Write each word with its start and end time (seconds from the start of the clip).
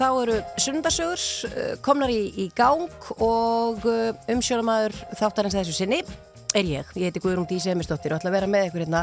þá 0.00 0.08
eru 0.22 0.40
sunnundasögur 0.56 1.22
uh, 1.50 1.76
komnar 1.84 2.12
í, 2.12 2.22
í 2.40 2.48
gang 2.56 2.88
og 3.20 3.84
uh, 3.84 4.10
umsjónamaður 4.32 4.96
þáttarins 5.18 5.56
þessu 5.58 5.76
sinni 5.76 6.00
er 6.56 6.66
ég. 6.66 6.88
Ég 6.98 7.10
heiti 7.10 7.22
Guðrún 7.22 7.46
Dí 7.46 7.60
Semistóttir 7.62 8.14
og 8.14 8.18
ætla 8.18 8.32
að 8.32 8.38
vera 8.38 8.48
með 8.50 8.70
ykkur 8.70 8.84
hérna 8.86 9.02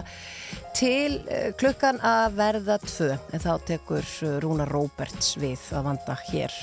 til 0.75 1.19
uh, 1.21 1.51
klukkan 1.59 2.01
að 2.01 2.39
verða 2.39 2.79
tvö 2.81 3.11
en 3.13 3.43
þá 3.43 3.51
tekur 3.69 4.09
Rúna 4.43 4.65
Róberts 4.69 5.35
við 5.39 5.69
að 5.77 5.91
vanda 5.91 6.17
hér 6.31 6.57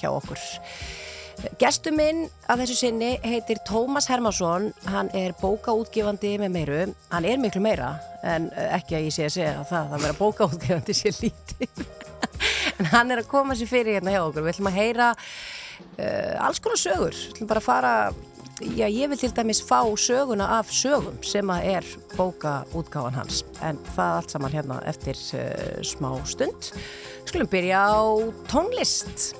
hjá 0.00 0.08
okkur. 0.08 0.40
Gestur 1.60 1.92
minn 1.92 2.22
af 2.48 2.62
þessu 2.62 2.78
sinni 2.78 3.10
heitir 3.20 3.60
Tómas 3.68 4.08
Hermansson, 4.08 4.70
hann 4.88 5.12
er 5.12 5.36
bókaútgefandi 5.36 6.32
með 6.40 6.54
meiru, 6.54 6.80
hann 7.12 7.28
er 7.28 7.36
miklu 7.42 7.60
meira 7.60 7.92
en 8.24 8.48
ekki 8.70 8.96
að 8.96 9.10
ég 9.10 9.18
sé 9.18 9.28
að 9.28 9.36
segja 9.36 9.54
að 9.60 9.70
það 9.74 9.94
að 9.98 10.06
vera 10.06 10.20
bókaútgefandi 10.22 10.96
sé 10.96 11.12
lítið 11.20 12.05
en 12.78 12.90
hann 12.92 13.12
er 13.12 13.22
að 13.22 13.30
koma 13.30 13.56
sér 13.56 13.70
fyrir 13.70 13.98
hérna 13.98 14.14
hjá 14.14 14.22
okkur. 14.24 14.46
Við 14.46 14.54
ætlum 14.54 14.70
að 14.70 14.80
heyra 14.80 15.10
uh, 15.16 16.46
alls 16.46 16.62
konar 16.62 16.80
sögur, 16.80 17.16
við 17.16 17.34
ætlum 17.34 17.52
bara 17.52 17.62
að 17.62 17.68
fara 17.68 17.92
já 18.56 18.86
ég 18.88 19.10
vil 19.12 19.18
til 19.20 19.32
dæmis 19.36 19.60
fá 19.60 19.82
söguna 20.00 20.46
af 20.58 20.70
sögum 20.72 21.18
sem 21.26 21.50
að 21.52 21.66
er 21.74 21.88
bókaútgáðan 22.16 23.18
hans. 23.20 23.42
En 23.60 23.80
það 23.96 24.20
allt 24.20 24.36
saman 24.36 24.56
hérna 24.56 24.80
eftir 24.88 25.20
uh, 25.36 25.82
smá 25.84 26.12
stund. 26.24 26.72
Skulum 27.26 27.50
byrja 27.52 27.82
á 27.92 28.00
tónlist 28.48 29.34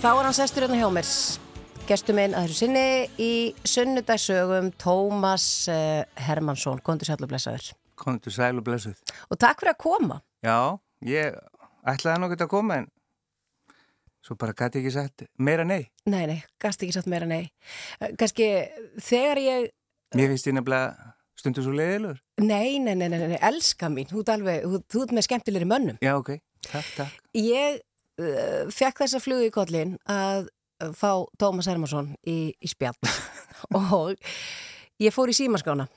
Þá 0.00 0.14
er 0.16 0.24
hann 0.24 0.32
sestur 0.32 0.64
hérna 0.64 0.78
hjá 0.80 0.86
mér. 0.96 1.08
Gestur 1.84 2.16
minn 2.16 2.32
að 2.32 2.46
þessu 2.46 2.62
sinni 2.62 2.84
í 3.20 3.32
sunnudagsögum 3.68 4.70
Tómas 4.80 5.44
uh, 5.68 6.06
Hermansson, 6.16 6.78
kontur 6.86 7.10
sæl 7.10 7.18
og 7.20 7.28
blessaður. 7.28 7.66
Kontur 8.00 8.32
sæl 8.32 8.56
og 8.56 9.36
takk 9.36 9.60
fyrir 9.60 9.74
að 9.74 9.76
koma. 9.82 10.16
Já, 10.40 10.80
ég 11.04 11.36
ætlaði 11.92 12.22
nokkert 12.22 12.46
að 12.46 12.52
koma 12.54 12.78
en 12.80 12.88
svo 14.24 14.38
bara 14.40 14.56
gæti 14.56 14.80
ekki 14.80 14.94
sagt 14.94 15.26
meira 15.36 15.68
nei. 15.68 15.82
Nei, 16.08 16.24
nei, 16.32 16.38
gæti 16.56 16.88
ekki 16.88 16.96
sagt 16.96 17.12
meira 17.12 17.28
nei. 17.28 17.50
Ganski 18.16 18.48
þegar 19.04 19.42
ég 19.44 19.68
Mér 20.16 20.32
finnst 20.32 20.48
ég 20.48 20.56
nefnilega 20.56 21.12
stundur 21.36 21.68
svo 21.68 21.76
leiðilur 21.76 22.24
Nei, 22.40 22.80
nei, 22.80 22.96
nei, 22.96 23.10
nei, 23.12 23.20
nei, 23.34 23.44
elska 23.52 23.92
mín. 23.92 24.08
Þú 24.08 24.24
ert 24.24 24.34
alveg, 24.38 24.64
þú, 24.88 25.04
ert 25.04 25.12
með 25.12 25.28
skemmtilegri 25.28 25.68
mönnum. 25.68 26.00
Já, 26.00 26.16
ok, 26.16 26.38
takk, 26.70 26.92
takk. 26.96 27.22
Ég 27.36 27.82
fekk 28.74 29.04
þessa 29.04 29.22
flugu 29.22 29.48
í 29.48 29.54
kollin 29.54 29.96
að 30.10 30.48
uh, 30.82 30.92
fá 30.96 31.24
Tómas 31.40 31.68
Hermansson 31.70 32.12
í, 32.28 32.52
í 32.54 32.70
spjall. 32.70 32.96
Og 33.78 34.16
ég 35.00 35.14
fór 35.14 35.32
í 35.32 35.36
símaskána 35.36 35.88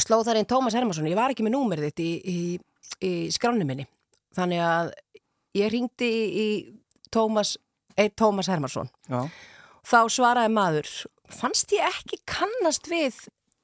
sló 0.00 0.22
þar 0.24 0.40
einn 0.40 0.48
Tómas 0.48 0.76
Hermansson. 0.76 1.08
Ég 1.10 1.18
var 1.18 1.32
ekki 1.32 1.44
með 1.46 1.56
númerið 1.56 1.90
þitt 1.90 2.02
í, 2.02 2.12
í, 2.24 2.38
í 3.04 3.12
skránu 3.34 3.66
minni. 3.68 3.86
Þannig 4.36 4.62
að 4.64 4.92
ég 5.58 5.72
ringdi 5.72 6.10
í, 6.42 6.46
Tómas, 7.12 7.56
einn 7.98 8.14
Tómas 8.16 8.48
Hermansson. 8.48 8.88
Já, 9.10 9.26
þá 9.84 10.00
svaraði 10.12 10.52
maður 10.54 10.90
fannst 11.32 11.72
ég 11.76 11.84
ekki 11.84 12.20
kannast 12.28 12.88
við 12.88 13.18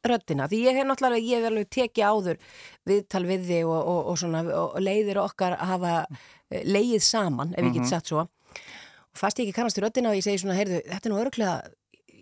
röddina, 0.08 0.46
því 0.48 0.60
ég 0.62 0.76
hef 0.78 0.86
náttúrulega 0.86 1.24
ég 1.24 1.40
hef 1.40 1.48
alveg 1.50 1.70
tekið 1.74 2.06
áður 2.06 2.42
viðtal 2.88 3.24
við 3.28 3.48
þig 3.48 3.68
og, 3.68 3.88
og, 3.92 4.10
og, 4.12 4.50
og 4.54 4.76
leiðir 4.84 5.20
okkar 5.20 5.56
að 5.56 5.72
hafa 5.72 5.94
eh, 6.04 6.28
leið 6.50 7.02
saman, 7.04 7.54
ef 7.56 7.68
ég 7.68 7.76
get 7.78 7.90
sagt 7.90 8.12
svo 8.12 8.24
og 8.24 9.20
fannst 9.20 9.40
ég 9.40 9.48
ekki 9.48 9.56
kannast 9.56 9.78
við 9.78 9.88
röddina 9.88 10.12
og 10.12 10.18
ég 10.18 10.24
segi 10.24 10.42
svona, 10.42 10.56
heyrðu, 10.58 10.82
þetta 10.86 11.08
er 11.08 11.12
nú 11.12 11.20
öruglega 11.22 11.54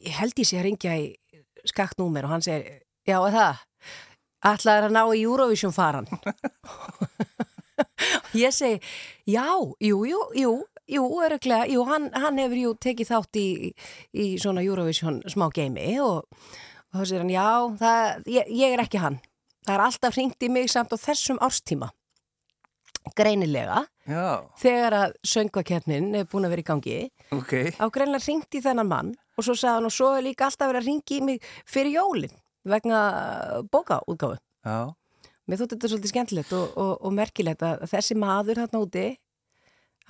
ég 0.07 0.19
held 0.21 0.39
ég 0.41 0.49
sé 0.49 0.61
að 0.61 0.69
ringja 0.69 0.95
í 1.01 1.09
skakt 1.67 1.99
númer 2.01 2.27
og 2.27 2.37
hann 2.37 2.45
segir, 2.47 2.81
já, 3.07 3.19
er 3.19 3.35
það 3.35 3.65
ætlaður 4.47 4.89
að 4.89 4.97
ná 4.97 5.03
í 5.11 5.25
Eurovision 5.25 5.75
faran 5.75 6.09
og 6.11 6.25
ég 8.45 8.55
segi, 8.55 8.81
já, 9.29 9.47
jú, 9.83 10.01
jú, 10.09 10.23
jú 10.37 10.57
Jú, 10.87 11.03
öruglega, 11.19 11.67
jú, 11.67 11.83
hann, 11.89 12.13
hann 12.15 12.37
hefur 12.39 12.59
jú 12.61 12.69
tekið 12.79 13.09
þátt 13.09 13.39
í, 13.41 13.73
í 14.15 14.27
svona 14.39 14.63
Eurovision 14.63 15.17
smá 15.27 15.49
geimi 15.51 15.97
og, 15.99 16.29
og 16.95 17.01
þá 17.01 17.09
sér 17.11 17.25
hann, 17.25 17.33
já, 17.35 17.47
það, 17.81 18.29
ég, 18.31 18.53
ég 18.55 18.75
er 18.77 18.83
ekki 18.85 19.01
hann. 19.03 19.17
Það 19.67 19.75
er 19.75 19.83
alltaf 19.89 20.15
hringt 20.15 20.47
í 20.47 20.51
mig 20.55 20.71
samt 20.71 20.95
á 20.95 20.99
þessum 21.03 21.41
árstíma. 21.43 21.89
Greinilega, 23.19 23.83
já, 24.09 24.27
þegar 24.63 24.99
að 25.01 25.15
söngvakernin 25.35 26.11
er 26.21 26.29
búin 26.31 26.49
að 26.49 26.57
vera 26.57 26.65
í 26.65 26.69
gangi, 26.71 26.99
ok. 27.37 27.55
á 27.77 27.87
greinilega 27.93 28.25
hringt 28.27 28.59
í 28.59 28.63
þennan 28.65 28.91
mann 28.91 29.15
og 29.37 29.47
svo 29.47 29.55
sagði 29.55 29.75
hann 29.75 29.91
og 29.91 29.97
svo 29.97 30.13
er 30.17 30.27
líka 30.27 30.49
alltaf 30.49 30.71
verið 30.71 30.83
að 30.83 30.89
hringi 30.89 31.19
í 31.19 31.25
mig 31.27 31.51
fyrir 31.69 31.99
jólinn 31.99 32.37
vegna 32.67 33.01
bókaútgáfu. 33.71 34.41
Já, 34.67 34.95
Mér 35.47 35.61
þótt 35.61 35.77
þetta 35.77 35.89
svolítið 35.93 36.11
skemmtilegt 36.11 36.53
og, 36.59 36.71
og, 36.75 36.93
og 37.07 37.13
merkilegt 37.15 37.61
að 37.63 37.85
þessi 37.93 38.17
maður 38.19 38.65
hann 38.65 38.81
úti, 38.81 39.05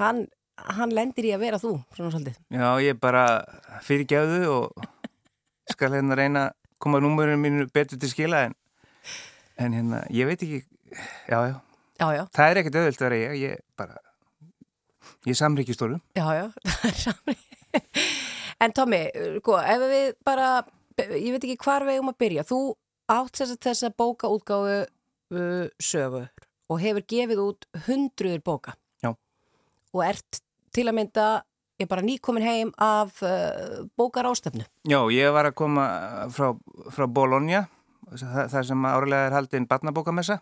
hann 0.01 0.23
hann 0.57 0.95
lendir 0.97 1.29
í 1.29 1.33
að 1.37 1.43
vera 1.45 1.59
þú, 1.61 1.75
já, 2.49 2.69
ég 2.81 2.97
bara 3.01 3.25
fyrirgjáðu 3.85 4.39
og 4.49 4.87
skal 5.73 5.93
hérna 5.93 6.17
reyna 6.17 6.45
að 6.49 6.55
koma 6.81 7.01
númurinn 7.05 7.43
mínu 7.43 7.67
betur 7.75 8.01
til 8.01 8.11
skila 8.13 8.47
en, 8.47 8.57
en 9.61 9.77
hérna, 9.77 10.03
ég 10.13 10.29
veit 10.29 10.41
ekki 10.41 10.63
já, 11.29 11.39
já, 11.51 11.55
Já, 11.97 12.09
já, 12.13 12.23
það 12.37 12.51
er 12.51 12.61
ekkert 12.61 12.79
auðvilt 12.81 13.01
að 13.01 13.07
vera 13.07 13.19
ég, 13.23 13.37
ég 13.41 13.61
bara 13.79 14.01
ég 15.25 15.33
er 15.33 15.39
samríkistórum 15.39 16.01
já, 16.17 16.27
já, 16.37 16.45
það 16.81 16.91
er 16.91 16.99
sami. 17.01 17.37
En 18.63 18.73
Tommi, 18.73 19.01
sko, 19.43 19.57
ef 19.61 19.83
við 19.85 20.07
bara, 20.25 20.51
ég 21.01 21.35
veit 21.35 21.43
ekki 21.45 21.59
hvar 21.61 21.85
við 21.85 22.01
um 22.01 22.09
að 22.13 22.19
byrja, 22.23 22.45
þú 22.49 22.61
átt 23.13 23.41
þess 23.41 23.53
að 23.53 23.67
þessa 23.67 23.91
bókaútgáfu 24.01 24.79
uh, 24.87 25.67
sögur 25.77 26.31
og 26.73 26.81
hefur 26.83 27.05
gefið 27.13 27.43
út 27.45 27.69
hundruður 27.87 28.41
bóka. 28.47 28.75
Já. 29.05 29.13
Og 29.93 30.03
ert 30.07 30.41
til 30.75 30.87
að 30.89 30.97
mynda, 30.99 31.27
ég 31.77 31.85
er 31.85 31.93
bara 31.93 32.07
nýkomin 32.07 32.47
heim 32.47 32.73
af 32.81 33.21
uh, 33.21 33.85
bókarástefnu. 34.01 34.65
Já, 34.89 34.99
ég 35.13 35.37
var 35.37 35.51
að 35.51 35.59
koma 35.61 35.87
frá, 36.33 36.55
frá 36.97 37.07
Bologna, 37.07 37.67
það, 38.09 38.43
það 38.57 38.69
sem 38.73 38.89
árilega 38.89 39.29
er 39.29 39.37
haldinn 39.37 39.69
barnabókamessa 39.69 40.41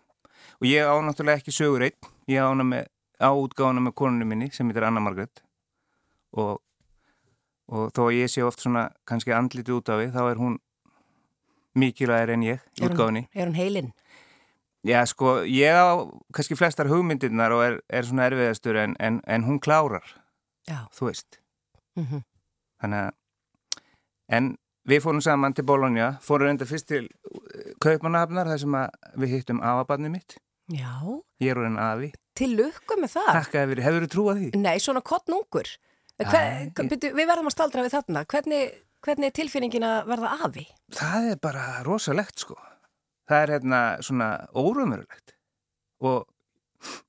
og 0.59 0.67
ég 0.69 0.85
á 0.87 0.95
náttúrulega 1.03 1.41
ekki 1.41 1.53
sögur 1.55 1.85
einn, 1.87 2.11
ég 2.31 2.41
á 2.41 2.47
hana 2.49 2.63
með 2.63 2.91
með 3.81 3.95
konunum 3.95 4.27
minni 4.27 4.51
sem 4.51 4.67
heitir 4.67 4.83
Anna 4.83 4.99
Margreth 4.99 5.43
og, 6.35 6.59
og 7.71 7.91
þó 7.95 8.07
að 8.09 8.17
ég 8.19 8.31
sé 8.31 8.43
oft 8.43 8.59
svona 8.61 8.89
kannski 9.07 9.31
andlítið 9.31 9.79
út 9.79 9.89
af 9.89 10.01
því, 10.01 10.11
þá 10.11 10.21
er 10.31 10.41
hún 10.41 10.57
mikilvægir 11.75 12.33
en 12.35 12.43
ég 12.43 12.59
í 12.79 12.85
Er 12.85 12.95
hún-. 12.95 13.27
Er 13.33 13.47
hún 13.47 13.55
heilinn? 13.55 13.93
Já, 14.85 15.01
sko, 15.09 15.39
ég 15.49 15.73
á 15.73 16.05
kannski 16.33 16.55
flestar 16.55 16.87
hugmyndirnar 16.91 17.51
og 17.55 17.63
er, 17.65 17.79
er 17.89 18.05
svona 18.05 18.27
erfiðastur 18.29 18.77
en, 18.77 18.93
en, 18.99 19.17
en 19.25 19.47
hún 19.47 19.57
klárar, 19.59 20.05
Já. 20.69 20.85
þú 20.93 21.09
veist. 21.09 21.39
Mm 21.95 22.21
Þannig 22.83 22.99
að, 22.99 23.81
en 24.29 24.57
við 24.85 25.01
fórum 25.01 25.21
saman 25.21 25.53
til 25.53 25.65
Bologna, 25.65 26.19
fórum 26.21 26.47
reynda 26.47 26.65
fyrst 26.65 26.87
til 26.87 27.07
Kaupmannahafnar, 27.81 28.45
þar 28.45 28.59
sem 28.59 28.75
við 29.15 29.29
hittum 29.29 29.61
afabarnið 29.61 30.11
mitt. 30.11 30.37
Já, 30.73 30.91
Ég 31.43 31.51
er 31.51 31.59
úr 31.61 31.67
en 31.67 31.77
afi. 31.77 32.11
til 32.35 32.55
lukku 32.57 32.97
með 32.99 33.11
það. 33.15 33.31
Takk 33.37 33.53
að 33.59 33.75
hefur 33.85 34.05
þú 34.05 34.09
trúað 34.11 34.39
því? 34.41 34.47
Nei, 34.59 34.77
svona 34.81 35.01
kottnungur. 35.05 35.69
Við 36.19 37.27
verðum 37.27 37.49
að 37.49 37.53
staldra 37.53 37.83
við 37.85 37.93
þarna. 37.93 38.25
Hvernig, 38.25 38.73
hvernig 39.05 39.29
er 39.29 39.35
tilfinningin 39.35 39.85
að 39.85 40.07
verða 40.09 40.31
afi? 40.47 40.65
Það 40.95 41.29
er 41.31 41.39
bara 41.43 41.65
rosalegt, 41.85 42.39
sko. 42.39 42.57
Það 43.29 43.41
er 43.43 43.53
hérna 43.55 43.81
svona 44.05 44.29
órumurulegt. 44.53 45.35
Og 46.01 46.25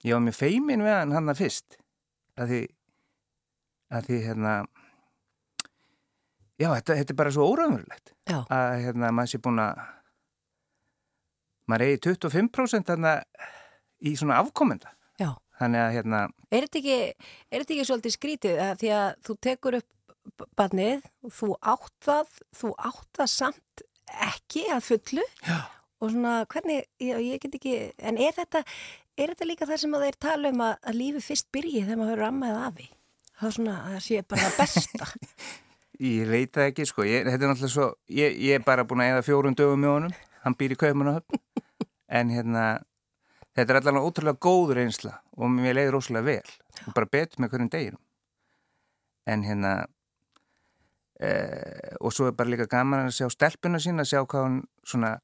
ég 0.05 0.15
var 0.17 0.23
með 0.25 0.39
feimin 0.39 0.85
við 0.85 0.95
hann 0.97 1.13
hann 1.17 1.29
að 1.33 1.41
fyrst. 1.43 1.79
Að 2.37 2.53
því, 2.53 2.61
að 3.97 4.07
því 4.11 4.21
hérna, 4.27 4.55
já, 6.61 6.69
þetta, 6.73 6.97
þetta 7.01 7.15
er 7.15 7.19
bara 7.23 7.35
svo 7.35 7.47
órumurulegt. 7.53 8.13
Já. 8.29 8.39
Að 8.53 8.75
hérna, 8.85 9.13
maður 9.17 9.33
sé 9.33 9.41
búin 9.45 9.63
að, 9.65 9.83
maður 11.71 11.87
eigi 11.89 12.01
25% 12.09 12.91
þarna 12.93 13.17
í 14.07 14.15
svona 14.19 14.41
afkomenda. 14.43 14.93
Já. 15.21 15.33
Þannig 15.57 15.81
að 15.83 15.93
hérna, 15.97 16.19
Er 16.53 16.67
þetta 16.67 16.81
ekki, 16.83 16.97
er 17.49 17.63
þetta 17.63 17.75
ekki 17.75 17.87
svolítið 17.89 18.13
skrítið 18.15 18.59
að 18.61 18.75
því 18.83 18.91
að 18.97 19.07
þú 19.27 19.37
tekur 19.47 19.79
upp 19.79 19.93
barnið, 20.59 21.07
þú 21.33 21.49
átt 21.73 21.95
það, 22.05 22.37
þú 22.59 22.73
átt 22.91 23.09
það 23.21 23.31
samt 23.33 23.85
ekki 24.27 24.67
að 24.75 24.85
fullu 24.87 25.25
já, 25.47 25.57
og 26.03 26.13
svona 26.13 26.35
hvernig, 26.53 26.85
ég, 27.03 27.23
ég 27.25 27.43
get 27.43 27.57
ekki, 27.59 27.75
en 27.99 28.21
er 28.21 28.35
þetta, 28.37 28.63
er 29.17 29.33
þetta 29.33 29.49
líka 29.49 29.69
það 29.71 29.83
sem 29.83 29.97
að 29.97 30.05
þeir 30.07 30.19
tala 30.27 30.53
um 30.53 30.63
að, 30.67 30.75
að 30.83 30.99
lífi 31.01 31.25
fyrst 31.25 31.49
byrji 31.55 31.85
þegar 31.87 32.01
maður 32.03 32.25
ammað 32.29 32.59
afi? 32.67 32.89
Það 33.37 33.49
er 33.49 33.57
svona, 33.57 33.77
það 33.87 34.03
sé 34.07 34.23
bara 34.35 34.53
besta. 34.57 35.09
Ég 35.97 36.29
veit 36.29 36.51
það 36.53 36.67
ekki, 36.69 36.85
sko, 36.91 37.05
ég, 37.09 37.23
þetta 37.25 37.47
er 37.47 37.49
náttúrulega 37.49 37.73
svo, 37.73 37.85
ég, 38.13 38.35
ég 38.45 38.59
er 38.59 38.65
bara 38.67 38.83
búin 38.85 39.01
að 39.01 39.15
eða 39.15 39.23
fjórum 39.25 39.55
dögum 39.57 39.81
með 39.81 39.95
honum, 39.95 40.17
hann 40.47 40.55
býr 40.59 40.77
í 40.77 40.79
Kaupmannahöfn, 40.79 41.41
en 42.07 42.31
hérna, 42.31 42.65
þetta 43.59 43.73
er 43.73 43.81
allavega 43.81 44.07
ótrúlega 44.07 44.43
góð 44.47 44.77
reynsla 44.79 45.17
og 45.35 45.51
mér 45.51 45.81
leiði 45.81 45.93
rosalega 45.95 46.29
vel 46.29 46.87
og 46.87 46.97
bara 46.97 47.11
betur 47.17 47.43
með 47.43 47.53
hverjum 47.53 47.71
deginum. 47.73 48.03
En 49.27 49.43
hérna, 49.43 49.73
e, 51.19 51.31
og 51.99 52.15
svo 52.15 52.29
er 52.31 52.37
bara 52.39 52.53
líka 52.53 52.69
gaman 52.71 53.09
að 53.09 53.17
sjá 53.19 53.31
stelpuna 53.35 53.81
sín, 53.83 53.99
að 53.99 54.13
sjá 54.13 54.21
hvað 54.23 54.47
hún, 54.47 54.61
svona, 54.87 55.17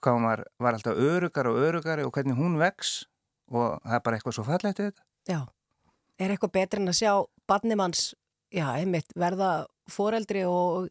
hvað 0.00 0.16
hún 0.16 0.28
var, 0.30 0.44
var 0.56 0.78
alltaf 0.78 1.02
örugar 1.10 1.50
og 1.50 1.60
örugari 1.66 2.06
og 2.06 2.14
hvernig 2.16 2.38
hún 2.40 2.56
vex 2.62 3.02
og 3.52 3.76
það 3.84 3.98
er 3.98 4.06
bara 4.06 4.18
eitthvað 4.18 4.38
svo 4.38 4.46
fallegt 4.48 4.80
við 4.80 4.88
þetta. 4.88 5.06
Já, 5.28 5.40
er 6.16 6.32
eitthvað 6.32 6.56
betur 6.56 6.80
en 6.80 6.94
að 6.94 6.98
sjá 7.02 7.12
barnimanns, 7.50 8.06
já, 8.48 8.64
einmitt, 8.72 9.12
verða 9.18 9.52
foreldri 9.92 10.46
og, 10.48 10.88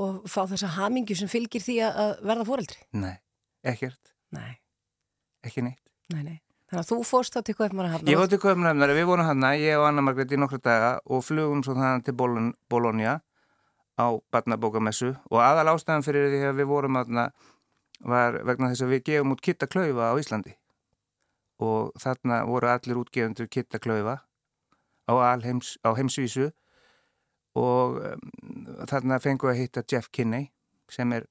og 0.00 0.24
fá 0.30 0.42
þessa 0.50 0.72
hamingju 0.78 1.16
sem 1.18 1.30
fylgir 1.30 1.62
því 1.62 1.76
að 1.86 2.00
að 2.04 2.14
verða 2.30 2.46
foreldri? 2.48 2.80
Nei, 2.98 3.14
ekkert, 3.62 4.14
Nei, 4.34 4.56
ekki 5.46 5.62
neitt. 5.62 5.82
nei, 6.10 6.22
nei. 6.22 6.40
Þannig 6.70 6.80
að 6.80 6.88
þú 6.90 6.96
fórst 7.06 7.34
þá 7.36 7.42
til 7.44 7.54
Kaupmannahafnar. 7.54 8.10
Ég 8.10 8.18
var 8.18 8.30
til 8.32 8.40
Kaupmannahafnar, 8.42 8.94
við 8.96 9.06
vorum 9.06 9.28
hann 9.28 9.44
ég 9.60 9.78
og 9.78 9.86
Anna 9.86 10.02
Margrét 10.02 10.32
í 10.32 10.38
nokkru 10.40 10.58
daga 10.64 10.96
og 11.04 11.22
flugum 11.22 11.62
svo 11.62 11.76
þannig 11.76 12.06
til 12.08 12.16
Bolon, 12.18 12.50
Bologna 12.72 13.20
á 13.94 14.06
barnabókamessu 14.34 15.12
og 15.30 15.38
aðal 15.38 15.70
ástæðan 15.74 16.02
fyrir 16.02 16.32
því 16.32 16.40
að 16.48 16.58
við 16.58 16.70
vorum 16.72 16.98
aðna 16.98 17.28
var 18.02 18.40
vegna 18.42 18.72
þess 18.72 18.82
að 18.82 18.94
við 18.96 19.04
gefum 19.06 19.34
út 19.36 19.42
kittaklaufa 19.44 20.10
á 20.10 20.14
Íslandi 20.18 20.54
og 21.62 21.92
þarna 22.02 22.40
voru 22.48 22.72
allir 22.72 22.98
útgefundur 22.98 23.46
kittaklaufa 23.46 24.16
á, 25.06 25.12
alheims, 25.14 25.76
á 25.86 25.94
heimsvísu 25.94 26.50
og 27.54 28.00
um, 28.02 28.24
þarna 28.90 29.20
fengu 29.22 29.48
að 29.50 29.60
hitta 29.62 29.84
Jeff 29.90 30.08
Kinney 30.12 30.48
sem 30.90 31.12
er 31.14 31.26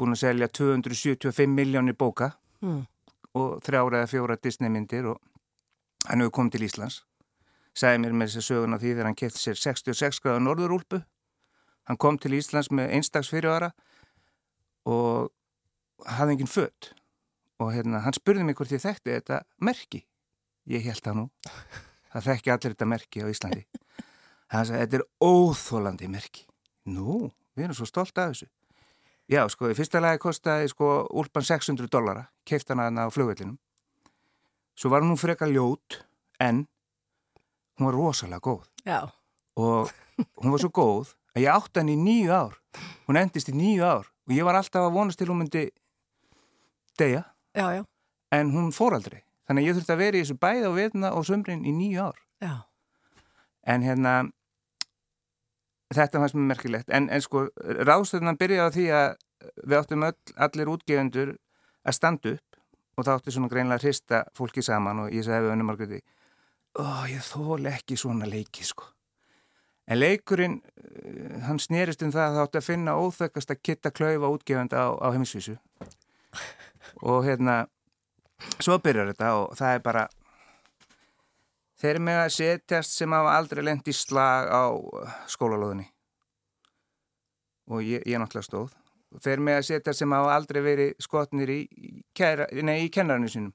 búin 0.00 0.14
að 0.14 0.22
selja 0.22 0.48
275 0.48 1.48
miljónir 1.56 1.96
bóka 1.98 2.32
Mm. 2.60 2.82
og 3.34 3.62
þrjára 3.64 4.02
eða 4.02 4.08
fjóra 4.10 4.34
Disney 4.36 4.68
myndir 4.68 5.06
og 5.08 5.20
hann 6.08 6.20
hefur 6.20 6.34
komið 6.36 6.52
til 6.58 6.64
Íslands. 6.66 6.98
Sagði 7.72 8.02
mér 8.02 8.12
með 8.12 8.28
þessi 8.34 8.42
sögun 8.50 8.76
á 8.76 8.78
því 8.82 8.90
þegar 8.92 9.08
hann 9.08 9.16
kefti 9.16 9.40
sér 9.40 9.56
66 9.56 10.18
gráða 10.20 10.42
norðurúlpu 10.44 10.98
hann 11.88 11.96
kom 11.96 12.18
til 12.20 12.34
Íslands 12.36 12.68
með 12.70 12.92
einstags 12.98 13.30
fyrirvara 13.32 13.70
og 14.84 15.30
hafði 16.04 16.36
enginn 16.36 16.50
fött 16.52 16.90
og 17.60 17.72
hérna, 17.72 18.00
hann 18.04 18.16
spurði 18.16 18.44
mig 18.44 18.56
hvort 18.60 18.72
ég 18.72 18.80
þekkti 18.84 19.12
þetta 19.16 19.40
merki. 19.64 20.02
Ég 20.68 20.84
held 20.84 21.00
það 21.04 21.16
nú. 21.22 21.24
Það 22.12 22.28
þekki 22.28 22.52
allir 22.52 22.74
þetta 22.76 22.90
merki 22.92 23.24
á 23.24 23.26
Íslandi 23.32 23.64
hann 24.50 24.66
sagði, 24.66 24.84
þetta 24.84 24.98
er 25.00 25.06
óþólandi 25.22 26.08
merki. 26.10 26.46
Nú, 26.90 27.30
við 27.54 27.68
erum 27.68 27.78
svo 27.78 27.88
stolt 27.88 28.18
af 28.18 28.32
þessu. 28.32 28.48
Já, 29.30 29.44
sko, 29.52 29.68
í 29.70 29.76
fyrsta 29.78 30.00
lagi 30.02 30.18
kostiði 30.22 30.70
sko 30.72 30.86
úlpan 31.20 31.46
600 31.46 31.90
dollara 31.92 32.24
keift 32.48 32.72
hann 32.72 32.82
aðna 32.82 33.06
á 33.06 33.14
flugvellinum. 33.14 33.60
Svo 34.74 34.90
var 34.90 35.04
hún 35.04 35.18
freka 35.20 35.46
ljót 35.46 36.00
en 36.42 36.64
hún 37.78 37.86
var 37.86 37.94
rosalega 37.94 38.42
góð. 38.42 38.66
Já. 38.86 39.12
og 39.56 39.90
hún 40.40 40.50
var 40.50 40.60
svo 40.62 40.70
góð 40.72 41.12
að 41.36 41.44
ég 41.44 41.52
átti 41.52 41.80
hann 41.80 41.92
í 41.92 41.98
nýju 42.00 42.32
ár. 42.32 42.56
Hún 43.06 43.20
endist 43.20 43.50
í 43.52 43.54
nýju 43.54 43.84
ár 43.86 44.08
og 44.08 44.34
ég 44.34 44.46
var 44.46 44.58
alltaf 44.58 44.88
að 44.88 44.96
vonast 44.96 45.20
til 45.20 45.28
hún 45.30 45.42
myndi 45.44 45.68
deyja. 46.98 47.24
Já, 47.54 47.66
já. 47.76 47.84
en 48.32 48.50
hún 48.50 48.72
fór 48.72 48.94
aldrei. 48.94 49.22
Þannig 49.46 49.62
að 49.62 49.68
ég 49.68 49.78
þurfti 49.78 49.94
að 49.94 50.02
vera 50.02 50.16
í 50.16 50.24
þessu 50.24 50.38
bæða 50.38 50.68
og 50.70 50.76
veitna 50.78 51.12
og 51.14 51.26
sömrin 51.26 51.64
í 51.66 51.72
nýju 51.74 52.02
ár. 52.10 52.18
Já. 52.40 52.54
en 53.62 53.82
hérna 53.82 54.32
þetta 55.94 56.22
fannst 56.22 56.38
mér 56.38 56.48
merkilegt. 56.52 56.92
En, 56.94 57.08
en 57.10 57.24
sko 57.24 57.48
ráðstöðunan 57.58 58.38
byrjaði 58.40 58.66
á 58.66 58.74
því 58.76 58.86
að 58.94 59.10
við 59.64 59.76
áttum 59.80 60.06
öll, 60.06 60.16
allir 60.36 60.70
útgefundur 60.70 61.34
að 61.86 61.96
standa 61.96 62.34
upp 62.36 62.50
og 62.98 63.06
það 63.06 63.14
átti 63.16 63.34
svona 63.34 63.50
greinlega 63.50 63.80
að 63.80 63.86
hrista 63.86 64.24
fólki 64.36 64.62
saman 64.64 65.06
og 65.06 65.14
ég 65.14 65.24
sagði 65.24 65.46
við 65.46 65.54
önnum 65.54 65.70
margöði 65.70 66.00
ó 66.78 67.06
ég 67.10 67.22
þól 67.24 67.66
ekki 67.70 67.96
svona 67.98 68.28
leiki 68.30 68.64
sko. 68.66 68.86
En 69.90 69.98
leikurinn 69.98 70.60
uh, 70.60 71.40
hann 71.48 71.58
snerist 71.58 72.02
um 72.06 72.12
það 72.14 72.26
að 72.26 72.36
það 72.36 72.44
átti 72.44 72.60
að 72.60 72.68
finna 72.68 72.96
óþökkast 73.00 73.50
að 73.50 73.62
kitta 73.66 73.90
klaufa 73.90 74.30
útgefunda 74.30 74.86
á, 74.86 74.88
á 74.94 75.06
heimisvísu 75.10 75.56
og 77.06 77.24
hérna 77.26 77.64
svo 78.60 78.78
byrjar 78.82 79.10
þetta 79.10 79.34
og 79.40 79.56
það 79.58 79.74
er 79.74 79.82
bara 79.84 80.06
þeir 81.80 82.00
með 82.04 82.20
að 82.24 82.34
setjast 82.36 82.96
sem 82.96 83.16
hafa 83.16 83.36
aldrei 83.38 83.62
lengt 83.64 83.88
í 83.88 83.94
slag 83.96 84.50
á 84.52 84.64
skólalóðinni. 85.30 85.88
Og 87.70 87.82
ég, 87.86 88.04
ég 88.08 88.20
náttúrulega 88.20 88.48
stóð. 88.48 88.76
Þeir 89.22 89.42
með 89.42 89.58
að 89.60 89.66
setjast 89.70 90.02
sem 90.02 90.14
hafa 90.14 90.34
aldrei 90.36 90.60
verið 90.62 90.92
skotnir 91.02 91.50
í, 91.50 91.60
í, 91.66 91.92
í 92.02 92.90
kennarinu 92.94 93.30
sínum. 93.30 93.54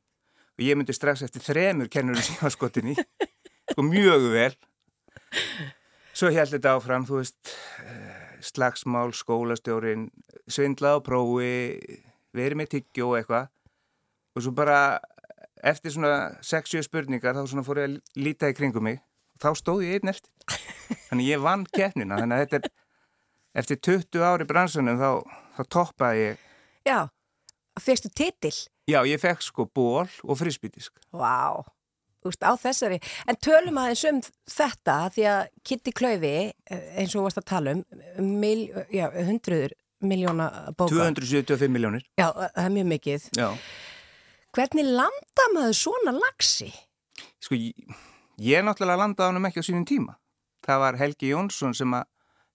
Og 0.55 0.63
ég 0.63 0.77
myndi 0.79 0.95
strax 0.95 1.23
eftir 1.25 1.43
þremur 1.43 1.91
kennarinu 1.91 2.23
sem 2.23 2.39
var 2.41 2.53
skotin 2.53 2.93
í. 2.93 2.97
Og 3.75 3.83
mjög 3.87 4.29
vel. 4.33 4.53
Svo 6.15 6.31
held 6.31 6.53
þetta 6.53 6.75
áfram 6.77 7.05
þú 7.07 7.19
veist 7.19 7.55
slagsmál, 8.45 9.09
skólastjórin 9.15 10.09
svindla 10.47 10.95
á 10.95 10.97
prófi 11.03 11.81
verið 12.35 12.59
með 12.59 12.71
tyggjó 12.75 13.15
eitthvað. 13.17 13.49
Og 14.35 14.43
svo 14.43 14.53
bara 14.55 14.99
eftir 15.65 15.95
svona 15.95 16.13
6-7 16.45 16.85
spurningar 16.85 17.35
þá 17.37 17.43
svona 17.49 17.65
fór 17.65 17.81
ég 17.81 17.89
að 17.89 18.21
líta 18.21 18.49
í 18.51 18.55
kringum 18.57 18.85
mig. 18.85 19.01
Og 19.35 19.43
þá 19.43 19.49
stóð 19.59 19.85
ég 19.87 19.99
einn 19.99 20.13
eftir. 20.13 20.31
Þannig 21.09 21.29
ég 21.31 21.43
vann 21.43 21.65
keppnina 21.73 22.19
þannig 22.21 22.37
að 22.37 22.45
þetta 22.45 22.59
er 22.59 22.73
eftir 23.61 23.79
20 23.87 24.25
ári 24.25 24.47
bransunum 24.47 24.99
þá, 24.99 25.09
þá 25.57 25.61
toppaði 25.71 26.25
ég. 26.25 26.43
Já, 26.85 26.99
fegstu 27.81 28.11
titill 28.13 28.57
Já, 28.85 28.99
ég 29.09 29.17
fekk 29.17 29.41
sko 29.41 29.65
ból 29.65 30.05
og 30.05 30.37
frisbytisk 30.37 30.99
Vá, 31.15 31.63
þú 32.21 32.29
veist 32.29 32.45
á 32.45 32.53
þessari. 32.61 32.99
En 33.25 33.39
tölum 33.41 33.79
aðeins 33.81 34.03
um 34.11 34.19
þetta 34.51 34.97
því 35.15 35.25
að 35.31 35.41
Kitty 35.65 35.95
Klaufi 35.97 36.35
eins 36.69 37.15
og 37.17 37.25
varst 37.25 37.41
að 37.41 37.49
tala 37.49 37.73
um 37.79 38.29
mil, 38.43 38.67
já, 38.93 39.07
hundruður 39.15 39.73
miljóna 40.05 40.51
bóka. 40.77 40.91
275 40.93 41.73
miljónir 41.73 42.05
Já, 42.19 42.29
það 42.29 42.63
er 42.67 42.73
mjög 42.77 42.89
mikið. 42.93 43.29
Já 43.39 43.49
Hvernig 44.55 44.87
landa 44.87 45.45
maður 45.51 45.73
svona 45.75 46.13
lagsi? 46.15 46.69
Sko, 47.43 47.57
ég, 47.59 47.75
ég 48.39 48.63
náttúrulega 48.63 49.01
landaði 49.01 49.27
hann 49.27 49.39
um 49.41 49.47
ekki 49.49 49.59
á 49.59 49.67
sínum 49.67 49.83
tíma. 49.83 50.15
Það 50.63 50.79
var 50.79 50.97
Helgi 51.01 51.31
Jónsson 51.33 51.75
sem, 51.75 51.91
a, 51.91 52.05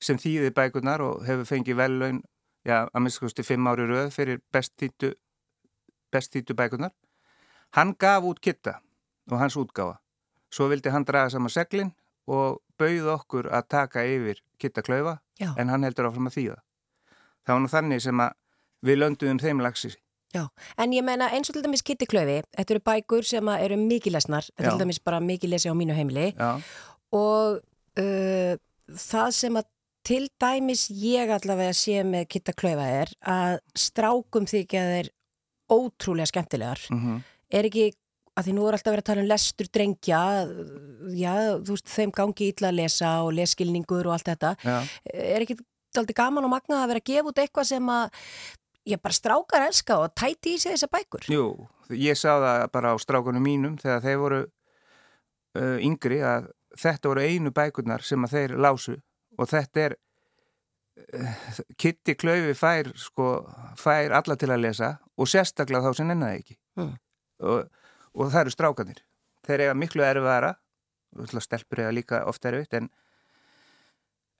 sem 0.00 0.16
þýði 0.16 0.54
bækurnar 0.56 1.04
og 1.04 1.26
hefur 1.28 1.50
fengið 1.50 1.76
vellaun, 1.82 2.22
já, 2.64 2.86
að 2.88 3.04
minnstakosti 3.04 3.44
fimm 3.44 3.68
ári 3.68 3.84
rauð 3.90 4.14
fyrir 4.16 4.40
bestítu 4.48 5.12
best 6.10 6.40
bækurnar. 6.56 6.96
Hann 7.76 7.92
gaf 8.00 8.24
út 8.24 8.40
kitta 8.40 8.80
og 9.30 9.38
hans 9.38 9.60
útgáfa. 9.60 10.00
Svo 10.48 10.72
vildi 10.72 10.88
hann 10.90 11.04
draga 11.04 11.28
saman 11.30 11.52
seglinn 11.52 11.92
og 12.24 12.62
bauð 12.80 13.12
okkur 13.12 13.52
að 13.52 13.68
taka 13.76 14.08
yfir 14.08 14.40
kitta 14.56 14.80
klaufa, 14.80 15.18
en 15.36 15.68
hann 15.68 15.84
heldur 15.84 16.08
áfram 16.08 16.32
að 16.32 16.40
þýða. 16.40 16.60
Það 17.44 17.54
var 17.54 17.60
nú 17.60 17.76
þannig 17.76 18.06
sem 18.08 18.24
að 18.24 18.38
við 18.88 19.04
lönduðum 19.04 19.44
þeim 19.44 19.60
lagsi 19.60 19.98
Já, 20.30 20.44
en 20.78 20.92
ég 20.94 21.02
menna 21.02 21.26
eins 21.34 21.50
og 21.50 21.56
til 21.56 21.64
dæmis 21.64 21.82
Kitty 21.82 22.06
Klöfi, 22.06 22.40
þetta 22.54 22.74
eru 22.76 22.84
bækur 22.86 23.26
sem 23.26 23.48
eru 23.56 23.78
mikið 23.80 24.14
lesnar, 24.14 24.46
þetta 24.52 24.68
er 24.68 24.70
til 24.76 24.84
dæmis 24.84 25.02
bara 25.02 25.18
mikið 25.20 25.54
lesi 25.56 25.72
á 25.72 25.74
mínu 25.74 25.96
heimili 25.96 26.30
Já. 26.36 26.50
og 27.10 27.58
uh, 27.98 28.54
það 28.94 29.30
sem 29.34 29.58
að 29.58 29.66
til 30.06 30.28
dæmis 30.40 30.86
ég 30.94 31.32
allavega 31.34 31.74
sé 31.76 32.04
með 32.06 32.28
Kitty 32.34 32.54
Klöfa 32.56 32.86
er 33.02 33.10
að 33.26 33.58
strákum 33.78 34.46
þykja 34.48 34.84
þeir 34.94 35.10
ótrúlega 35.70 36.30
skemmtilegar. 36.30 36.80
Mm 36.90 37.00
-hmm. 37.00 37.18
Er 37.50 37.64
ekki, 37.64 37.92
að 38.36 38.44
því 38.46 38.52
nú 38.54 38.66
er 38.66 38.74
alltaf 38.74 38.92
verið 38.94 39.04
að 39.04 39.10
tala 39.10 39.22
um 39.22 39.28
lestur 39.30 39.66
drengja, 39.66 40.22
já, 41.14 41.34
þú 41.64 41.74
veist, 41.74 41.88
þeim 41.88 42.10
gangi 42.10 42.52
ítla 42.52 42.68
að 42.70 42.78
lesa 42.80 43.10
og 43.22 43.32
leskilningur 43.34 44.06
og 44.06 44.12
allt 44.12 44.30
þetta. 44.30 44.56
Já. 44.64 44.78
Er 45.14 45.42
ekki 45.42 45.56
alltaf 45.96 46.14
gaman 46.14 46.44
og 46.44 46.50
magna 46.50 46.82
að 46.82 46.88
vera 46.88 47.02
að 47.02 47.08
gefa 47.10 47.28
út 47.28 47.38
eitthvað 47.38 47.66
sem 47.66 47.88
að 47.88 48.10
ég 48.88 49.00
bara 49.02 49.16
strákar 49.16 49.66
elska 49.68 49.98
og 50.00 50.14
tæti 50.16 50.56
í 50.56 50.60
sig 50.60 50.74
þessa 50.74 50.88
bækur. 50.92 51.26
Jú, 51.32 51.44
ég 51.92 52.18
sá 52.18 52.38
það 52.40 52.64
bara 52.72 52.94
á 52.94 52.96
strákunum 53.02 53.44
mínum 53.44 53.76
þegar 53.80 54.04
þeir 54.04 54.20
voru 54.22 54.40
uh, 55.58 55.76
yngri 55.84 56.20
að 56.24 56.50
þetta 56.78 57.10
voru 57.10 57.26
einu 57.26 57.52
bækurnar 57.54 58.04
sem 58.06 58.24
að 58.24 58.36
þeir 58.36 58.56
lásu 58.62 58.96
og 59.38 59.50
þetta 59.50 59.84
er 59.88 59.96
uh, 61.18 61.60
Kitty 61.76 62.16
Klaufi 62.18 62.56
fær 62.58 62.92
sko, 62.98 63.28
fær 63.80 64.16
alla 64.20 64.38
til 64.38 64.50
að 64.52 64.64
lesa 64.66 64.94
og 65.16 65.30
sérstaklega 65.30 65.90
þá 65.90 66.00
sem 66.00 66.14
ennaði 66.14 66.42
ekki 66.42 66.58
mm. 66.80 66.96
og, 67.50 67.70
og 68.14 68.32
það 68.32 68.42
eru 68.44 68.56
strákanir 68.56 69.04
þeir 69.46 69.66
eiga 69.66 69.78
miklu 69.78 70.06
erfiðara 70.06 70.54
stelpur 71.42 71.82
eiga 71.82 71.94
líka 71.94 72.24
ofta 72.30 72.52
erfitt 72.52 72.76
en, 72.78 72.90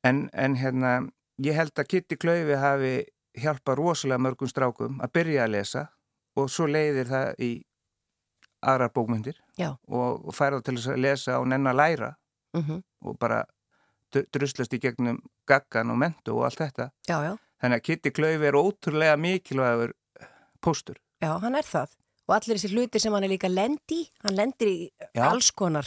en, 0.06 0.28
en 0.32 0.59
hérna 0.61 0.92
ég 1.42 1.56
held 1.56 1.75
að 1.75 1.90
Kitty 1.90 2.20
Klaufi 2.20 2.59
hafi 2.61 2.94
hjálpa 3.39 3.75
rosalega 3.79 4.23
mörgum 4.23 4.49
strákum 4.51 5.01
að 5.01 5.13
byrja 5.19 5.45
að 5.45 5.55
lesa 5.55 5.87
og 6.39 6.51
svo 6.51 6.67
leiðir 6.71 7.11
það 7.11 7.43
í 7.43 7.51
aðrar 8.61 8.93
bókmyndir 8.95 9.39
og, 9.61 10.27
og 10.27 10.35
færa 10.37 10.59
það 10.59 10.67
til 10.67 10.77
þess 10.79 10.93
að 10.93 11.03
lesa 11.05 11.39
og 11.41 11.49
nenn 11.49 11.71
að 11.71 11.79
læra 11.81 12.11
mm 12.57 12.63
-hmm. 12.63 12.83
og 13.01 13.19
bara 13.19 13.45
druslast 14.11 14.75
í 14.75 14.81
gegnum 14.83 15.23
gaggan 15.47 15.91
og 15.91 15.99
mentu 15.99 16.35
og 16.35 16.45
allt 16.45 16.59
þetta 16.59 16.91
já, 17.09 17.17
já. 17.25 17.37
þannig 17.63 17.77
að 17.77 17.83
Kitty 17.83 18.11
Klaufi 18.11 18.47
er 18.47 18.55
ótrúlega 18.55 19.17
mikilvægur 19.17 19.93
póstur 20.61 20.97
Já, 21.21 21.39
hann 21.41 21.55
er 21.55 21.65
það 21.65 21.89
og 22.29 22.35
allir 22.35 22.57
þessi 22.57 22.75
hluti 22.75 23.01
sem 23.01 23.13
hann 23.13 23.25
er 23.25 23.33
líka 23.33 23.49
lendi 23.49 24.11
hann 24.25 24.37
lendir 24.37 24.69
í 24.69 24.91
já. 25.15 25.31
alls 25.31 25.51
konar 25.51 25.87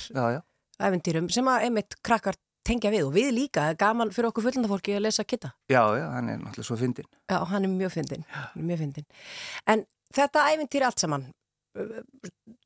æfintýrum 0.80 1.30
sem 1.30 1.48
að 1.48 1.64
einmitt 1.64 1.96
krakkar 2.02 2.36
tengja 2.68 2.92
við 2.94 3.08
og 3.08 3.14
við 3.16 3.30
líka, 3.36 3.66
það 3.68 3.74
er 3.74 3.80
gaman 3.84 4.12
fyrir 4.16 4.30
okkur 4.30 4.48
fullendafólki 4.48 4.96
að 4.98 5.06
lesa 5.06 5.26
kitta. 5.28 5.54
Já, 5.72 5.82
já, 6.00 6.06
hann 6.16 6.32
er 6.32 6.42
náttúrulega 6.42 6.68
svo 6.70 6.80
fyndin. 6.80 7.08
Já, 7.32 7.38
hann 7.52 7.68
er 7.68 7.72
mjög 7.74 7.94
fyndin, 7.98 8.26
mjög 8.56 8.84
fyndin. 8.84 9.08
En 9.70 9.86
þetta 10.16 10.48
æfintýri 10.54 10.88
allt 10.88 11.04
saman, 11.04 11.28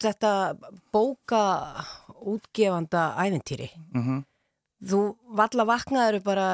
þetta 0.04 0.32
bóka 0.94 1.44
útgefanda 2.28 3.10
æfintýri, 3.24 3.70
mm 3.94 4.04
-hmm. 4.04 4.26
þú 4.90 5.04
valla 5.42 5.66
vaknaður 5.66 6.24
bara 6.24 6.48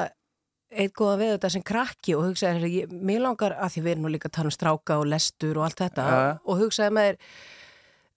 eitt 0.74 0.94
góða 0.94 1.18
við 1.18 1.34
þetta 1.36 1.50
sem 1.50 1.64
krakki 1.64 2.16
og 2.16 2.30
hugsaði, 2.30 2.86
mér 2.90 3.22
langar 3.22 3.56
að 3.58 3.76
því 3.76 3.82
við 3.82 3.92
erum 3.92 4.06
nú 4.08 4.14
líka 4.14 4.30
að 4.30 4.38
tala 4.38 4.52
um 4.52 4.52
stráka 4.52 4.98
og 4.98 5.06
lestur 5.06 5.58
og 5.58 5.66
allt 5.68 5.84
þetta 5.84 6.06
ja. 6.10 6.38
og 6.44 6.58
hugsaði 6.58 6.96
með 6.98 7.10
þér, 7.10 7.18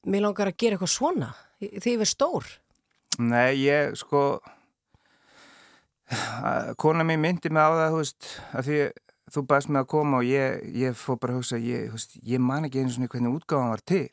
mér 0.06 0.23
langar 0.23 0.47
að 0.47 0.56
gera 0.56 0.76
eitthvað 0.76 0.95
svona, 0.95 1.35
því 1.61 1.92
ég 1.92 1.99
verð 1.99 2.12
stór. 2.12 2.45
Nei, 3.18 3.56
ég 3.64 3.97
sko 3.97 4.40
kona 6.83 7.05
mér 7.05 7.19
myndi 7.19 7.51
mig 7.51 7.63
á 7.63 7.71
það 7.75 7.93
þú 7.93 8.01
veist, 8.01 8.31
að 8.55 8.69
því 8.69 8.79
þú 9.33 9.43
bæst 9.51 9.71
mig 9.71 9.83
að 9.83 9.91
koma 9.91 10.21
og 10.21 10.29
ég, 10.29 10.63
ég 10.77 10.97
fór 10.99 11.19
bara 11.19 11.35
að 11.35 11.41
hugsa 11.41 11.59
ég, 11.59 11.91
veist, 11.95 12.17
ég 12.23 12.43
man 12.43 12.67
ekki 12.69 12.83
eins 12.83 12.99
og 12.99 13.09
hvernig 13.11 13.35
útgáðan 13.35 13.73
var 13.75 13.83
til. 13.83 14.11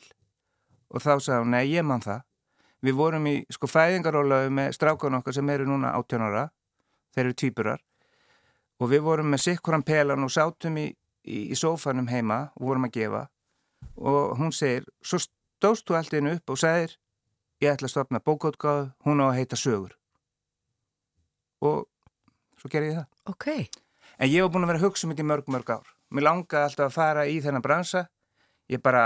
Og 0.94 1.02
þá 1.02 1.12
sagði 1.20 1.40
hún, 1.44 1.54
nei 1.54 1.66
ég 1.70 1.86
man 1.86 2.02
það. 2.02 2.26
Við 2.84 2.98
vorum 2.98 3.30
í 3.30 3.36
sko 3.54 3.70
fæðingarólaðu 3.70 4.50
með 4.58 4.74
strákan 4.76 5.20
okkar 5.20 5.38
sem 5.38 5.54
eru 5.54 5.70
núna 5.70 5.94
18 5.96 6.26
ára. 6.28 6.48
Þeir 7.14 7.26
eru 7.28 7.38
týpurar 7.38 7.86
og 8.82 8.90
við 8.92 9.04
vorum 9.06 9.30
með 9.32 9.44
sikkuran 9.46 9.86
pelan 9.86 10.26
og 10.26 10.32
sátum 10.34 10.80
í, 10.82 10.90
í, 11.24 11.38
í 11.54 11.56
sófanum 11.56 12.10
heima 12.10 12.50
og 12.58 12.68
vorum 12.68 12.90
að 12.90 12.98
gefa. 12.98 13.24
Og 14.02 14.34
hún 14.40 14.52
segir, 14.52 14.90
svo 15.06 15.22
stóðst 15.22 15.88
þú 15.88 16.00
alltaf 16.00 16.20
inn 16.20 16.34
upp 16.34 16.56
og 16.56 16.60
segir 16.60 16.98
ég 17.64 17.72
ætla 17.72 17.88
að 17.88 17.94
stopna 17.94 18.20
bókótgáðu, 18.20 18.90
hún 19.06 19.22
á 19.24 19.30
að 19.30 19.38
heita 19.38 19.60
sögur 19.60 19.94
og 21.64 21.88
svo 22.60 22.72
gerði 22.72 22.92
ég 22.92 23.00
það. 23.00 23.08
Ok. 23.32 23.48
En 24.20 24.30
ég 24.30 24.46
var 24.46 24.54
búin 24.54 24.68
að 24.68 24.74
vera 24.74 24.82
að 24.82 24.88
hugsa 24.88 25.08
um 25.08 25.14
þetta 25.14 25.24
í 25.26 25.30
mörg, 25.32 25.52
mörg 25.52 25.72
ár. 25.74 25.94
Mér 26.14 26.28
langaði 26.28 26.68
alltaf 26.68 26.90
að 26.90 26.98
fara 26.98 27.26
í 27.28 27.40
þennan 27.44 27.66
bransa. 27.66 28.06
Ég 28.72 28.84
bara 28.84 29.04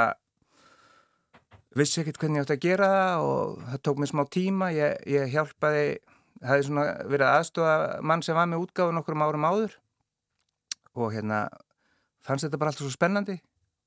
vissi 1.77 2.01
ekkert 2.01 2.19
hvernig 2.21 2.41
ég 2.41 2.47
átti 2.47 2.57
að 2.57 2.65
gera 2.65 2.89
það 2.91 3.27
og 3.27 3.59
það 3.69 3.83
tók 3.87 4.01
mér 4.01 4.11
smá 4.11 4.23
tíma. 4.33 4.71
Ég, 4.75 4.97
ég 5.13 5.31
hjálpaði, 5.33 5.85
það 6.41 6.51
hefði 6.51 6.67
svona 6.69 6.87
verið 7.13 7.27
aðstofa 7.31 7.77
mann 8.11 8.25
sem 8.25 8.37
var 8.37 8.49
með 8.51 8.65
útgáðun 8.65 9.01
okkur 9.01 9.17
um 9.17 9.25
árum 9.27 9.47
áður 9.47 9.77
og 10.97 11.13
hérna 11.13 11.45
fannst 12.25 12.47
þetta 12.47 12.59
bara 12.59 12.73
alltaf 12.73 12.87
svo 12.87 12.93
spennandi 12.93 13.37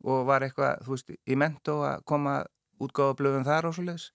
og 0.07 0.25
var 0.29 0.47
eitthvað, 0.47 0.81
þú 0.87 0.95
veist, 0.95 1.13
í 1.29 1.37
mentó 1.37 1.81
að 1.85 2.05
koma 2.09 2.39
útgáðablöðum 2.81 3.45
þar 3.45 3.69
og 3.69 3.77
svo 3.77 3.85
leiðis. 3.85 4.07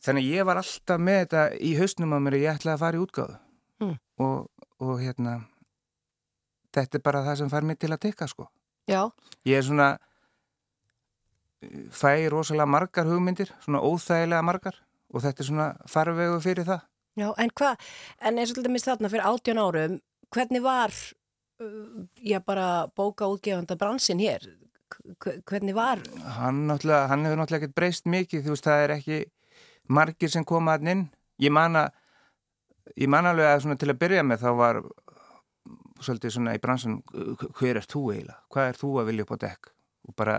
Þannig 0.00 0.28
ég 0.32 0.46
var 0.48 0.56
alltaf 0.62 1.00
með 1.00 1.18
þetta 1.24 1.42
í 1.60 1.74
hausnum 1.76 2.14
á 2.16 2.18
mér 2.24 2.36
að 2.38 2.44
ég 2.46 2.54
ætlaði 2.58 2.74
að 2.76 2.84
fara 2.84 2.96
í 3.00 3.04
útgáðu 3.06 3.38
Mm. 3.80 3.94
og, 4.20 4.50
og 4.84 4.98
hérna 5.00 5.38
þetta 6.76 6.98
er 6.98 7.02
bara 7.02 7.22
það 7.24 7.36
sem 7.40 7.48
fær 7.48 7.64
mig 7.64 7.78
til 7.80 7.88
að 7.94 8.00
tikka 8.02 8.26
sko. 8.28 8.44
Já. 8.84 9.06
Ég 9.48 9.56
er 9.56 9.64
svona 9.64 9.86
fæ 11.96 12.12
rosalega 12.32 12.66
margar 12.68 13.08
hugmyndir, 13.08 13.50
svona 13.64 13.80
óþægilega 13.84 14.44
margar 14.44 14.76
og 15.12 15.24
þetta 15.24 15.42
er 15.42 15.48
svona 15.48 15.68
farvegu 15.88 16.38
fyrir 16.44 16.68
það. 16.68 16.84
Já, 17.18 17.26
en 17.42 17.50
hvað, 17.56 17.88
en 18.20 18.38
eins 18.38 18.52
og 18.52 18.58
til 18.60 18.66
dæmis 18.68 18.84
þarna 18.86 19.10
fyrir 19.12 19.26
18 19.32 19.58
árum, 19.64 19.96
hvernig 20.32 20.62
var, 20.64 20.94
uh, 21.60 22.04
já 22.22 22.38
bara 22.44 22.68
bóka 22.96 23.28
útgefanda 23.32 23.76
bransin 23.80 24.20
hér? 24.22 24.44
Hvernig 25.48 25.74
var? 25.76 26.00
Hann, 26.36 26.66
hann 26.68 27.24
hefur 27.24 27.40
náttúrulega 27.40 27.60
ekkert 27.64 27.74
breyst 27.80 28.06
mikið, 28.10 28.44
þú 28.46 28.54
veist, 28.54 28.66
það 28.68 28.84
er 28.84 28.94
ekki 28.96 29.18
margir 29.90 30.30
sem 30.32 30.46
koma 30.46 30.76
að 30.78 30.92
inn. 30.94 31.04
Ég 31.40 31.52
man 31.54 31.78
að, 31.80 31.90
ég 32.96 33.10
man 33.10 33.28
alveg 33.30 33.50
að 33.50 33.76
til 33.80 33.90
að 33.90 34.00
byrja 34.00 34.24
með 34.26 34.44
þá 34.44 34.50
var 34.60 34.80
svolítið 36.00 36.34
svona 36.36 36.54
í 36.56 36.62
bransun, 36.62 37.00
hver 37.58 37.80
er 37.80 37.86
þú 37.86 38.04
eiginlega? 38.14 38.40
Hvað 38.52 38.70
er 38.70 38.80
þú 38.80 38.90
að 39.00 39.10
vilja 39.10 39.26
upp 39.26 39.34
á 39.36 39.38
dekk? 39.44 39.70
Og 40.08 40.16
bara, 40.16 40.36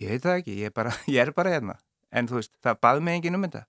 ég 0.00 0.12
veit 0.12 0.24
það 0.24 0.40
ekki, 0.40 0.56
ég 0.60 0.70
er 0.70 0.76
bara, 0.76 0.94
ég 1.14 1.22
er 1.24 1.32
bara 1.36 1.54
hérna. 1.56 1.76
En 2.10 2.28
þú 2.28 2.40
veist, 2.40 2.52
það 2.64 2.80
bað 2.84 3.02
mig 3.06 3.20
engin 3.20 3.38
um 3.38 3.46
þetta. 3.46 3.64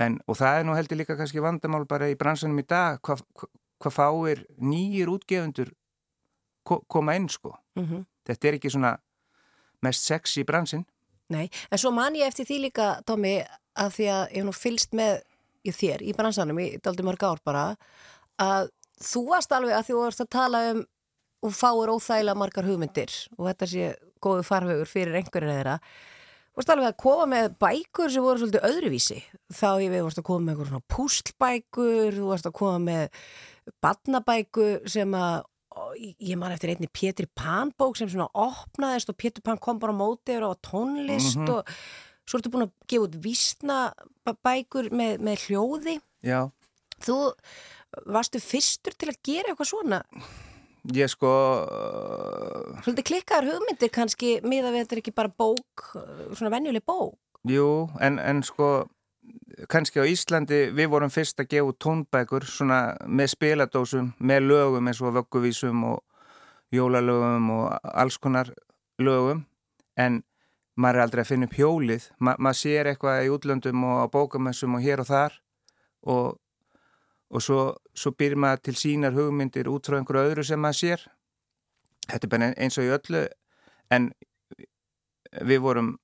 En, 0.00 0.18
og 0.26 0.38
það 0.38 0.58
er 0.58 0.66
nú 0.66 0.76
heldur 0.76 1.00
líka 1.00 1.16
kannski 1.18 1.42
vandamál 1.44 1.84
bara 1.88 2.08
í 2.10 2.16
bransunum 2.18 2.60
í 2.60 2.66
dag, 2.68 3.00
hvað 3.04 3.24
hva, 3.36 3.48
hva 3.80 3.92
fáir 3.92 4.44
nýjir 4.60 5.10
útgefundur 5.12 5.72
ko 6.66 6.80
koma 6.88 7.16
inn 7.18 7.28
sko. 7.28 7.56
Mm 7.76 7.84
-hmm. 7.86 8.06
Þetta 8.26 8.48
er 8.48 8.54
ekki 8.54 8.70
svona 8.70 8.98
mest 9.82 10.04
sexy 10.04 10.44
bransin. 10.44 10.86
Nei, 11.30 11.46
en 11.70 11.78
svo 11.78 11.92
man 11.94 12.16
ég 12.18 12.26
eftir 12.26 12.48
því 12.48 12.60
líka, 12.66 12.92
Tómi, 13.06 13.38
að 13.78 13.96
því 13.96 14.06
að 14.14 14.22
ég 14.36 14.46
nú 14.46 14.54
fylst 14.56 14.96
með 14.98 15.20
í 15.66 15.74
þér 15.76 16.02
í 16.02 16.14
bransanum 16.16 16.58
í 16.58 16.70
daldi 16.82 17.04
mörg 17.06 17.26
ár 17.26 17.42
bara, 17.46 17.64
að 18.40 18.70
þú 19.00 19.26
varst 19.28 19.52
alveg 19.54 19.76
að 19.76 19.90
þú 19.90 20.00
varst 20.00 20.24
að 20.24 20.32
tala 20.34 20.64
um 20.72 20.82
og 21.40 21.52
fáur 21.56 21.88
óþægilega 21.94 22.36
margar 22.36 22.66
hugmyndir 22.68 23.12
og 23.38 23.46
þetta 23.48 23.68
sé 23.68 23.92
góðu 24.20 24.44
farvegur 24.44 24.88
fyrir 24.88 25.16
einhverjir 25.20 25.54
þeirra. 25.54 25.76
Þú 26.50 26.60
varst 26.60 26.72
alveg 26.74 26.88
að 26.90 26.98
koma 27.00 27.26
með 27.30 27.46
bækur 27.62 28.12
sem 28.12 28.26
voru 28.26 28.42
svolítið 28.42 28.66
öðruvísi. 28.68 29.20
Þá 29.54 29.70
ég 29.80 29.94
við 29.94 30.04
varst 30.04 30.20
að 30.20 30.26
koma 30.28 30.44
með 30.44 30.52
einhver 30.52 30.70
svona 30.70 30.88
pústlbækur, 30.92 32.18
þú 32.18 32.26
varst 32.28 32.50
að 32.50 32.56
koma 32.60 32.82
með 32.84 33.22
badnabækur 33.80 34.90
sem 34.90 35.16
að 35.16 35.46
ég 35.98 36.36
man 36.38 36.52
eftir 36.54 36.72
einni 36.72 36.88
Pétur 36.92 37.28
Pan 37.34 37.72
bók 37.78 37.98
sem 37.98 38.10
svona 38.10 38.28
opnaðist 38.34 39.10
og 39.12 39.18
Pétur 39.20 39.44
Pan 39.46 39.58
kom 39.58 39.80
bara 39.82 39.94
á 39.94 40.00
móti 40.00 40.36
og 40.38 40.60
tónlist 40.62 41.36
mm 41.36 41.46
-hmm. 41.46 41.54
og 41.54 41.68
svo 42.26 42.38
ertu 42.38 42.50
búin 42.50 42.68
að 42.68 42.72
gefa 42.86 43.04
út 43.06 43.16
vísna 43.24 43.78
bækur 44.24 44.90
með, 44.90 45.18
með 45.18 45.36
hljóði. 45.46 46.00
Já. 46.22 46.50
Þú 47.00 47.32
varstu 48.06 48.38
fyrstur 48.40 48.94
til 48.94 49.08
að 49.10 49.18
gera 49.22 49.50
eitthvað 49.50 49.72
svona? 49.72 50.02
Ég 50.94 51.10
sko 51.12 51.30
Svolítið 52.84 53.08
klikkaður 53.10 53.50
hugmyndir 53.52 53.90
kannski 53.92 54.40
miða 54.42 54.70
við 54.72 54.84
þetta 54.84 54.94
er 54.94 55.02
ekki 55.02 55.14
bara 55.14 55.28
bók 55.28 55.90
svona 56.36 56.52
venjuleg 56.54 56.84
bók. 56.86 57.18
Jú, 57.48 57.90
en, 58.00 58.18
en 58.18 58.42
sko 58.42 58.88
kannski 59.70 60.00
á 60.00 60.06
Íslandi 60.08 60.70
við 60.76 60.90
vorum 60.92 61.12
fyrst 61.12 61.40
að 61.42 61.50
gefa 61.54 61.76
tónbækur 61.84 62.46
svona 62.48 62.80
með 63.06 63.32
spiladósum, 63.34 64.12
með 64.18 64.46
lögum 64.48 64.90
eins 64.90 65.00
og 65.02 65.14
vögguvísum 65.18 65.84
og 65.90 66.02
jólalögum 66.74 67.50
og 67.56 67.78
alls 67.84 68.18
konar 68.18 68.52
lögum. 68.98 69.44
En 69.96 70.22
maður 70.80 71.00
er 71.00 71.04
aldrei 71.04 71.22
að 71.24 71.30
finna 71.32 71.48
upp 71.48 71.56
hjólið. 71.58 72.08
Ma, 72.18 72.36
maður 72.38 72.60
sér 72.62 72.90
eitthvað 72.90 73.24
í 73.26 73.32
útlöndum 73.34 73.84
og 73.88 74.02
á 74.02 74.06
bókamessum 74.12 74.78
og 74.78 74.84
hér 74.84 75.02
og 75.02 75.10
þar 75.10 75.38
og, 76.08 76.38
og 77.30 77.44
svo, 77.44 77.60
svo 77.94 78.14
byrjir 78.16 78.40
maður 78.40 78.64
til 78.68 78.76
sínar 78.80 79.16
hugmyndir 79.16 79.68
út 79.70 79.90
frá 79.90 79.98
einhverju 79.98 80.30
öðru 80.30 80.46
sem 80.46 80.62
maður 80.62 80.80
sér. 80.80 81.06
Þetta 82.08 82.26
er 82.26 82.32
bara 82.34 82.52
eins 82.56 82.78
og 82.78 82.86
í 82.86 82.94
öllu 82.94 83.26
en 83.90 84.12
við 85.46 85.62
vorum 85.62 85.94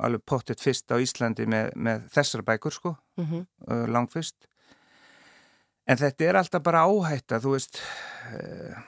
alveg 0.00 0.24
pottet 0.26 0.62
fyrst 0.62 0.90
á 0.90 0.96
Íslandi 1.02 1.46
með, 1.50 1.72
með 1.76 2.08
þessar 2.14 2.44
bækur 2.46 2.74
sko. 2.74 2.96
Mm 3.18 3.26
-hmm. 3.30 3.46
uh, 3.70 3.86
langt 3.90 4.12
fyrst 4.12 4.48
en 5.86 6.00
þetta 6.00 6.24
er 6.24 6.38
alltaf 6.40 6.62
bara 6.64 6.84
áhætta 6.88 7.40
þú 7.42 7.54
veist 7.56 7.80
uh, 8.32 8.78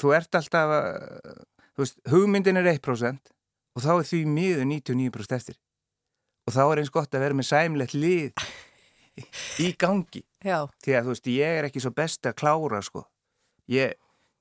þú 0.00 0.14
ert 0.16 0.38
alltaf 0.38 0.74
uh, 0.74 1.44
þú 1.78 1.84
veist, 1.84 2.00
hugmyndin 2.10 2.58
er 2.58 2.72
1% 2.74 3.34
og 3.78 3.84
þá 3.84 3.92
er 3.94 4.08
því 4.08 4.22
miður 4.26 4.64
99% 4.66 5.36
eftir. 5.36 5.58
Og 6.48 6.54
þá 6.56 6.62
er 6.64 6.80
eins 6.82 6.90
gott 6.90 7.14
að 7.14 7.22
vera 7.22 7.36
með 7.38 7.46
sæmlegt 7.52 7.94
lið 7.94 8.42
í 9.64 9.70
gangi. 9.78 10.24
Já. 10.42 10.66
því 10.82 10.94
að 10.94 11.06
þú 11.06 11.14
veist, 11.14 11.30
ég 11.34 11.60
er 11.60 11.68
ekki 11.68 11.82
svo 11.82 11.92
best 11.94 12.26
að 12.26 12.36
klára 12.38 12.82
sko. 12.82 13.04
Ég, 13.70 13.94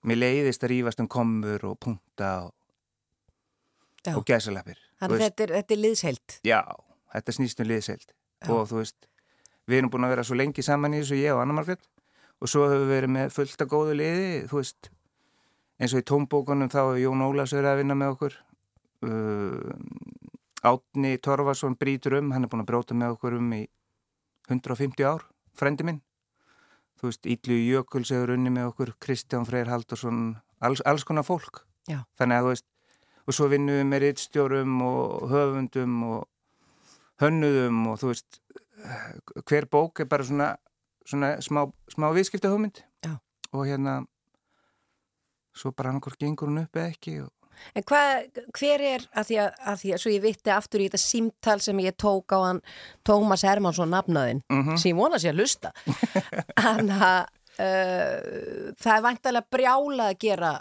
mér 0.08 0.22
leiðist 0.24 0.66
að 0.66 0.74
rífast 0.74 1.02
um 1.04 1.10
komur 1.12 1.66
og 1.70 1.78
punta 1.84 2.34
og, 2.48 2.54
og 4.16 4.26
gæsalapir 4.26 4.87
Þannig 5.02 5.24
þetta 5.24 5.46
er, 5.46 5.54
þetta 5.60 5.76
er 5.76 5.82
liðsheilt. 5.84 6.40
Já, 6.48 6.62
þetta 7.14 7.36
snýst 7.38 7.62
um 7.62 7.70
liðsheilt 7.70 8.14
og 8.54 8.68
þú 8.70 8.82
veist, 8.82 9.08
við 9.68 9.80
erum 9.82 9.92
búin 9.94 10.08
að 10.08 10.14
vera 10.16 10.26
svo 10.28 10.38
lengi 10.38 10.66
saman 10.66 10.96
í 10.96 11.02
þessu, 11.02 11.18
ég 11.20 11.36
og 11.36 11.42
Anna 11.42 11.56
Margret 11.58 11.84
og 12.42 12.52
svo 12.52 12.68
hefur 12.68 12.86
við 12.86 12.94
verið 12.94 13.14
með 13.16 13.34
fullt 13.34 13.64
að 13.64 13.72
góðu 13.72 13.96
liði, 13.98 14.28
þú 14.50 14.60
veist, 14.62 14.90
eins 15.82 15.94
og 15.94 16.04
í 16.04 16.08
tómbókunum 16.12 16.72
þá 16.74 16.80
hefur 16.84 17.02
Jón 17.02 17.24
Ólafs 17.26 17.56
verið 17.58 17.72
að 17.72 17.82
vinna 17.82 17.98
með 17.98 18.14
okkur. 18.16 18.38
Uh, 19.06 19.74
Átni 20.66 21.14
Torfarsson 21.22 21.78
brítur 21.78 22.18
um, 22.18 22.32
hann 22.34 22.46
er 22.46 22.52
búin 22.52 22.64
að 22.64 22.70
bróta 22.72 22.98
með 22.98 23.16
okkur 23.16 23.38
um 23.38 23.52
í 23.58 23.64
150 24.50 25.06
ár, 25.06 25.26
frendi 25.58 25.86
minn. 25.86 26.02
Þú 26.98 27.12
veist, 27.12 27.30
Ídlu 27.30 27.58
Jökuls 27.62 28.10
hefur 28.14 28.34
unni 28.34 28.54
með 28.54 28.72
okkur, 28.72 28.96
Kristján 29.04 29.46
Freyr 29.46 29.70
Haldursson, 29.70 30.38
alls, 30.66 30.82
alls 30.90 31.06
konar 31.06 31.26
fólk. 31.28 31.62
Já. 31.90 32.02
Þannig 32.18 32.40
að 32.40 32.48
þú 32.48 32.54
veist, 32.56 32.68
og 33.28 33.36
svo 33.36 33.50
vinnum 33.52 33.82
við 33.82 33.88
með 33.92 34.04
rittstjórum 34.06 34.82
og 34.88 35.30
höfundum 35.32 35.96
og 36.08 36.28
hönnuðum 37.22 37.88
og 37.92 38.02
þú 38.02 38.12
veist 38.14 38.42
hver 39.48 39.68
bók 39.72 40.04
er 40.04 40.10
bara 40.10 40.26
svona, 40.26 40.52
svona 41.06 41.38
smá, 41.44 41.66
smá 41.92 42.12
viðskipta 42.16 42.52
hugmynd 42.52 42.84
Já. 43.06 43.18
og 43.52 43.66
hérna 43.66 44.04
svo 45.58 45.74
bara 45.74 45.92
hann 45.92 46.04
hvort 46.04 46.20
gengur 46.22 46.52
hún 46.52 46.64
upp 46.66 46.78
eða 46.78 46.94
ekki 46.94 47.20
og... 47.26 47.34
En 47.74 47.82
hvað, 47.90 48.28
hver 48.54 48.84
er, 48.86 49.04
að 49.18 49.32
því 49.32 49.38
að, 49.42 49.48
að 49.72 49.80
því 49.82 49.92
að 49.96 50.02
svo 50.04 50.12
ég 50.14 50.22
vitti 50.22 50.52
aftur 50.54 50.84
í 50.84 50.86
þetta 50.92 51.00
símtal 51.02 51.56
sem 51.66 51.80
ég 51.82 51.96
tók 51.98 52.36
á 52.38 52.40
hann 52.44 52.60
Tómas 53.02 53.42
Hermansson 53.48 53.90
nafnaðinn, 53.90 54.44
mm 54.46 54.62
-hmm. 54.62 54.78
sem 54.78 54.92
ég 54.92 55.00
vona 55.00 55.18
sér 55.18 55.34
að 55.34 55.42
lusta 55.42 55.72
þannig 56.62 57.02
að 57.02 57.24
uh, 57.66 58.74
það 58.78 58.94
er 58.94 59.06
vantalega 59.08 59.56
brjála 59.58 60.12
að 60.12 60.20
gera 60.22 60.52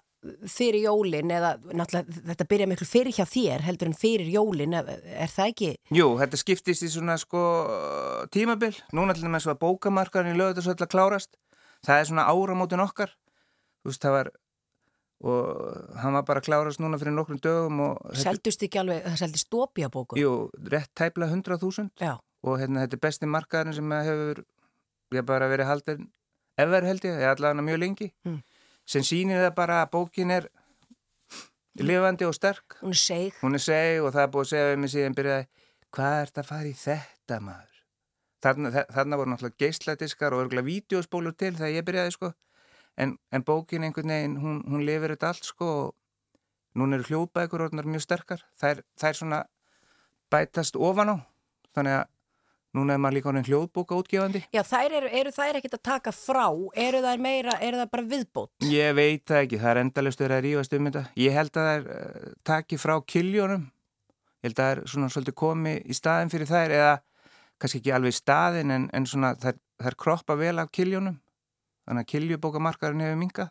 fyrir 0.50 0.86
jólin 0.86 1.32
eða 1.34 1.52
náttúrulega 1.66 2.22
þetta 2.30 2.46
byrja 2.50 2.68
miklu 2.70 2.86
fyrir 2.88 3.14
hjá 3.16 3.24
þér 3.28 3.64
heldur 3.66 3.90
en 3.90 3.98
fyrir 3.98 4.30
jólin, 4.32 4.74
er 4.76 5.30
það 5.32 5.52
ekki? 5.52 5.70
Jú, 5.96 6.08
þetta 6.20 6.40
skiptist 6.40 6.86
í 6.86 6.90
svona 6.92 7.18
sko 7.20 7.42
tímabil, 8.34 8.72
núna 8.96 9.16
til 9.16 9.26
dæmis 9.26 9.48
að 9.50 9.60
bókamarkarinn 9.62 10.34
í 10.34 10.40
lögutasöll 10.40 10.78
að 10.78 10.92
klárast. 10.92 11.38
Það 11.86 12.00
er 12.00 12.10
svona 12.10 12.26
áramótin 12.32 12.82
okkar. 12.82 13.14
Þú 13.82 13.92
veist 13.92 14.04
það 14.04 14.16
var 14.16 14.32
og 15.26 16.00
hann 16.02 16.16
var 16.18 16.26
bara 16.28 16.42
að 16.42 16.48
klárast 16.50 16.82
núna 16.82 16.98
fyrir 17.00 17.14
nokkrum 17.16 17.38
dögum 17.40 17.78
Seldust 18.12 18.60
ekki 18.66 18.82
alveg, 18.82 19.06
það 19.06 19.22
seldist 19.22 19.48
dópja 19.52 19.88
bókum? 19.92 20.18
Jú, 20.20 20.50
rétt 20.68 20.92
tæpla 20.98 21.30
100.000 21.30 21.88
og 22.46 22.60
hérna 22.60 22.84
þetta 22.84 22.98
er 22.98 23.02
besti 23.06 23.30
markaðurinn 23.30 23.78
sem 23.78 23.94
hefur 23.96 24.42
ég 25.16 25.24
bara 25.26 25.48
verið 25.48 25.70
haldin 25.70 26.04
efer 26.60 26.84
held 26.88 27.08
ég, 27.08 27.16
ég 27.22 27.32
allavega 27.32 27.64
mjög 27.64 27.80
lengi. 27.80 28.10
Mm 28.28 28.42
sem 28.86 29.04
sýnir 29.06 29.42
það 29.42 29.54
bara 29.58 29.82
að 29.82 29.92
bókin 29.96 30.32
er 30.34 30.48
lifandi 31.82 32.26
og 32.26 32.34
sterk. 32.36 32.78
Hún 32.80 32.94
er 32.94 33.00
seg 33.00 33.40
hún 33.42 33.58
er 33.58 33.62
seg 33.62 34.02
og 34.02 34.12
það 34.14 34.22
er 34.22 34.32
búið 34.34 34.46
að 34.46 34.52
segja 34.52 34.70
við 34.70 34.82
mig 34.82 34.92
síðan 34.94 35.16
byrjaði 35.18 35.48
hvað 35.96 36.18
er 36.20 36.30
þetta 36.30 36.42
að 36.44 36.50
fara 36.50 36.70
í 36.70 36.76
þetta 36.80 37.40
maður? 37.44 37.76
Þarna, 38.46 38.72
þarna 38.94 39.18
voru 39.18 39.32
náttúrulega 39.32 39.62
geisladiskar 39.64 40.34
og 40.36 40.42
örgulega 40.44 40.68
vídeospólur 40.68 41.34
til 41.34 41.54
þegar 41.56 41.74
ég 41.74 41.86
byrjaði 41.86 42.14
sko. 42.14 42.32
En, 42.96 43.16
en 43.32 43.44
bókin 43.44 43.84
einhvern 43.84 44.12
veginn 44.12 44.36
hún, 44.40 44.60
hún 44.68 44.84
lifir 44.86 45.14
þetta 45.14 45.32
allt 45.32 45.48
sko 45.48 45.70
og 45.82 45.94
núna 46.76 46.98
eru 46.98 47.08
hljóðbækur 47.10 47.66
orðnar 47.66 47.88
mjög 47.88 48.04
sterkar. 48.06 48.44
Er, 48.62 48.84
það 48.96 49.08
er 49.08 49.18
svona 49.20 49.40
bætast 50.32 50.76
ofan 50.76 51.12
á. 51.12 51.16
Þannig 51.76 51.98
að 51.98 52.04
núna 52.74 52.96
er 52.96 53.00
maður 53.00 53.16
líka 53.16 53.30
honum 53.30 53.46
hljóðbóka 53.46 53.96
útgefandi 54.00 54.42
Já, 54.52 54.62
þær 54.66 54.96
eru, 54.98 55.12
eru 55.20 55.32
þær 55.36 55.60
ekkert 55.60 55.78
að 55.78 55.84
taka 55.90 56.12
frá? 56.16 56.46
Eru 56.86 57.04
þær 57.04 57.22
meira, 57.22 57.56
eru 57.62 57.80
þær 57.80 57.92
bara 57.92 58.08
viðbót? 58.10 58.50
Ég 58.66 58.96
veit 58.98 59.24
það 59.28 59.42
ekki, 59.44 59.60
það 59.62 59.70
er 59.72 59.80
endalust 59.84 60.24
að 60.26 60.36
rífast 60.44 60.76
um 60.76 60.90
þetta. 60.90 61.04
Ég 61.22 61.36
held 61.36 61.60
að 61.60 61.70
þær 61.70 61.88
uh, 61.94 62.32
taki 62.50 62.80
frá 62.80 62.96
kiljónum 63.06 63.68
ég 64.46 64.50
held 64.50 64.62
að 64.62 64.72
er 64.72 64.82
svona 64.90 65.10
svolítið 65.12 65.38
komi 65.40 65.76
í 65.82 65.96
staðin 65.96 66.32
fyrir 66.32 66.50
þær 66.50 66.74
eða 66.76 66.96
kannski 67.60 67.80
ekki 67.80 67.94
alveg 67.96 68.14
í 68.14 68.18
staðin 68.18 68.74
en, 68.74 68.88
en 68.94 69.06
svona 69.08 69.32
þær, 69.40 69.56
þær 69.82 69.96
kroppa 70.02 70.36
vel 70.38 70.58
af 70.60 70.72
kiljónum 70.74 71.16
þannig 71.86 72.04
að 72.04 72.10
kiljubókamarkaðurinn 72.12 73.06
hefur 73.06 73.20
mingað 73.20 73.50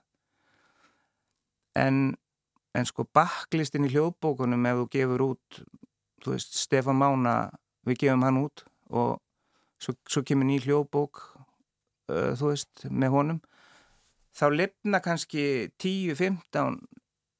en, 1.80 2.00
en 2.76 2.88
sko 2.88 3.08
baklistinn 3.16 3.88
í 3.88 3.92
hljóðbókunum 3.96 4.70
ef 4.70 4.82
þú 4.82 4.88
gefur 4.96 5.26
út 5.32 5.60
þú 6.24 6.36
veist, 6.36 6.56
Stefan 6.60 7.00
Mána 7.00 7.36
við 7.88 8.06
gefum 8.06 8.26
hann 8.28 8.42
út 8.44 8.66
og 8.90 9.22
svo, 9.82 9.96
svo 10.10 10.24
kemur 10.28 10.48
ný 10.50 10.60
hljóðbók 10.64 11.22
uh, 12.12 12.34
þú 12.38 12.52
veist, 12.52 12.86
með 12.90 13.16
honum 13.16 13.42
þá 14.36 14.46
lefna 14.52 15.02
kannski 15.04 15.72
10-15 15.82 16.80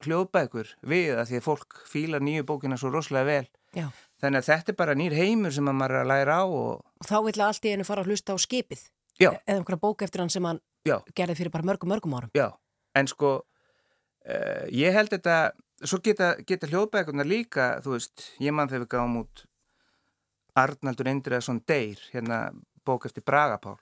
hljóðbækur 0.06 0.74
við 0.86 1.14
að 1.16 1.30
því 1.30 1.40
að 1.40 1.46
fólk 1.46 1.78
fíla 1.88 2.20
nýju 2.22 2.46
bókina 2.48 2.78
svo 2.80 2.92
rosalega 2.92 3.28
vel 3.28 3.48
Já. 3.76 3.88
þannig 4.22 4.42
að 4.42 4.48
þetta 4.50 4.72
er 4.72 4.78
bara 4.78 4.96
nýr 4.96 5.16
heimur 5.16 5.54
sem 5.54 5.66
maður 5.68 5.98
er 5.98 6.04
að 6.04 6.12
læra 6.12 6.38
á 6.40 6.44
og... 6.44 6.84
og 6.84 7.08
þá 7.08 7.16
vil 7.26 7.42
allt 7.46 7.68
í 7.68 7.74
einu 7.74 7.88
fara 7.88 8.04
að 8.04 8.12
hlusta 8.12 8.36
á 8.36 8.38
skipið 8.40 8.86
Já. 9.16 9.30
eða 9.32 9.58
einhverja 9.58 9.82
bók 9.82 10.04
eftir 10.04 10.22
hann 10.22 10.32
sem 10.32 10.48
hann 10.48 10.60
Já. 10.86 11.00
gerði 11.16 11.38
fyrir 11.40 11.54
bara 11.54 11.68
mörgum 11.68 11.92
mörgum 11.92 12.16
árum 12.16 12.32
Já, 12.36 12.50
en 12.96 13.10
sko 13.10 13.32
uh, 13.40 14.64
ég 14.72 14.96
held 14.96 15.12
þetta 15.16 15.36
svo 15.84 16.00
geta, 16.04 16.34
geta 16.48 16.68
hljóðbækunar 16.70 17.28
líka 17.28 17.76
þú 17.84 17.96
veist, 17.96 18.30
ég 18.40 18.54
mann 18.56 18.70
þegar 18.70 18.86
við 18.86 18.92
gáum 18.96 19.20
út 19.24 19.44
Arnaldur 20.56 21.10
Indriðarsson 21.10 21.60
Deyr, 21.68 22.00
hérna 22.12 22.50
bók 22.86 23.06
eftir 23.08 23.24
Bragapál. 23.26 23.76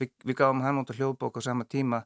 Vi, 0.00 0.08
við 0.24 0.38
gáum 0.40 0.62
hann 0.64 0.80
út 0.80 0.90
á 0.90 0.96
hljóðbók 0.96 1.38
á 1.38 1.40
sama 1.44 1.66
tíma 1.68 2.02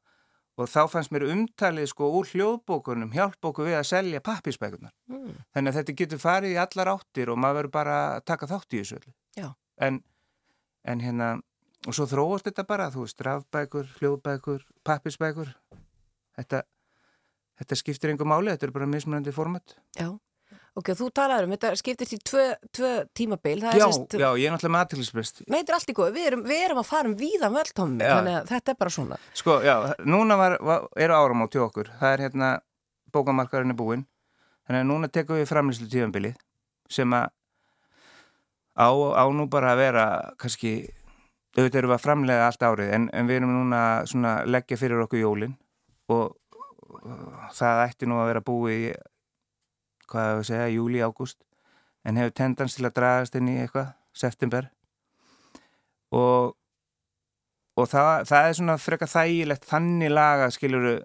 og 0.58 0.66
þá 0.66 0.80
fannst 0.90 1.12
mér 1.14 1.28
umtalið 1.30 1.92
sko 1.92 2.08
úr 2.18 2.28
hljóðbókunum 2.32 3.12
hjálp 3.14 3.50
okkur 3.50 3.68
við 3.70 3.78
að 3.78 3.88
selja 3.92 4.22
pappisbækunar. 4.24 4.92
Mm. 5.06 5.36
Þannig 5.54 5.70
að 5.70 5.78
þetta 5.78 5.96
getur 6.00 6.22
farið 6.22 6.56
í 6.56 6.58
allar 6.58 6.90
áttir 6.96 7.30
og 7.30 7.38
maður 7.38 7.60
verður 7.60 7.74
bara 7.78 7.98
að 8.16 8.24
taka 8.32 8.48
þátt 8.50 8.74
í 8.74 8.82
þessu. 8.82 9.14
En, 9.86 10.00
en 10.82 11.04
hérna, 11.04 11.28
og 11.86 11.94
svo 11.94 12.08
þróast 12.10 12.48
þetta 12.50 12.66
bara, 12.66 12.90
þú 12.90 13.06
veist, 13.06 13.22
rafbækur, 13.22 13.92
hljóðbækur, 14.00 14.64
pappisbækur. 14.88 15.54
Þetta, 16.38 16.64
þetta 17.62 17.78
skiptir 17.78 18.12
einhver 18.12 18.28
máli, 18.28 18.50
þetta 18.50 18.66
er 18.66 18.74
bara 18.74 18.90
mismunandi 18.90 19.34
format. 19.36 19.78
Já. 19.94 20.10
Ok, 20.78 20.92
þú 20.94 21.08
talaður 21.10 21.48
um, 21.48 21.52
þetta 21.56 21.70
skiptist 21.80 22.14
í 22.14 22.18
tvö, 22.22 22.42
tvö 22.76 22.90
tímabil. 23.16 23.56
Já, 23.66 23.86
sest, 23.88 24.14
já, 24.14 24.28
ég 24.38 24.46
er 24.46 24.52
náttúrulega 24.54 24.74
með 24.76 24.84
aðtilsprest. 24.84 25.40
Nei, 25.48 25.56
þetta 25.56 25.72
er 25.72 25.78
allt 25.78 25.90
í 25.90 25.96
góð, 25.98 26.10
við 26.14 26.28
erum, 26.30 26.44
við 26.46 26.60
erum 26.68 26.80
að 26.82 26.86
fara 26.86 27.10
um 27.10 27.16
víðan 27.18 27.56
völdtómi, 27.56 28.04
þannig 28.04 28.36
að 28.38 28.52
þetta 28.52 28.72
er 28.74 28.78
bara 28.84 28.94
svona. 28.94 29.18
Sko, 29.40 29.56
já, 29.66 29.74
núna 30.06 30.36
var, 30.38 30.54
var, 30.68 30.86
eru 31.02 31.16
áram 31.18 31.42
á 31.42 31.46
til 31.50 31.64
okkur, 31.64 31.90
það 31.98 32.14
er 32.14 32.24
hérna, 32.26 32.52
bókamarkarinn 33.16 33.74
er 33.74 33.80
búinn, 33.80 34.06
þannig 34.68 34.84
að 34.84 34.88
núna 34.92 35.10
tekum 35.18 35.40
við 35.40 35.50
framlýslu 35.50 35.90
tífambilið 35.90 36.38
sem 36.94 37.18
að 37.18 37.26
á, 38.78 38.88
á 39.18 39.24
nú 39.34 39.50
bara 39.50 39.74
að 39.74 39.82
vera, 39.82 40.08
kannski, 40.38 40.76
auðvitað 41.58 41.82
eru 41.82 41.90
við 41.90 41.98
að 41.98 42.06
framlega 42.06 42.46
allt 42.46 42.66
árið, 42.70 42.94
en, 42.94 43.10
en 43.10 43.26
við 43.26 43.40
erum 43.40 43.56
núna 43.56 43.84
svona 44.06 44.38
leggja 44.46 44.78
fyrir 44.78 45.02
okkur 45.08 45.24
jólinn 45.24 45.58
og, 46.14 46.36
og 47.02 47.48
það 47.58 47.86
ætti 47.88 48.06
nú 48.06 48.22
að 48.22 48.30
vera 48.30 48.46
búið 48.46 48.84
í 48.92 48.98
hvað 50.08 50.30
hefur 50.32 50.48
segja, 50.48 50.70
júli, 50.74 51.02
ágúst 51.04 51.40
en 52.08 52.20
hefur 52.20 52.34
tendans 52.40 52.76
til 52.76 52.86
að 52.88 52.96
dragast 52.96 53.36
inn 53.38 53.50
í 53.52 53.58
eitthvað, 53.62 53.92
september. 54.16 54.70
Og 56.14 56.54
og 57.78 57.86
það, 57.86 58.24
það 58.26 58.46
er 58.48 58.56
svona 58.58 58.74
freka 58.82 59.06
þægilegt 59.06 59.66
þannig 59.68 60.10
laga, 60.10 60.48
skiluru 60.50 60.96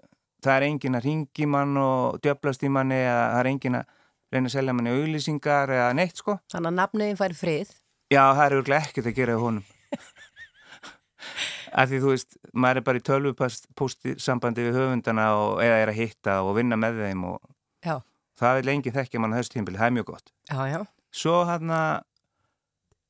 það 0.44 0.56
er 0.56 0.66
engin 0.68 0.98
að 0.98 1.06
ringi 1.08 1.46
mann 1.48 1.78
og 1.80 2.18
djöblast 2.24 2.64
í 2.66 2.70
manni 2.72 2.98
eða 2.98 3.20
það 3.30 3.40
er 3.40 3.50
engin 3.52 3.78
að 3.78 3.92
reyna 4.34 4.50
að 4.50 4.56
selja 4.56 4.74
manni 4.76 4.94
auðlýsingar 4.94 5.72
eða 5.76 5.92
neitt 5.96 6.20
sko. 6.20 6.36
Þannig 6.52 6.72
að 6.72 6.78
nafniðin 6.80 7.20
fær 7.20 7.36
frið. 7.38 7.74
Já, 8.12 8.22
það 8.24 8.44
er 8.44 8.56
örglega 8.58 8.88
ekkert 8.88 9.10
að 9.10 9.18
gera 9.20 9.36
í 9.36 9.42
honum. 9.44 9.68
Af 11.80 11.90
því 11.90 12.00
þú 12.02 12.10
veist 12.12 12.36
maður 12.52 12.80
er 12.80 12.86
bara 12.88 13.00
í 13.00 13.04
tölvupósti 13.08 14.16
sambandi 14.22 14.66
við 14.66 14.76
höfundana 14.78 15.30
og, 15.38 15.62
eða 15.64 15.78
er 15.82 15.94
að 15.94 16.00
hitta 16.02 16.40
og 16.46 16.58
vinna 16.58 16.78
með 16.78 17.00
þeim 17.06 17.24
og 17.32 17.38
Já 17.84 17.96
það 18.40 18.58
er 18.60 18.68
lengi 18.68 18.94
þekkja 18.94 19.20
mann 19.22 19.34
að 19.34 19.42
þessu 19.42 19.54
tímbili, 19.54 19.80
það 19.80 19.90
er 19.90 19.96
mjög 19.98 20.10
gott. 20.10 20.32
Já, 20.50 20.60
já. 20.70 20.80
svo 21.14 21.36
hann 21.48 21.70
að 21.74 21.92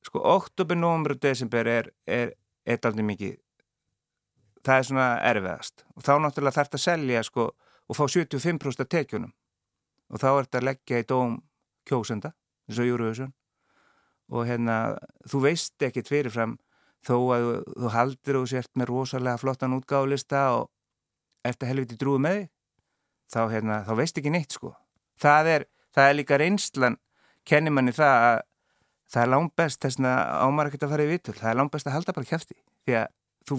sko, 0.05 0.21
oktober, 0.35 0.77
november 0.77 1.15
og 1.17 1.23
desember 1.23 1.71
er, 1.71 1.91
er, 2.07 2.35
er 2.67 2.81
aldrei 2.85 3.07
mikið 3.07 3.39
það 4.65 4.81
er 4.81 4.89
svona 4.89 5.09
erfiðast. 5.29 5.85
Og 5.97 6.05
þá 6.05 6.13
náttúrulega 6.25 6.57
þarf 6.57 6.71
þetta 6.71 6.81
að 6.81 6.85
selja 6.85 7.25
sko, 7.29 7.49
og 7.85 7.97
fá 7.99 8.05
75% 8.09 8.85
af 8.85 8.91
tekjunum. 8.93 9.33
Og 10.13 10.21
þá 10.21 10.29
er 10.31 10.47
þetta 10.47 10.61
að 10.61 10.69
leggja 10.71 11.01
í 11.01 11.09
dóm 11.09 11.35
kjósenda, 11.89 12.33
eins 12.69 12.81
og 12.81 12.89
Júruvísun 12.89 13.33
og 14.33 14.47
hérna 14.49 14.97
þú 15.29 15.43
veist 15.45 15.83
ekkit 15.85 16.09
fyrirfram 16.09 16.57
þó 17.05 17.17
að 17.35 17.49
þú, 17.67 17.91
haldir 17.93 18.39
og 18.41 18.49
sért 18.49 18.71
með 18.79 18.91
rosalega 18.93 19.41
flottan 19.41 19.77
útgáðlista 19.77 20.47
og 20.57 20.71
eftir 21.45 21.69
helviti 21.69 21.99
drúið 22.01 22.25
með 22.25 22.39
þig 22.39 22.49
þá, 23.35 23.41
hérna, 23.53 23.83
þá 23.85 23.93
veist 24.01 24.21
ekki 24.21 24.33
neitt 24.33 24.57
sko 24.57 24.73
það 25.21 25.51
er, 25.55 25.67
það 25.95 26.11
er 26.11 26.19
líka 26.19 26.39
reynslan 26.41 26.99
kennir 27.49 27.75
manni 27.75 27.95
það 27.95 28.27
að 28.29 28.41
það 29.15 29.23
er 29.23 29.31
langt 29.35 29.55
best 29.57 29.85
þess 29.85 30.01
að 30.01 30.21
ámar 30.47 30.71
ekki 30.71 30.81
að 30.83 30.95
fara 30.95 31.07
í 31.07 31.13
vitul 31.13 31.37
það 31.39 31.51
er 31.51 31.59
langt 31.61 31.75
best 31.75 31.89
að 31.89 31.97
halda 31.99 32.17
bara 32.17 32.31
kæfti 32.31 32.57
því 32.87 32.97
að 33.01 33.07
þú, 33.49 33.59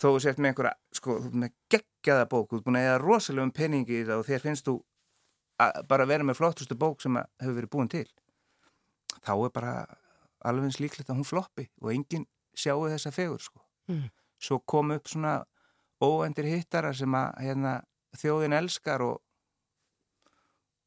þó 0.00 0.08
sért 0.22 0.40
með 0.40 0.52
einhverja 0.52 0.74
sko, 0.96 1.18
með 1.32 1.54
geggjaða 1.72 2.28
bók 2.30 2.50
þú 2.50 2.60
er 2.60 2.64
búin 2.66 2.78
að 2.80 2.88
eða 2.88 3.02
rosalegum 3.02 3.54
peningi 3.56 4.00
í 4.00 4.06
það 4.08 4.22
og 4.22 4.28
þér 4.30 4.44
finnst 4.46 4.68
þú 4.68 4.76
að 5.62 5.80
bara 5.90 6.08
vera 6.08 6.26
með 6.26 6.38
flottustu 6.40 6.78
bók 6.78 7.02
sem 7.02 7.18
hefur 7.18 7.58
verið 7.58 7.72
búin 7.74 7.92
til 7.92 8.06
þá 9.22 9.32
er 9.34 9.54
bara 9.54 9.74
alveg 10.48 10.70
eins 10.70 10.80
líklegt 10.82 11.10
að 11.10 11.20
hún 11.20 11.28
floppi 11.28 11.68
og 11.82 11.92
enginn 11.92 12.26
sjáu 12.58 12.88
þessa 12.88 13.12
fegur 13.14 13.42
sko. 13.42 13.62
mm. 13.88 14.08
svo 14.40 14.58
kom 14.66 14.94
upp 14.94 15.08
svona 15.08 15.42
óendir 16.02 16.48
hittara 16.50 16.92
sem 16.94 17.14
að 17.14 17.28
hérna, 17.44 17.74
þjóðin 18.18 18.56
elskar 18.58 19.04
og 19.04 19.20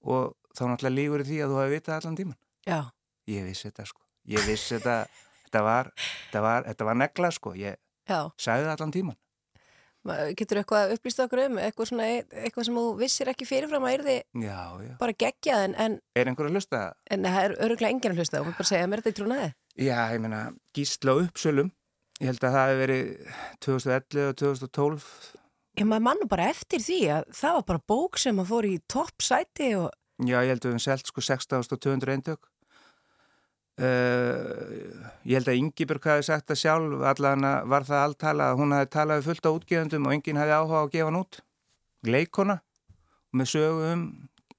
og 0.06 0.36
þá 0.56 0.64
náttúrulega 0.70 0.96
lígur 0.96 1.26
því 1.28 1.42
að 1.44 1.52
þú 1.52 1.60
hafi 1.62 1.76
vitað 1.76 2.00
allan 2.00 2.18
tíman. 2.20 2.40
Já. 2.66 2.80
Ég 3.30 3.46
vissi 3.50 3.70
þetta 3.70 3.86
sko. 3.90 4.02
Ég 4.30 4.48
vissi 4.48 4.78
þetta, 4.78 4.96
þetta 5.46 5.62
var, 5.66 5.92
þetta 5.98 6.42
var, 6.46 6.66
þetta 6.70 6.90
var 6.90 7.00
negla 7.02 7.32
sko. 7.34 7.54
Ég 7.58 7.78
Já. 8.06 8.20
sagði 8.38 8.68
það 8.68 8.74
allan 8.76 8.96
tíman. 8.96 9.22
Getur 10.06 10.60
þú 10.60 10.62
eitthvað 10.62 10.92
upplýst 10.94 11.22
okkur 11.24 11.40
um, 11.48 11.56
eitthvað, 11.58 11.88
svona, 11.90 12.08
eitthvað 12.44 12.68
sem 12.68 12.76
þú 12.78 12.84
vissir 13.00 13.30
ekki 13.32 13.48
fyrirfram 13.50 13.88
að 13.88 13.96
er 13.96 14.04
þið 14.06 14.44
já, 14.44 14.60
já. 14.86 14.92
bara 15.00 15.16
gegjað 15.24 15.64
en, 15.66 15.74
en... 15.82 15.96
Er 16.14 16.30
einhver 16.30 16.50
að 16.52 16.60
hlusta? 16.60 16.82
En 17.10 17.26
það 17.26 17.38
er 17.48 17.56
öruglega 17.66 17.90
enginn 17.90 18.14
að 18.14 18.22
hlusta 18.22 18.44
og 18.44 18.52
þú 18.52 18.54
bara 18.60 18.70
segja 18.70 18.92
mér 18.92 19.02
þetta 19.02 19.16
í 19.16 19.18
trúnaði. 19.18 19.48
Já, 19.82 19.98
ég 20.14 20.22
meina, 20.22 20.44
gísla 20.78 21.18
uppsölum. 21.24 21.74
Ég 22.22 22.30
held 22.30 22.46
að 22.46 22.54
það 22.56 22.70
hefur 22.70 22.84
verið 22.84 23.10
2011 23.66 24.28
og 24.30 24.38
2012 24.44 25.10
Já, 25.76 25.84
maður 25.84 26.04
mann 26.08 26.28
bara 26.32 26.50
eftir 26.54 26.80
því 26.80 26.98
að 27.12 27.32
það 27.36 27.56
var 27.58 27.64
bara 27.70 27.86
bók 27.92 28.20
sem 28.22 28.38
að 28.40 28.52
fór 28.52 28.68
í 28.70 28.76
toppsæti 28.92 29.72
og... 29.76 29.90
Já, 30.24 30.38
ég 30.40 30.54
held 30.54 30.62
að 30.62 30.70
við 30.70 30.76
hefum 30.78 30.84
selgt 30.86 31.10
sko 31.12 31.24
16.200 31.28 32.14
eindök. 32.14 32.48
Uh, 33.76 35.02
ég 35.28 35.36
held 35.36 35.50
að 35.52 35.58
Yngibjörg 35.60 36.06
hafi 36.08 36.24
sagt 36.30 36.48
það 36.48 36.62
sjálf, 36.62 37.02
allan 37.12 37.48
var 37.68 37.84
það 37.84 38.04
alltala 38.06 38.48
að 38.54 38.62
hún 38.62 38.76
hafi 38.78 38.88
talað 38.94 39.26
fullt 39.26 39.50
á 39.52 39.52
útgefundum 39.52 40.08
og 40.08 40.16
enginn 40.16 40.40
hafi 40.40 40.56
áhuga 40.56 40.80
á 40.80 40.84
að 40.86 40.94
gefa 40.94 41.10
hann 41.10 41.20
út. 41.20 41.40
Leikona, 42.08 42.56
með 43.36 43.52
sögu 43.52 43.90
um, 43.90 44.06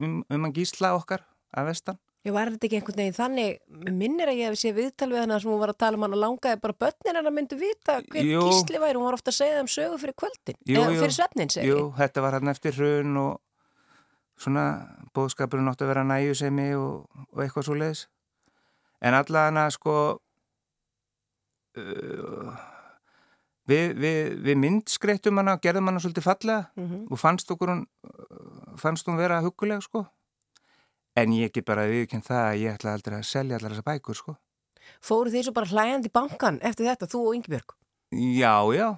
um, 0.05 0.19
um 0.29 0.49
að 0.51 0.61
gísla 0.61 0.93
okkar 0.99 1.25
að 1.57 1.71
vestan. 1.71 2.01
Já, 2.27 2.33
var 2.35 2.51
þetta 2.51 2.67
ekki 2.67 2.79
einhvern 2.81 2.99
veginn 2.99 3.15
þannig, 3.17 3.59
minnir 3.95 4.31
að 4.33 4.41
ég 4.41 4.51
hef 4.51 4.59
séð 4.59 4.79
viðtal 4.81 5.11
við 5.13 5.21
hana 5.23 5.39
sem 5.39 5.51
hún 5.53 5.61
var 5.63 5.71
að 5.71 5.81
tala 5.85 5.99
um 5.99 6.07
hann 6.07 6.17
og 6.17 6.23
langaði 6.25 6.61
bara 6.65 6.75
börnin 6.85 7.19
hann 7.21 7.31
að 7.31 7.37
myndu 7.37 7.59
vita 7.61 8.01
hver 8.03 8.27
jú. 8.27 8.41
gísli 8.49 8.81
væri, 8.83 8.99
hún 8.99 9.07
var 9.07 9.19
ofta 9.19 9.31
að 9.31 9.39
segja 9.39 9.61
um 9.63 9.71
sögu 9.71 10.01
fyrir 10.03 10.17
kvöldin, 10.19 10.59
jú, 10.67 10.81
eða 10.81 10.97
fyrir 10.99 11.15
svefnin 11.15 11.53
segi. 11.55 11.71
Jú, 11.71 11.85
þetta 12.01 12.25
var 12.25 12.39
hann 12.39 12.51
eftir 12.51 12.75
hrun 12.75 13.21
og 13.23 13.33
svona 14.43 14.65
bóðskapurinn 15.17 15.71
átt 15.71 15.85
að 15.85 15.93
vera 15.93 16.05
næjusemi 16.09 16.69
og, 16.77 17.07
og 17.31 17.45
eitthvað 17.45 17.69
svo 17.69 17.79
leiðis. 17.79 18.03
En 19.07 19.15
allavega 19.15 19.69
sko 19.77 19.97
uh, 21.79 22.51
við, 23.71 23.95
við, 24.03 24.21
við 24.49 24.61
myndskreittum 24.63 25.39
hana 25.41 25.57
og 25.57 25.65
gerðum 25.65 25.93
hana 25.93 26.03
svolítið 26.03 26.27
fallega 26.27 26.67
mm 26.75 26.85
-hmm. 26.85 27.07
og 27.11 27.23
fannst 27.23 27.51
okkur 27.51 27.73
hún, 27.73 27.87
fannst 28.77 29.07
hún 29.09 29.17
vera 29.17 29.41
huguleg 29.41 29.83
sko. 29.83 30.07
En 31.17 31.33
ég 31.33 31.51
ekki 31.51 31.65
bara 31.65 31.87
viðkynnt 31.89 32.27
það 32.29 32.43
að 32.45 32.61
ég 32.61 32.77
ætla 32.77 32.93
aldrei 32.97 33.17
að 33.19 33.27
selja 33.31 33.57
allar 33.57 33.73
þessa 33.73 33.87
bækur 33.87 34.19
sko. 34.19 34.37
Fóru 35.03 35.33
því 35.33 35.47
svo 35.47 35.55
bara 35.57 35.71
hlægandi 35.71 36.13
bankan 36.13 36.61
eftir 36.63 36.91
þetta, 36.91 37.09
þú 37.11 37.23
og 37.31 37.39
Yngibjörg? 37.39 37.77
Já, 38.13 38.55
já. 38.77 38.89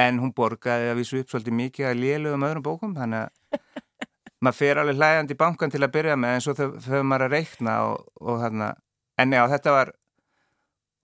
En 0.00 0.20
hún 0.20 0.32
borgaði 0.36 0.90
að 0.90 0.98
vísu 1.00 1.20
upp 1.20 1.30
svolítið 1.32 1.58
mikið 1.60 1.90
að 1.90 2.00
með 2.36 2.48
öðrum 2.50 2.64
bókum, 2.66 2.96
þannig 2.96 3.26
að 3.26 3.60
maður 4.44 4.58
fer 4.58 4.80
alveg 4.80 4.96
hlægandi 4.96 5.36
bankan 5.38 5.72
til 5.72 5.82
að 5.82 5.92
byrja 5.94 6.16
með 6.20 6.34
en 6.34 6.44
svo 6.44 6.54
þau 6.56 7.02
maður 7.02 7.26
að 7.26 7.36
reikna 7.36 7.76
og, 7.88 8.10
og 8.20 8.40
þarna 8.42 8.72
en 9.16 9.32
já, 9.32 9.42
þetta 9.48 9.72
var 9.72 9.92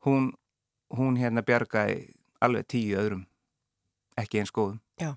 hún, 0.07 0.33
hún 0.93 1.17
hérna 1.21 1.45
bjargaði 1.47 2.03
alveg 2.43 2.69
tíu 2.69 2.99
öðrum 3.01 3.25
ekki 4.21 4.43
eins 4.43 4.53
góðum 4.53 4.81
Já. 5.01 5.15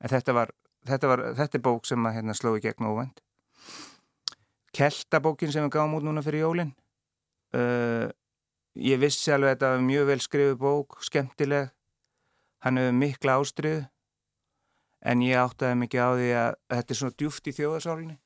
en 0.00 0.12
þetta 0.12 0.36
var, 0.36 0.54
þetta 0.88 1.10
var 1.10 1.24
þetta 1.38 1.58
er 1.58 1.64
bók 1.66 1.88
sem 1.88 2.08
að 2.08 2.16
hérna 2.18 2.36
sló 2.38 2.54
í 2.56 2.62
gegn 2.64 2.88
óvænt 2.88 3.20
Keltabókin 4.72 5.52
sem 5.52 5.66
við 5.66 5.74
gáum 5.76 5.98
út 5.98 6.06
núna 6.06 6.24
fyrir 6.24 6.46
jólin. 6.46 6.72
Uh, 7.52 8.08
ég 8.78 9.00
vissi 9.00 9.32
alveg 9.32 9.50
að 9.50 9.54
þetta 9.54 9.72
var 9.74 9.86
mjög 9.86 10.08
vel 10.08 10.20
skrifu 10.24 10.58
bók 10.60 10.98
skemmtileg. 11.04 11.72
Hann 12.64 12.78
hefur 12.80 12.96
mikla 12.96 13.38
ástriðu 13.40 13.84
en 15.02 15.22
ég 15.26 15.40
áttaði 15.40 15.78
mikið 15.82 16.00
á 16.02 16.10
því 16.14 16.28
að 16.38 16.50
þetta 16.72 16.94
er 16.94 17.00
svona 17.00 17.18
djúft 17.18 17.48
í 17.50 17.56
þjóðasálinni 17.56 18.18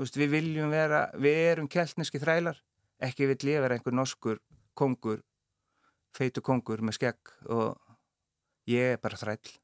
veist, 0.00 0.18
við 0.18 0.32
viljum 0.34 0.72
vera 0.74 1.06
við 1.20 1.40
erum 1.52 1.68
keltneski 1.70 2.20
þrælar. 2.22 2.58
Ekki 3.02 3.28
vill 3.30 3.50
ég 3.50 3.62
vera 3.62 3.76
einhver 3.76 3.94
norskur 3.94 4.40
kongur 4.74 5.22
feitu 6.14 6.42
kongur 6.44 6.82
með 6.82 6.98
skegg 6.98 7.34
og 7.50 7.78
ég 8.70 8.94
er 8.94 9.02
bara 9.02 9.18
þræll. 9.18 9.54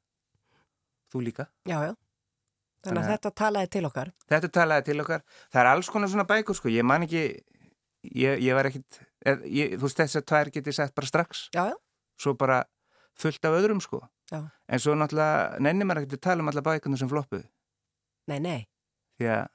Þú 1.10 1.24
líka? 1.26 1.46
Já, 1.66 1.78
já. 1.90 1.94
Þannig 2.80 3.04
að 3.04 3.10
þetta 3.12 3.30
talaði 3.36 3.68
til 3.74 3.84
okkar. 3.90 4.10
þetta 4.32 4.48
talaði 4.56 4.84
til 4.88 5.00
okkar 5.02 5.22
það 5.52 5.60
er 5.62 5.68
alls 5.74 5.90
konar 5.92 6.08
svona 6.08 6.24
bækur 6.30 6.56
sko 6.56 6.68
ég 6.72 6.86
man 6.88 7.02
ekki 7.04 7.22
ég, 8.16 8.40
ég 8.40 8.54
var 8.56 8.70
ekkit 8.70 9.00
ég, 9.44 9.74
þú 9.76 9.84
veist 9.84 10.00
þess 10.00 10.16
að 10.20 10.26
tvær 10.32 10.50
geti 10.54 10.72
sett 10.72 10.94
bara 10.96 11.06
strax 11.10 11.42
Já, 11.52 11.66
já. 11.72 11.76
svo 12.20 12.34
bara 12.40 12.62
fullt 13.20 13.44
af 13.44 13.58
öðrum 13.58 13.82
sko 13.84 14.00
Já. 14.32 14.40
en 14.68 14.78
svo 14.80 14.94
náttúrulega 14.96 15.60
nennir 15.60 15.84
maður 15.90 16.06
ekkert 16.06 16.16
að 16.20 16.24
tala 16.30 16.44
um 16.44 16.48
alla 16.52 16.62
bækunar 16.64 16.98
sem 17.02 17.10
floppuð 17.10 17.44
Nei, 18.30 18.38
nei. 18.40 18.60
því 19.18 19.28
að 19.34 19.46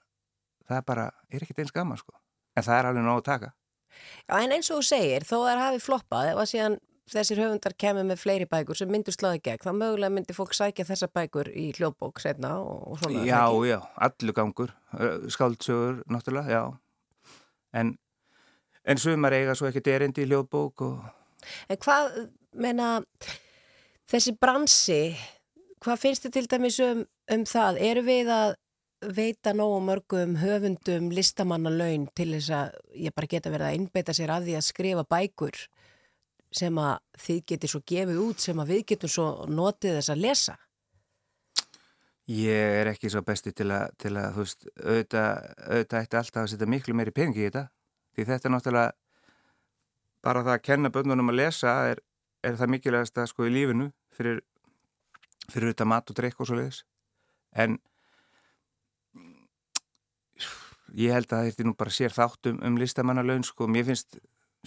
það 0.70 0.86
bara 0.86 1.06
er 1.32 1.46
ekkert 1.46 1.64
eins 1.64 1.72
gaman 1.74 1.98
sko 1.98 2.14
en 2.56 2.64
það 2.66 2.78
er 2.80 2.90
alveg 2.92 3.06
nóg 3.08 3.22
að 3.24 3.30
taka 3.32 3.54
Já, 4.28 4.36
en 4.44 4.52
eins 4.52 4.70
og 4.76 4.82
þú 4.82 4.86
segir, 4.90 5.24
þó 5.24 5.38
að 5.40 5.48
það 5.56 5.62
hafi 5.66 5.82
floppað, 5.86 6.30
ef 6.34 6.40
að 6.44 6.50
síðan 6.52 6.74
þessir 7.12 7.42
höfundar 7.44 7.76
kemur 7.78 8.08
með 8.08 8.22
fleiri 8.24 8.48
bækur 8.50 8.80
sem 8.80 8.90
myndur 8.90 9.14
sláði 9.14 9.44
gegn, 9.46 9.62
þá 9.62 9.72
mögulega 9.78 10.14
myndi 10.16 10.36
fólk 10.38 10.56
sækja 10.58 10.88
þessa 10.88 11.10
bækur 11.14 11.52
í 11.54 11.68
hljóðbók 11.78 12.22
setna 12.24 12.56
og, 12.62 12.80
og 12.92 13.04
svona. 13.04 13.26
já, 13.28 13.44
ekki? 13.44 13.70
já, 13.70 13.78
allur 14.08 14.38
gangur 14.40 14.74
skáldsögur, 15.36 16.02
náttúrulega, 16.10 16.50
já 16.50 16.64
en 17.76 17.94
en 18.86 19.02
sumar 19.02 19.34
eiga 19.34 19.56
svo 19.58 19.70
ekkert 19.70 19.92
erindi 19.94 20.26
í 20.26 20.30
hljóðbók 20.32 20.86
og 20.86 21.06
En 21.70 21.80
hvað, 21.82 22.12
menna, 22.58 22.90
þessi 24.10 24.36
bransi, 24.42 25.02
hvað 25.84 26.02
finnst 26.02 26.28
þið 26.28 26.38
til 26.38 26.46
dæmis 26.54 26.80
um, 26.84 27.04
um 27.32 27.46
það? 27.50 27.82
Eru 27.90 28.06
við 28.08 28.32
að 28.34 28.56
veita 29.16 29.54
nógu 29.54 29.82
mörgum 29.86 30.38
höfundum 30.42 31.12
listamannalaun 31.14 32.08
til 32.18 32.32
þess 32.34 32.54
að 32.58 32.78
ég 33.06 33.14
bara 33.14 33.30
geta 33.30 33.52
verið 33.54 33.68
að 33.70 33.80
innbeita 33.80 34.16
sér 34.18 34.34
að 34.34 34.48
því 34.48 34.56
að 34.58 34.68
skrifa 34.70 35.04
bækur 35.12 35.60
sem 36.56 36.78
að 36.80 36.94
þið 37.26 37.42
getur 37.52 37.72
svo 37.74 37.82
gefið 37.92 38.22
út 38.24 38.44
sem 38.44 38.62
að 38.62 38.72
við 38.74 38.86
getum 38.94 39.12
svo 39.12 39.28
notið 39.52 39.98
þess 40.00 40.14
að 40.14 40.24
lesa? 40.24 40.56
Ég 42.32 42.80
er 42.80 42.90
ekki 42.90 43.12
svo 43.14 43.22
besti 43.22 43.52
til 43.54 43.68
að, 43.70 43.92
til 44.02 44.16
að 44.18 44.32
þú 44.34 44.44
veist, 44.46 44.68
auðvitað 44.82 46.00
ætti 46.02 46.18
alltaf 46.18 46.42
að 46.42 46.52
setja 46.56 46.70
miklu 46.74 46.96
meiri 46.98 47.14
peningi 47.14 47.44
í 47.44 47.50
þetta. 47.50 47.68
Því 48.16 48.26
þetta 48.32 48.50
er 48.50 48.54
náttúrulega, 48.56 48.96
bara 50.26 50.42
það 50.48 50.56
að 50.56 50.64
kenna 50.66 50.92
bönnunum 50.96 51.30
að 51.30 51.40
lesa 51.44 51.76
er, 51.92 52.02
er 52.42 52.58
það 52.58 52.72
mikilvægast 52.74 53.22
að 53.22 53.30
sko 53.30 53.46
í 53.46 53.54
lífinu 53.54 53.92
fyrir, 54.16 54.42
fyrir 55.52 55.70
auðvitað 55.70 55.92
mat 55.92 56.10
og 56.10 56.18
drikk 56.18 56.42
og 56.42 56.50
svo 56.50 56.58
leiðis. 56.58 56.82
En 57.54 57.78
ég 60.96 61.14
held 61.14 61.30
að 61.30 61.52
þetta 61.52 61.62
er 61.62 61.70
nú 61.70 61.76
bara 61.78 61.94
sér 61.94 62.16
þátt 62.16 62.50
um, 62.50 62.58
um 62.66 62.80
listamannalaun 62.82 63.46
sko. 63.46 63.70
Mér 63.70 63.86
finnst 63.92 64.18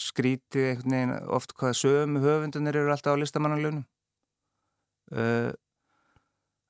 skrítið 0.02 0.66
einhvern 0.72 0.94
veginn 0.96 1.14
oft 1.38 1.54
hvaða 1.58 1.78
sömu 1.78 2.22
höfundunir 2.24 2.76
eru 2.80 2.92
alltaf 2.92 3.16
á 3.16 3.20
listamannalaunum. 3.20 3.84
Uh, 5.08 5.52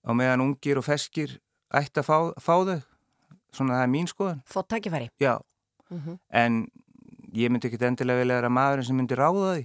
á 0.06 0.10
meðan 0.14 0.44
ungir 0.44 0.78
og 0.78 0.86
feskir 0.86 1.38
ætti 1.74 2.00
að 2.00 2.06
fá, 2.06 2.16
fá 2.40 2.54
þau 2.64 2.78
svona 3.52 3.78
það 3.78 3.82
er 3.82 3.90
mín 3.92 4.08
skoðan 4.10 4.42
Fótt 4.48 4.68
tækifæri? 4.72 5.10
já, 5.20 5.38
Mm 5.90 6.18
en 6.30 6.68
ég 7.32 7.50
myndi 7.50 7.68
ekki 7.68 7.80
endilega 7.84 8.20
vilja 8.22 8.36
vera 8.38 8.48
maðurinn 8.52 8.86
sem 8.86 8.96
myndi 8.96 9.16
ráða 9.16 9.54
því 9.56 9.64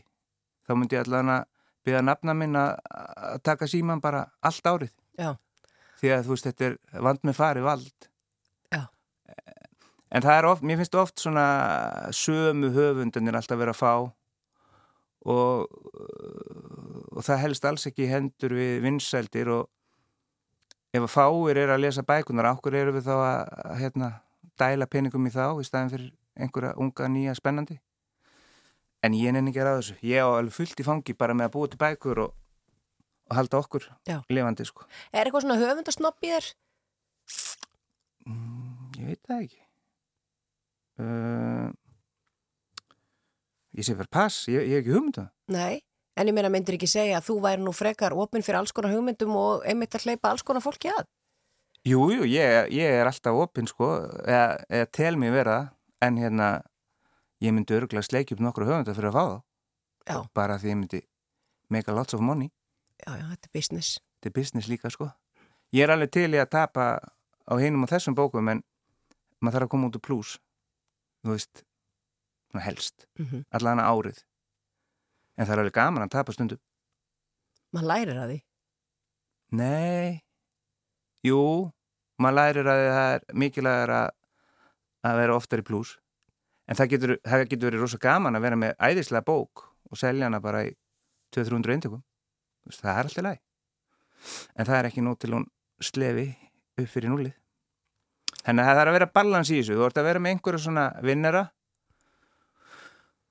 þá 0.67 0.71
myndi 0.75 0.95
ég 0.97 1.05
allan 1.05 1.29
að 1.35 1.43
byrja 1.85 2.01
nafna 2.03 2.33
minn 2.35 2.55
að 2.55 3.39
taka 3.43 3.67
síman 3.67 4.01
bara 4.03 4.25
allt 4.41 4.67
árið 4.67 4.91
Já. 5.19 5.35
því 5.99 6.11
að 6.15 6.25
þú 6.25 6.33
veist 6.33 6.47
þetta 6.49 6.65
er 6.65 6.77
vand 7.07 7.23
með 7.23 7.37
farið 7.39 7.67
vald 7.67 8.07
Já. 8.73 8.81
En 10.13 10.21
það 10.25 10.37
er 10.39 10.47
oft, 10.49 10.65
mér 10.65 10.79
finnst 10.81 10.97
oft 10.99 11.21
svona 11.23 11.45
sömu 12.13 12.69
höfundunir 12.75 13.37
alltaf 13.39 13.59
vera 13.59 13.73
að 13.73 13.79
fá 13.81 13.93
og, 15.23 15.69
og 17.13 17.21
það 17.23 17.41
helst 17.45 17.65
alls 17.69 17.87
ekki 17.89 18.09
hendur 18.11 18.53
við 18.57 18.81
vinsældir 18.83 19.49
og 19.55 19.69
ef 20.93 21.01
að 21.07 21.13
fáir 21.13 21.57
er 21.63 21.73
að 21.73 21.85
lesa 21.85 22.03
bækunar, 22.05 22.51
okkur 22.53 22.75
eru 22.77 22.93
við 22.97 23.07
þá 23.07 23.15
að, 23.15 23.39
að 23.71 23.79
hérna, 23.81 24.11
dæla 24.59 24.85
peningum 24.91 25.25
í 25.25 25.33
þá 25.33 25.47
í 25.57 25.65
staðin 25.65 25.93
fyrir 25.93 26.11
einhverja 26.37 26.75
unga, 26.81 27.09
nýja, 27.09 27.33
spennandi 27.37 27.79
en 29.03 29.15
ég 29.17 29.33
nenni 29.35 29.51
ekki 29.51 29.63
að 29.63 29.79
þessu 29.79 29.97
ég 30.05 30.23
á 30.23 30.27
alveg 30.29 30.55
fullt 30.55 30.79
í 30.79 30.85
fangi 30.87 31.15
bara 31.17 31.35
með 31.37 31.49
að 31.49 31.55
búa 31.55 31.71
til 31.71 31.79
bækur 31.81 32.21
og, 32.27 32.35
og 33.29 33.37
halda 33.39 33.59
okkur 33.63 33.89
Já. 34.07 34.19
lifandi 34.29 34.67
sko 34.69 34.85
Er 35.11 35.25
eitthvað 35.25 35.47
svona 35.47 35.59
höfundasnopp 35.61 36.23
í 36.23 36.31
þér? 36.35 36.49
mm, 38.29 38.93
ég 39.01 39.09
veit 39.11 39.23
það 39.27 39.43
ekki 39.47 39.61
uh, 41.01 41.69
ég 43.73 43.85
sé 43.87 43.95
fyrir 43.97 44.09
pass 44.13 44.47
ég, 44.51 44.61
hef 44.69 44.81
ekki 44.83 44.93
hugmynda 44.93 45.25
Nei, 45.53 45.79
en 46.19 46.29
ég 46.29 46.35
meina 46.35 46.51
myndir 46.53 46.77
ekki 46.77 46.87
segja 46.89 47.17
að 47.19 47.27
þú 47.29 47.37
væri 47.43 47.63
nú 47.65 47.73
frekar 47.75 48.13
opinn 48.15 48.45
fyrir 48.45 48.59
alls 48.61 48.71
konar 48.75 48.93
hugmyndum 48.93 49.33
og 49.39 49.65
einmitt 49.67 49.95
að 49.97 50.05
hleypa 50.07 50.29
alls 50.31 50.43
konar 50.45 50.63
fólki 50.63 50.91
að. 50.93 51.07
Jú, 51.83 52.05
jú, 52.15 52.23
ég, 52.29 52.69
ég 52.71 52.93
er 53.01 53.09
alltaf 53.09 53.35
opinn 53.43 53.67
sko, 53.67 53.89
eða, 54.23 54.61
eða 54.71 54.87
tel 54.95 55.17
mig 55.19 55.33
vera 55.35 55.57
en 56.03 56.15
hérna 56.21 56.51
ég 57.43 57.51
myndi 57.51 57.75
örgulega 57.75 58.07
sleikja 58.07 58.37
upp 58.37 58.43
nokkru 58.45 58.69
höfunda 58.69 58.95
fyrir 58.95 59.09
að 59.11 59.17
fá 59.17 59.23
það 59.25 59.41
Já. 60.03 60.17
Bara 60.35 60.55
því 60.59 60.71
ég 60.71 60.77
myndi 60.79 61.01
make 61.71 61.91
a 61.91 61.95
lots 61.95 62.15
of 62.15 62.23
money 62.23 62.49
Já, 63.03 63.17
já, 63.19 63.25
þetta 63.33 63.49
er 63.49 63.53
business. 63.57 63.89
þetta 64.19 64.29
er 64.31 64.35
business 64.39 64.69
líka 64.71 64.91
sko 64.91 65.09
ég 65.75 65.83
er 65.83 65.91
alveg 65.91 66.11
til 66.15 66.29
í 66.31 66.39
að 66.39 66.49
tapa 66.55 66.87
á 67.03 67.53
hinum 67.59 67.83
og 67.83 67.91
þessum 67.91 68.15
bókum 68.15 68.47
en 68.51 68.63
maður 69.43 69.57
þarf 69.59 69.67
að 69.67 69.71
koma 69.75 69.89
út 69.91 69.99
úr 69.99 70.03
plús 70.07 70.33
þú 71.23 71.35
veist, 71.35 71.63
helst 72.61 73.07
Mm 73.17 73.41
allan 73.51 73.79
árið 73.81 74.19
en 75.37 75.47
það 75.47 75.53
er 75.53 75.61
alveg 75.63 75.73
gaman 75.73 76.03
að 76.05 76.11
tapa 76.13 76.33
stundum 76.35 76.59
Man 77.73 77.87
lærir 77.89 78.17
að 78.21 78.29
því. 78.29 78.39
Nei, 79.57 80.21
jú, 81.25 81.39
maður 82.21 82.35
lærir 82.37 82.69
að 82.69 82.81
það 82.85 83.13
er 83.15 83.23
mikilvægur 83.43 83.93
að, 83.97 84.09
að 85.09 85.19
vera 85.21 85.37
oftar 85.39 85.63
í 85.63 85.65
plús. 85.65 85.95
En 86.69 86.77
það 86.77 86.91
getur, 86.93 87.13
það 87.25 87.45
getur 87.47 87.69
verið 87.71 87.83
rosa 87.83 87.99
gaman 88.01 88.37
að 88.37 88.45
vera 88.45 88.59
með 88.61 88.75
æðislega 88.77 89.25
bók 89.25 89.65
og 89.89 89.99
selja 89.99 90.29
hana 90.29 90.41
bara 90.41 90.63
í 90.67 90.71
200-300 91.33 91.75
eintökum. 91.75 92.03
Það 92.69 92.93
er 92.93 93.09
alltaf 93.09 93.25
læg. 93.25 93.41
En 94.53 94.69
það 94.69 94.77
er 94.77 94.89
ekki 94.91 95.03
nú 95.03 95.15
til 95.17 95.33
hún 95.33 95.49
slefi 95.83 96.27
upp 96.77 96.93
fyrir 96.93 97.09
núlið. 97.09 97.33
Þannig 98.43 98.63
að 98.63 98.69
það 98.69 98.81
er 98.81 98.91
að 98.91 98.97
vera 98.97 99.11
balans 99.15 99.51
í 99.51 99.59
þessu. 99.59 99.77
Þú 99.79 99.85
ert 99.87 99.99
að 99.99 100.07
vera 100.09 100.23
með 100.23 100.35
einhverja 100.35 100.63
svona 100.65 100.87
vinnara 101.03 101.43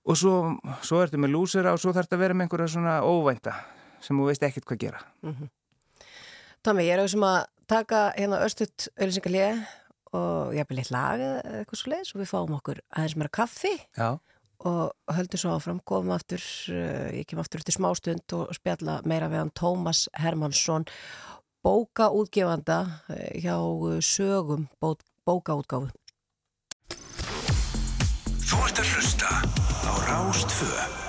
og 0.02 0.18
svo, 0.18 0.36
svo 0.82 1.02
ertu 1.04 1.20
með 1.20 1.34
lúsera 1.36 1.74
og 1.74 1.82
svo 1.82 1.92
þarf 1.94 2.14
að 2.16 2.24
vera 2.24 2.36
með 2.36 2.48
einhverja 2.48 2.72
svona 2.74 2.94
óvænta 3.06 3.54
sem 4.02 4.18
þú 4.18 4.30
veist 4.30 4.46
ekkert 4.46 4.66
hvað 4.66 4.86
gera. 4.86 5.04
Mm 5.22 5.50
Tómi, 6.62 6.84
ég 6.86 6.94
er 6.94 7.00
auðvitað 7.02 7.16
sem 7.16 7.24
að 7.26 7.38
taka 7.66 8.00
hérna 8.14 8.36
östuðt 8.46 8.84
auðlýsingarlið 8.94 9.62
og 10.14 10.52
ég 10.54 10.62
hef 10.62 10.74
litt 10.76 10.90
lag 10.94 11.18
eða 11.18 11.40
eitthvað 11.58 11.80
svo 11.80 11.90
leiðis 11.90 12.12
og 12.12 12.20
við 12.20 12.28
fáum 12.30 12.52
okkur 12.54 12.80
aðeins 12.92 13.16
meira 13.18 13.32
kaffi 13.34 13.72
Já. 13.98 14.20
og 14.70 15.16
höldum 15.16 15.42
svo 15.42 15.56
áfram, 15.56 15.80
komum 15.82 16.14
aftur, 16.14 16.44
uh, 16.70 17.08
ég 17.16 17.26
kem 17.26 17.40
aftur 17.42 17.58
eftir 17.58 17.74
smástund 17.74 18.36
og 18.38 18.52
spjalla 18.54 19.00
meira 19.10 19.30
við 19.32 19.42
hann 19.42 19.50
Tómas 19.58 20.04
Hermansson, 20.22 20.86
bókaútgefanda 21.62 23.02
eh, 23.08 23.40
hjá 23.42 23.56
uh, 23.62 24.00
sögum 24.00 24.66
bó, 24.80 24.96
bókaútgáfu. 25.24 25.88
Þú 28.42 28.58
ert 28.66 28.82
að 28.82 28.90
hlusta 28.92 29.30
á 29.86 29.92
Rástfö. 30.10 31.01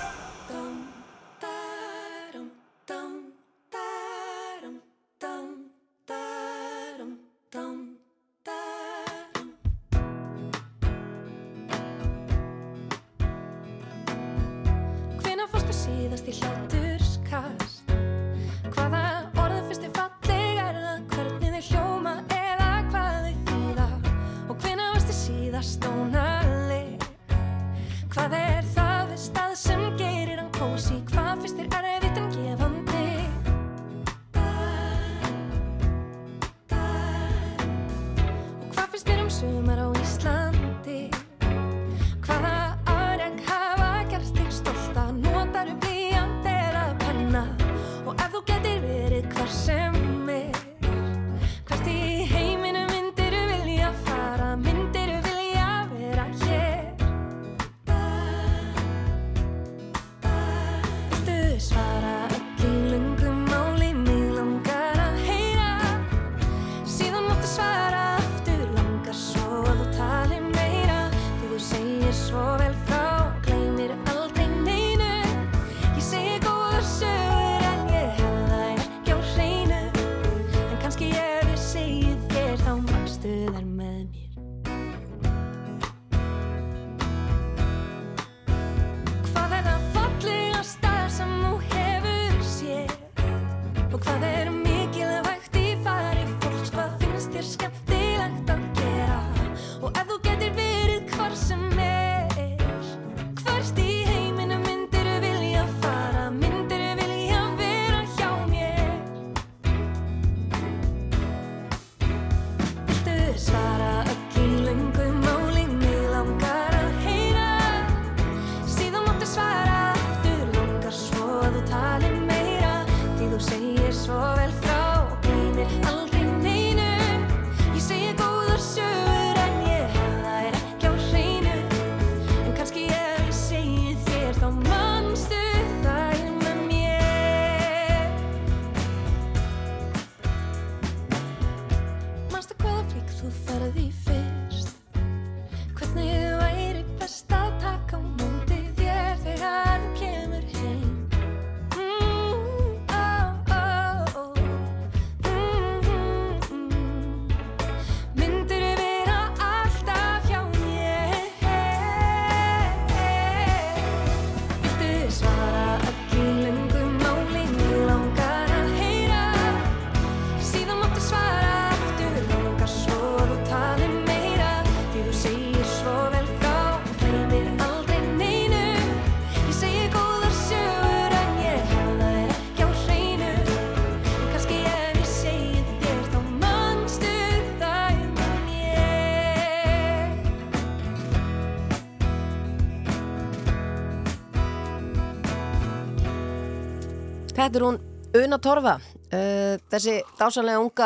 Þetta 197.43 197.59
er 197.59 197.63
hún 197.65 197.77
Una 198.15 198.37
Torfa, 198.39 198.77
uh, 198.79 199.57
þessi 199.67 199.97
dásanlega 200.15 200.61
unga, 200.63 200.85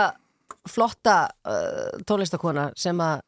flotta 0.66 1.18
uh, 1.46 2.00
tónlistakona 2.10 2.72
sem 2.74 2.98
að, 3.04 3.22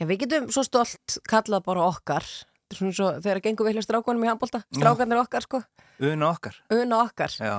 já 0.00 0.06
við 0.08 0.22
getum 0.22 0.46
svo 0.54 0.64
stolt 0.64 1.18
kallað 1.28 1.66
bara 1.66 1.84
okkar, 1.90 2.24
svo 2.72 3.10
þegar 3.18 3.42
gengum 3.44 3.68
við 3.68 3.76
hjá 3.76 3.84
strákunum 3.84 4.24
í 4.24 4.32
handbólta, 4.32 4.62
strákarnir 4.72 5.20
okkar 5.20 5.44
sko, 5.44 5.62
Una 6.08 6.32
okkar. 6.32 6.56
Una 6.72 7.04
okkar. 7.04 7.36
Já. 7.36 7.58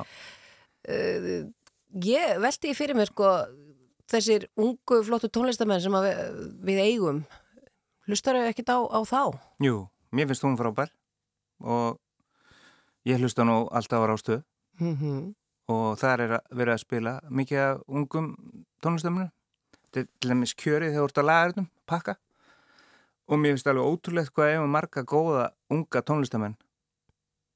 Uh, 0.89 1.45
ég 2.01 2.41
velti 2.41 2.73
í 2.73 2.77
fyrir 2.81 2.97
mér 2.97 3.13
sko, 3.13 3.37
þessir 4.09 4.49
ungu 4.57 5.03
flottu 5.05 5.29
tónlistamenn 5.29 5.85
sem 5.85 6.01
við, 6.01 6.45
við 6.65 6.85
eigum, 6.87 7.25
hlustar 8.09 8.41
þau 8.41 8.47
ekkert 8.55 8.73
á, 8.73 8.79
á 8.89 8.99
þá? 9.05 9.21
Jú, 9.69 9.83
mér 10.17 10.33
finnst 10.33 10.49
hún 10.49 10.57
frábær 10.57 10.89
og 11.61 12.01
ég 13.05 13.21
hlusta 13.21 13.45
nú 13.45 13.67
alltaf 13.69 14.01
á 14.01 14.09
rástöðu 14.09 14.47
Mm 14.81 14.97
-hmm. 14.97 15.33
og 15.67 15.99
þar 15.99 16.21
er 16.21 16.31
að 16.39 16.57
vera 16.57 16.73
að 16.73 16.83
spila 16.83 17.19
mikið 17.29 17.59
af 17.59 17.81
ungum 17.87 18.35
tónlistaminu 18.83 19.29
til 19.91 20.07
dæmis 20.21 20.55
kjörið 20.55 20.91
þegar 20.91 21.01
þú 21.01 21.09
ert 21.09 21.17
að 21.17 21.29
laga 21.29 21.47
þetta 21.51 21.65
pakka. 21.85 22.15
Og 23.27 23.39
mér 23.39 23.53
finnst 23.53 23.67
alveg 23.67 23.85
ótrúlegt 23.85 24.33
hvað 24.33 24.53
ef 24.55 24.67
marga 24.67 25.03
góða 25.03 25.49
unga 25.69 26.01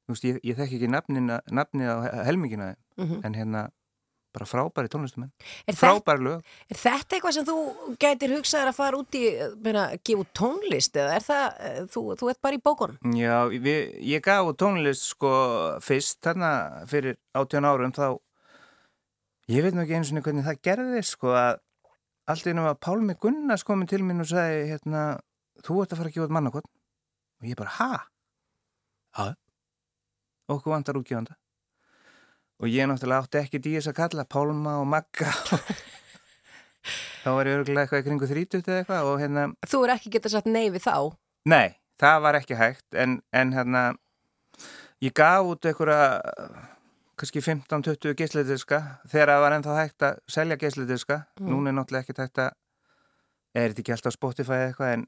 veist, 0.08 0.26
ég, 0.28 0.39
ég 0.43 0.58
þekki 0.58 0.78
ekki 0.78 0.89
nafnið 0.89 1.89
á 1.89 1.97
helmingina 2.28 2.76
þeim. 2.97 3.22
En 3.26 3.34
hérna 3.34 3.70
bara 4.36 4.48
frábæri 4.50 4.92
tónlistamenn. 4.92 5.32
Er, 5.66 5.74
þetta, 5.74 5.80
frábæri 5.82 6.26
lög. 6.28 6.54
Er 6.70 6.80
þetta 6.80 7.18
eitthvað 7.18 7.36
sem 7.38 7.48
þú 7.48 7.58
gætir 8.02 8.34
hugsaðir 8.36 8.72
að 8.72 8.78
fara 8.78 9.00
út 9.00 9.18
í, 9.18 9.24
meina, 9.66 9.86
gefa 10.06 10.26
út 10.26 10.32
tónlist 10.38 11.00
eða 11.00 11.14
er 11.18 11.26
það, 11.26 11.46
eh, 11.70 11.78
þú, 11.94 12.04
þú 12.22 12.32
ert 12.34 12.42
bara 12.48 12.60
í 12.60 12.64
bókunum? 12.68 13.16
Já, 13.20 13.36
við, 13.52 13.80
ég 14.12 14.26
gaf 14.26 14.52
út 14.52 14.60
tónlist 14.62 15.08
sko 15.10 15.32
fyrst 15.86 16.20
þarna 16.26 16.52
fyrir 16.92 17.20
18 17.38 17.70
árum 17.72 17.96
þá 17.96 18.08
ég 19.56 19.66
veit 19.66 19.78
nú 19.78 19.86
ekki 19.86 20.00
eins 20.00 20.12
og 20.12 20.26
hvernig 20.26 20.48
það 20.50 20.62
gerðist 20.70 21.16
sko 21.16 21.34
að 21.38 21.62
allt 22.30 22.50
einu 22.50 22.66
var 22.66 22.78
Pálmi 22.82 23.14
Gunnars 23.22 23.64
komið 23.66 23.96
til 23.96 24.04
mín 24.06 24.24
og 24.24 24.30
sagði 24.32 24.68
hérna, 24.72 25.08
þú 25.62 25.84
ert 25.84 25.94
að 25.94 26.02
fara 26.02 26.10
að 26.12 26.16
gefa 26.18 26.28
út 26.28 26.38
mannakott 26.38 26.70
og 26.70 27.50
ég 27.50 27.60
bara, 27.60 27.74
ha? 27.78 27.92
Já 29.16 29.36
okkur 30.52 30.74
vantar 30.76 30.98
útgjöfanda 31.00 31.36
og 32.62 32.72
ég 32.72 32.88
náttúrulega 32.89 33.26
átti 33.26 33.41
ekki 33.41 33.62
dýrs 33.64 33.89
að 33.91 33.97
kalla 33.99 34.26
Pálma 34.30 34.78
og 34.82 34.88
Magga 34.91 35.32
þá 37.24 37.30
var 37.36 37.49
ég 37.49 37.60
örgulega 37.60 37.84
eitthvað 37.84 38.01
í 38.01 38.08
kringu 38.08 38.30
30 38.30 38.62
eða 38.64 38.80
eitthvað 38.84 39.10
og 39.10 39.20
hérna 39.24 39.47
Þú 39.66 39.82
er 39.86 39.95
ekki 39.95 40.14
getað 40.16 40.36
sagt 40.38 40.49
nei 40.51 40.70
við 40.70 40.86
þá? 40.86 40.95
Nei, 41.51 41.76
það 42.01 42.22
var 42.26 42.39
ekki 42.39 42.60
hægt 42.60 42.99
en, 43.01 43.20
en 43.36 43.53
hérna 43.56 43.84
ég 45.03 45.16
gaf 45.16 45.49
út 45.51 45.68
einhverja 45.68 46.01
kannski 47.16 47.41
15-20 47.43 48.16
geisladiska 48.20 48.82
þegar 49.08 49.34
það 49.34 49.43
var 49.45 49.58
ennþá 49.58 49.80
hægt 49.80 50.06
að 50.08 50.22
selja 50.32 50.60
geisladiska 50.60 51.22
núna 51.39 51.72
er 51.72 51.78
náttúrulega 51.80 52.08
ekki 52.08 52.22
hægt 52.22 52.41
að 52.43 52.51
er 53.56 53.72
þetta 53.72 53.84
ekki 53.84 53.95
alltaf 53.95 54.16
Spotify 54.16 54.58
eða 54.58 54.72
eitthvað 54.72 54.95
en, 54.95 55.06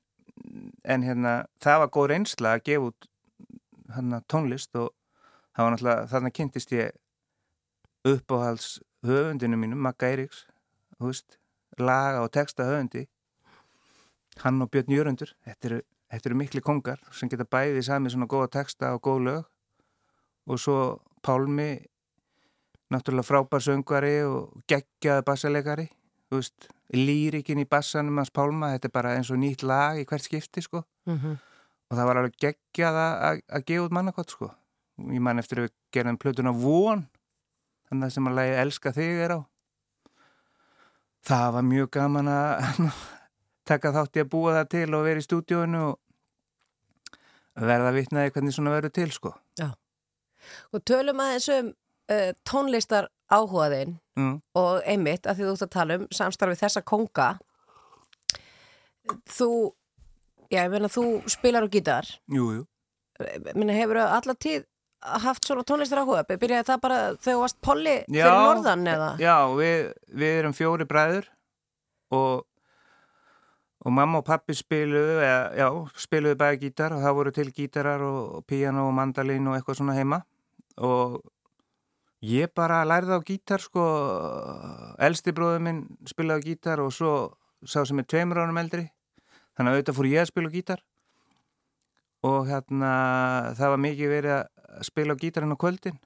en 0.95 1.04
hérna 1.04 1.34
það 1.64 1.82
var 1.84 1.91
góð 1.95 2.10
reynsla 2.14 2.54
að 2.56 2.64
gefa 2.70 2.91
út 2.91 3.10
hérna, 3.95 4.22
tónlist 4.32 4.80
og 4.80 4.93
það 5.56 5.66
var 5.66 5.76
náttúrulega 5.76 6.08
þarna 6.14 6.34
kynntist 6.39 6.74
ég 6.76 6.95
uppáhalds 8.08 8.80
höfundinu 9.05 9.58
mínum, 9.58 9.80
Magga 9.80 10.08
veist, 10.99 11.38
laga 11.78 12.24
og 12.24 12.32
texta 12.34 12.66
höfundi. 12.66 13.05
Hann 14.43 14.62
og 14.62 14.70
Björn 14.72 14.93
Jörundur 14.93 15.34
þetta 15.45 15.70
eru, 15.70 15.82
þetta 16.12 16.30
eru 16.30 16.38
mikli 16.38 16.62
kongar 16.62 17.01
sem 17.12 17.30
geta 17.30 17.45
bæðið 17.45 17.86
sami 17.88 18.12
svona 18.14 18.30
góða 18.30 18.49
texta 18.60 18.93
og 18.95 19.01
góð 19.05 19.24
lög. 19.28 19.45
Og 20.47 20.60
svo 20.62 20.78
Pálmi 21.26 21.82
náttúrulega 22.93 23.28
frábær 23.28 23.64
söngvari 23.66 24.22
og 24.24 24.62
geggjaði 24.70 25.26
bassalegari 25.28 25.88
lýrikin 26.93 27.60
í 27.60 27.68
bassanum 27.68 28.22
hans 28.22 28.32
Pálma, 28.32 28.74
þetta 28.76 28.88
er 28.88 28.93
bara 28.93 29.16
eins 29.18 29.32
og 29.34 29.41
nýtt 29.41 29.66
lag 29.68 29.97
í 29.99 30.05
hvert 30.08 30.24
skipti 30.24 30.62
sko. 30.62 30.84
Mm 31.08 31.18
-hmm. 31.18 31.38
og 31.89 31.97
það 31.97 32.05
var 32.05 32.18
alveg 32.18 32.34
geggjað 32.39 32.95
að- 32.95 33.20
að 33.28 33.41
að 33.49 33.66
gefa 33.66 33.86
út 33.86 33.91
mannakott 33.91 34.30
sko. 34.30 34.51
Ég 34.99 35.20
man 35.22 35.39
eftir 35.39 35.58
að 35.58 35.64
við 35.64 35.72
gerðum 35.91 36.18
plötuna 36.18 36.51
von 36.51 37.08
þannig 37.90 38.08
að 38.10 38.14
sem 38.18 38.28
að 38.32 38.38
lagi 38.40 38.56
Elska 38.64 38.92
þig 38.96 39.22
er 39.28 39.34
á 39.38 39.40
það 41.28 41.48
var 41.58 41.66
mjög 41.68 41.90
gaman 41.98 42.30
að 42.32 42.82
taka 43.70 43.92
þátt 43.96 44.18
í 44.20 44.24
að 44.24 44.30
búa 44.32 44.54
það 44.60 44.70
til 44.76 44.88
og 44.96 45.06
vera 45.08 45.20
í 45.24 45.26
stúdíóinu 45.28 45.82
og 45.90 46.00
verða 47.68 47.92
vitnaði 47.96 48.32
hvernig 48.36 48.54
svona 48.56 48.72
verður 48.76 48.94
til 48.96 49.10
sko. 49.12 49.32
Og 50.72 50.80
tölum 50.88 51.20
aðeins 51.20 51.48
um 51.52 51.72
uh, 52.14 52.32
tónlistar 52.48 53.10
áhugaðinn 53.34 53.98
Mm. 54.18 54.40
og 54.58 54.80
einmitt 54.90 55.28
að 55.30 55.36
því 55.38 55.44
þú 55.46 55.52
ert 55.54 55.64
að 55.68 55.74
tala 55.76 55.96
um 56.00 56.06
samstarfið 56.18 56.62
þessa 56.64 56.82
konga 56.90 57.26
þú 59.30 59.50
já, 60.50 60.64
ég 60.64 60.72
meina 60.74 60.90
þú 60.90 61.04
spilar 61.30 61.68
á 61.68 61.70
gítar 61.70 62.08
Jú, 62.34 62.48
jú. 62.56 62.64
minna 63.54 63.76
hefur 63.78 64.00
alla 64.02 64.34
tíð 64.34 64.66
haft 65.24 65.47
svona 65.47 65.64
tónlistar 65.68 66.01
áhuga 66.03 66.26
byrjaði 66.28 66.68
það 66.68 66.84
bara 66.84 66.99
þegar 67.16 67.34
þú 67.36 67.39
varst 67.43 67.58
polli 67.64 67.95
fyrir 68.10 68.38
norðan 68.43 68.86
eða? 68.91 69.10
Já, 69.22 69.36
við, 69.58 69.89
við 70.22 70.38
erum 70.41 70.55
fjóri 70.58 70.88
bræður 70.89 71.30
og, 72.16 72.43
og 73.84 73.95
mamma 73.99 74.22
og 74.22 74.28
pappi 74.28 74.55
spiluðu, 74.58 75.18
eða, 75.24 75.39
já, 75.60 75.68
spiluðu 76.03 76.39
bæði 76.41 76.62
gítar 76.66 76.95
og 76.95 77.05
það 77.05 77.18
voru 77.20 77.34
til 77.36 77.47
gítarar 77.55 78.03
og, 78.08 78.43
píano 78.49 78.88
og 78.89 78.93
mandalín 78.97 79.49
og 79.49 79.58
eitthvað 79.58 79.82
svona 79.82 79.97
heima. 79.97 80.22
Og 80.78 81.20
ég 82.26 82.51
bara 82.55 82.84
lærði 82.88 83.18
á 83.18 83.22
gítar 83.26 83.64
sko, 83.64 83.88
elsti 84.99 85.34
bróður 85.36 85.64
minn 85.66 85.82
spilaði 86.10 86.43
á 86.43 86.47
gítar 86.51 86.84
og 86.84 86.93
svo 86.95 87.16
sá 87.66 87.82
sem 87.86 87.99
er 88.03 88.08
tveimur 88.10 88.43
ánum 88.43 88.62
eldri. 88.62 88.88
Þannig 89.58 89.72
að 89.72 89.78
auðvitað 89.80 89.97
fór 89.97 90.12
ég 90.12 90.24
að 90.24 90.32
spila 90.32 90.53
á 90.53 90.55
gítar 90.58 90.86
og 92.26 92.47
hérna 92.49 92.91
það 93.57 93.74
var 93.74 93.84
mikið 93.84 94.13
verið 94.13 94.36
að 94.38 94.88
spila 94.88 95.13
á 95.18 95.22
gítarinn 95.22 95.53
á 95.53 95.61
kvöldin. 95.61 95.99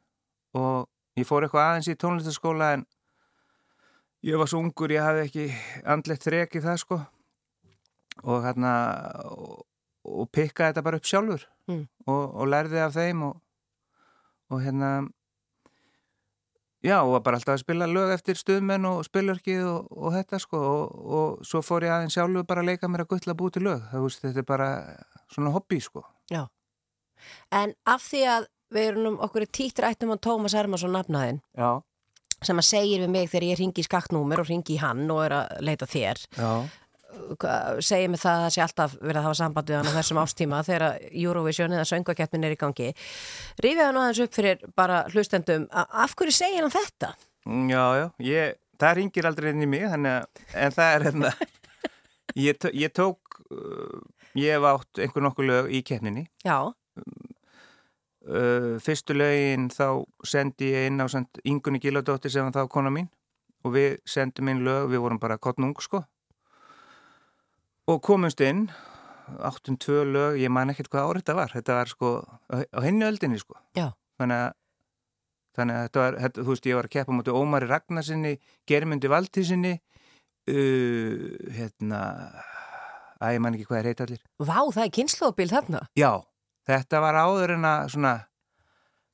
Og 0.57 0.89
ég 1.20 1.28
fór 1.28 1.45
eitthvað 1.45 1.68
aðeins 1.68 1.91
í 1.91 1.97
tónlistaskóla 1.99 2.74
en 2.76 2.86
ég 4.28 4.39
var 4.39 4.51
svo 4.51 4.62
ungur, 4.64 4.91
ég 4.91 5.05
hafði 5.05 5.28
ekki 5.28 5.47
andlegt 5.86 6.28
í 6.28 6.64
það 6.64 6.82
sko. 6.84 6.99
Og 8.28 8.43
hérna 8.43 8.74
og, 9.32 9.64
og 10.03 10.28
pikkaði 10.32 10.74
þetta 10.74 10.86
bara 10.86 10.99
upp 10.99 11.07
sjálfur. 11.07 11.47
Mm. 11.70 11.86
og, 12.09 12.24
og 12.41 12.47
lærði 12.49 12.80
af 12.82 12.95
þeim 12.95 13.22
og, 13.30 13.36
og 14.51 14.64
hérna 14.64 14.91
já, 16.86 16.98
og 17.02 17.12
var 17.16 17.24
bara 17.26 17.40
alltaf 17.40 17.56
að 17.58 17.64
spila 17.64 17.90
lög 17.90 18.14
eftir 18.16 18.40
stuðmenn 18.40 18.88
og 18.90 19.04
spilverkið 19.08 19.62
og, 19.70 19.92
og 19.92 20.16
þetta 20.18 20.40
sko 20.42 20.62
og, 20.62 20.96
og 21.20 21.46
svo 21.48 21.62
fór 21.66 21.86
ég 21.88 21.94
aðeins 21.96 22.18
sjálfur 22.18 22.48
bara 22.50 22.64
að 22.64 22.72
leika 22.74 22.90
mér 22.92 23.06
að 23.06 23.12
guttla 23.14 23.38
búið 23.38 23.58
til 23.58 23.68
lög, 23.68 23.86
það 23.92 24.08
veist, 24.08 24.26
þetta 24.26 24.44
er 24.44 24.50
bara 24.50 24.72
svona 25.32 25.54
hobby 25.56 25.80
sko. 25.84 26.04
En 27.54 27.76
af 27.86 28.02
því 28.02 28.26
að 28.34 28.50
við 28.74 28.92
erum 28.92 29.18
okkur 29.22 29.46
er 29.46 29.52
títt 29.54 29.80
rættum 29.84 30.14
á 30.16 30.18
Tómas 30.24 30.56
Hermansson 30.58 30.94
nafnaðinn 30.96 31.42
Já, 31.58 31.82
sem 32.42 32.58
að 32.58 32.70
segir 32.70 33.04
við 33.04 33.12
mig 33.14 33.30
þegar 33.30 33.48
ég 33.52 33.60
ringi 33.60 33.84
í 33.84 33.88
skaktnúmer 33.88 34.42
og 34.42 34.50
ringi 34.50 34.78
í 34.78 34.82
hann 34.82 35.04
og 35.14 35.22
er 35.26 35.36
að 35.42 35.52
leita 35.68 35.90
þér 35.90 36.24
já, 36.38 36.52
segir 37.84 38.09
mig 38.12 38.22
það 38.22 38.36
að 38.36 38.43
það 38.45 38.53
sé 38.55 38.64
alltaf 38.66 38.95
verið 38.99 39.20
að 39.20 39.26
hafa 39.28 39.39
samband 39.39 39.70
við 39.72 39.78
hann 39.78 39.89
á 39.91 39.97
þessum 39.97 40.22
ástíma 40.22 40.62
þegar 40.68 40.86
Eurovision 41.12 41.76
eða 41.76 41.88
söngakeppnin 41.89 42.47
er 42.47 42.55
í 42.55 42.59
gangi. 42.59 42.89
Rífið 43.64 43.86
hann 43.86 43.99
aðeins 44.01 44.24
upp 44.26 44.36
fyrir 44.36 44.66
bara 44.78 45.03
hlustendum 45.12 45.68
af 45.72 46.16
hverju 46.18 46.36
segir 46.36 46.66
hann 46.66 46.74
þetta? 46.74 47.14
já, 47.72 47.86
já 47.97 48.05
ég, 48.22 48.59
það 48.80 48.95
ringir 48.99 49.28
aldrei 49.30 49.49
inn 49.51 49.66
í 49.66 49.70
mig 49.70 49.88
að, 49.88 50.09
en 50.53 50.76
það 50.76 50.95
er 50.95 51.07
hérna 51.07 51.34
ég, 52.47 52.68
ég 52.74 52.93
tók 52.93 53.41
uh, 53.49 53.97
ég 54.38 54.55
hef 54.55 54.68
átt 54.70 55.01
einhver 55.01 55.26
nokkuð 55.26 55.49
lög 55.49 55.72
í 55.74 55.82
keppninni. 55.88 56.28
Já, 56.45 56.72
uh, 58.28 58.78
fyrstu 58.84 59.18
lögin 59.18 59.70
þá 59.74 60.05
sendi 60.28 60.72
ég 60.76 60.91
inn 60.91 61.01
á 61.01 61.07
Ingunni 61.43 61.82
Gíladóttir 61.82 62.34
sem 62.34 62.47
var 62.47 62.55
þá 62.55 62.70
kona 62.72 62.93
mín 62.93 63.09
og 63.66 63.76
við 63.76 63.99
sendum 64.09 64.49
inn 64.49 64.64
lög, 64.66 64.89
við 64.89 65.03
vorum 65.03 65.22
bara 65.22 65.38
kottnung 65.41 65.76
sko 65.82 66.03
og 67.92 68.02
komumst 68.06 68.42
inn 68.46 68.66
áttum 69.39 69.78
tvö 69.80 70.04
lög, 70.08 70.39
ég 70.42 70.52
man 70.52 70.72
ekkert 70.74 70.92
hvað 70.92 71.10
árið 71.10 71.24
þetta 71.24 71.36
var. 71.38 71.54
Þetta 71.56 71.78
var 71.78 71.92
sko 71.92 72.10
á, 72.52 72.80
henni 72.84 73.08
öldinni 73.08 73.39
sko. 73.42 73.56
Já. 73.78 73.92
þannig 74.20 74.38
að 74.38 74.50
þannig 75.58 75.76
að 75.78 75.86
þetta 75.86 76.02
var, 76.02 76.18
þetta, 76.24 76.44
þú 76.44 76.54
veist, 76.54 76.68
ég 76.70 76.78
var 76.78 76.88
að 76.88 76.96
keppa 76.96 77.16
mútið 77.16 77.38
Ómari 77.38 77.68
Ragnarsinni, 77.68 78.34
Germundi 78.70 79.10
Valtísinni 79.12 79.74
uh, 79.76 81.26
hérna 81.58 82.02
að 83.22 83.36
ég 83.36 83.44
man 83.44 83.58
ekki 83.58 83.68
hvað 83.70 83.82
er 83.82 83.89
heit 83.92 84.04
allir. 84.06 84.22
Vá 84.42 84.60
það 84.74 84.84
er 84.86 84.94
kynnslóðbíl 84.98 85.50
þarna. 85.52 85.82
Já, 86.00 86.12
þetta 86.70 87.02
var 87.04 87.20
áður 87.20 87.56
en 87.58 87.68
að 87.70 87.92
svona, 87.96 88.14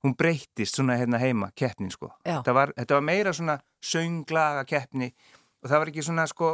hún 0.06 0.16
breyttist 0.20 0.78
svona 0.78 1.00
hérna 1.02 1.20
heima, 1.22 1.50
keppnin 1.58 1.92
sko. 1.94 2.14
Þetta 2.24 2.56
var, 2.56 2.74
þetta 2.78 3.00
var 3.00 3.08
meira 3.10 3.34
svona 3.36 3.58
sönglaga 3.84 4.64
keppni 4.70 5.12
og 5.64 5.72
það 5.72 5.82
var 5.82 5.92
ekki 5.92 6.06
svona 6.06 6.28
sko, 6.30 6.54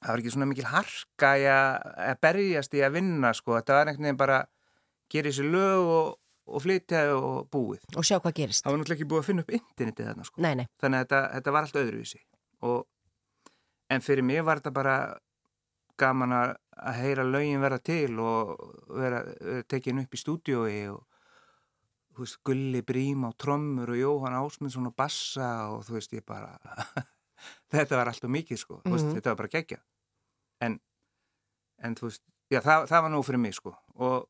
það 0.00 0.10
var 0.14 0.22
ekki 0.22 0.32
svona 0.34 0.48
mikil 0.50 0.64
harka 0.70 1.30
að, 1.36 2.16
berjast 2.24 2.74
í 2.74 2.82
að 2.86 2.94
vinna 2.98 3.32
sko. 3.36 3.56
Þetta 3.58 3.76
var 3.78 3.90
einhvern 3.90 4.08
veginn 4.08 4.20
bara 4.20 4.38
gera 5.12 5.28
þessi 5.32 5.46
lög 5.50 5.90
og, 5.94 6.10
og 6.50 6.62
flytja 6.64 7.02
og 7.16 7.48
búið. 7.52 7.82
og 7.96 8.04
sjá 8.06 8.16
hvað 8.20 8.34
gerist 8.40 8.64
Það 8.64 8.72
var 8.72 8.78
náttúrulega 8.80 8.98
ekki 9.00 9.10
búið 9.12 9.20
að 9.22 9.28
finna 9.30 9.44
upp 9.44 9.52
internetið 9.58 10.08
þarna 10.10 10.24
sko. 10.30 10.40
Nei, 10.46 10.54
nei, 10.60 10.66
Þannig 10.80 10.96
að 10.98 11.04
þetta, 11.04 11.20
þetta 11.36 11.52
var 11.56 11.66
allt 11.68 11.80
öðruvísi. 11.82 12.20
Og, 12.62 12.80
en 13.90 14.00
fyrir 14.06 14.24
mig 14.26 14.42
var 14.46 14.60
þetta 14.62 14.72
bara 14.80 14.96
gaman 16.00 16.32
að, 16.32 16.54
að 16.80 16.98
heyra 17.02 17.24
lögin 17.28 17.60
vera 17.60 17.78
til 17.84 18.18
og 18.24 18.56
vera, 18.96 19.20
tekin 19.68 20.00
upp 20.00 20.14
í 20.16 20.20
stúdiói 20.20 20.78
og 20.94 21.04
þú 22.16 22.24
veist, 22.24 22.38
Gulli 22.44 22.80
Brím 22.86 23.26
á 23.28 23.30
trommur 23.36 23.92
og 23.92 24.00
Jóhann 24.00 24.36
Ásmundsson 24.40 24.88
á 24.88 24.92
bassa 24.96 25.50
og 25.74 25.84
þú 25.86 25.98
veist, 25.98 26.14
ég 26.16 26.24
bara 26.26 26.56
þetta 27.74 27.96
var 28.00 28.10
alltaf 28.10 28.32
mikið 28.32 28.58
sko, 28.64 28.80
þú 28.84 28.94
veist, 28.96 29.06
Mhm. 29.10 29.14
þetta 29.18 29.30
var 29.34 29.38
bara 29.42 29.52
geggja 29.54 29.78
en, 30.64 30.78
en 31.80 31.96
þú 31.98 32.08
veist 32.08 32.22
já, 32.52 32.60
það, 32.60 32.86
það 32.90 33.04
var 33.04 33.12
nú 33.14 33.22
fyrir 33.26 33.42
mig 33.42 33.56
sko. 33.56 33.74
Og 34.00 34.26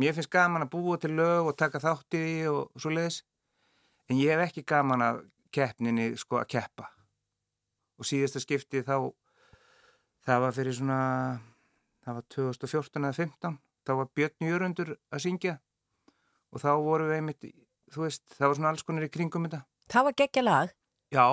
mér 0.00 0.16
finnst 0.16 0.32
gaman 0.32 0.66
að 0.66 0.72
búa 0.74 0.98
til 1.00 1.14
lög 1.18 1.50
og 1.50 1.58
taka 1.60 1.82
þátt 1.82 2.18
í 2.18 2.22
því 2.22 2.36
og 2.52 2.80
svo 2.82 2.94
leiðis 2.94 3.22
en 4.10 4.20
ég 4.20 4.34
hef 4.34 4.48
ekki 4.48 4.66
gaman 4.74 5.04
að 5.04 5.20
keppninni 5.54 6.12
sko 6.20 6.40
að 6.42 6.50
keppa. 6.56 6.88
Og 7.98 8.08
síðasta 8.08 8.42
skiptið 8.42 8.88
þá 8.88 8.96
það 10.24 10.46
var 10.46 10.56
fyrir 10.56 10.78
svona 10.78 11.02
það 12.04 12.18
var 12.18 12.26
2014 12.36 13.04
eða 13.04 13.18
15 13.20 13.60
þá 13.84 13.92
var 14.00 14.10
Björn 14.16 14.48
Jörundur 14.48 14.96
að 15.12 15.24
syngja. 15.26 15.58
Og 16.54 16.62
þá 16.62 16.70
voru 16.78 17.08
við 17.10 17.18
einmitt 17.18 17.46
þú 17.94 18.06
veist, 18.06 18.24
það 18.34 18.48
var 18.48 18.58
svona 18.58 18.70
alls 18.72 18.86
konar 18.86 19.06
í 19.06 19.10
kringum 19.12 19.46
þetta. 19.46 19.64
Það 19.92 20.06
var 20.08 20.16
geggja 20.20 20.44
lag. 20.44 20.72
Já, 21.14 21.26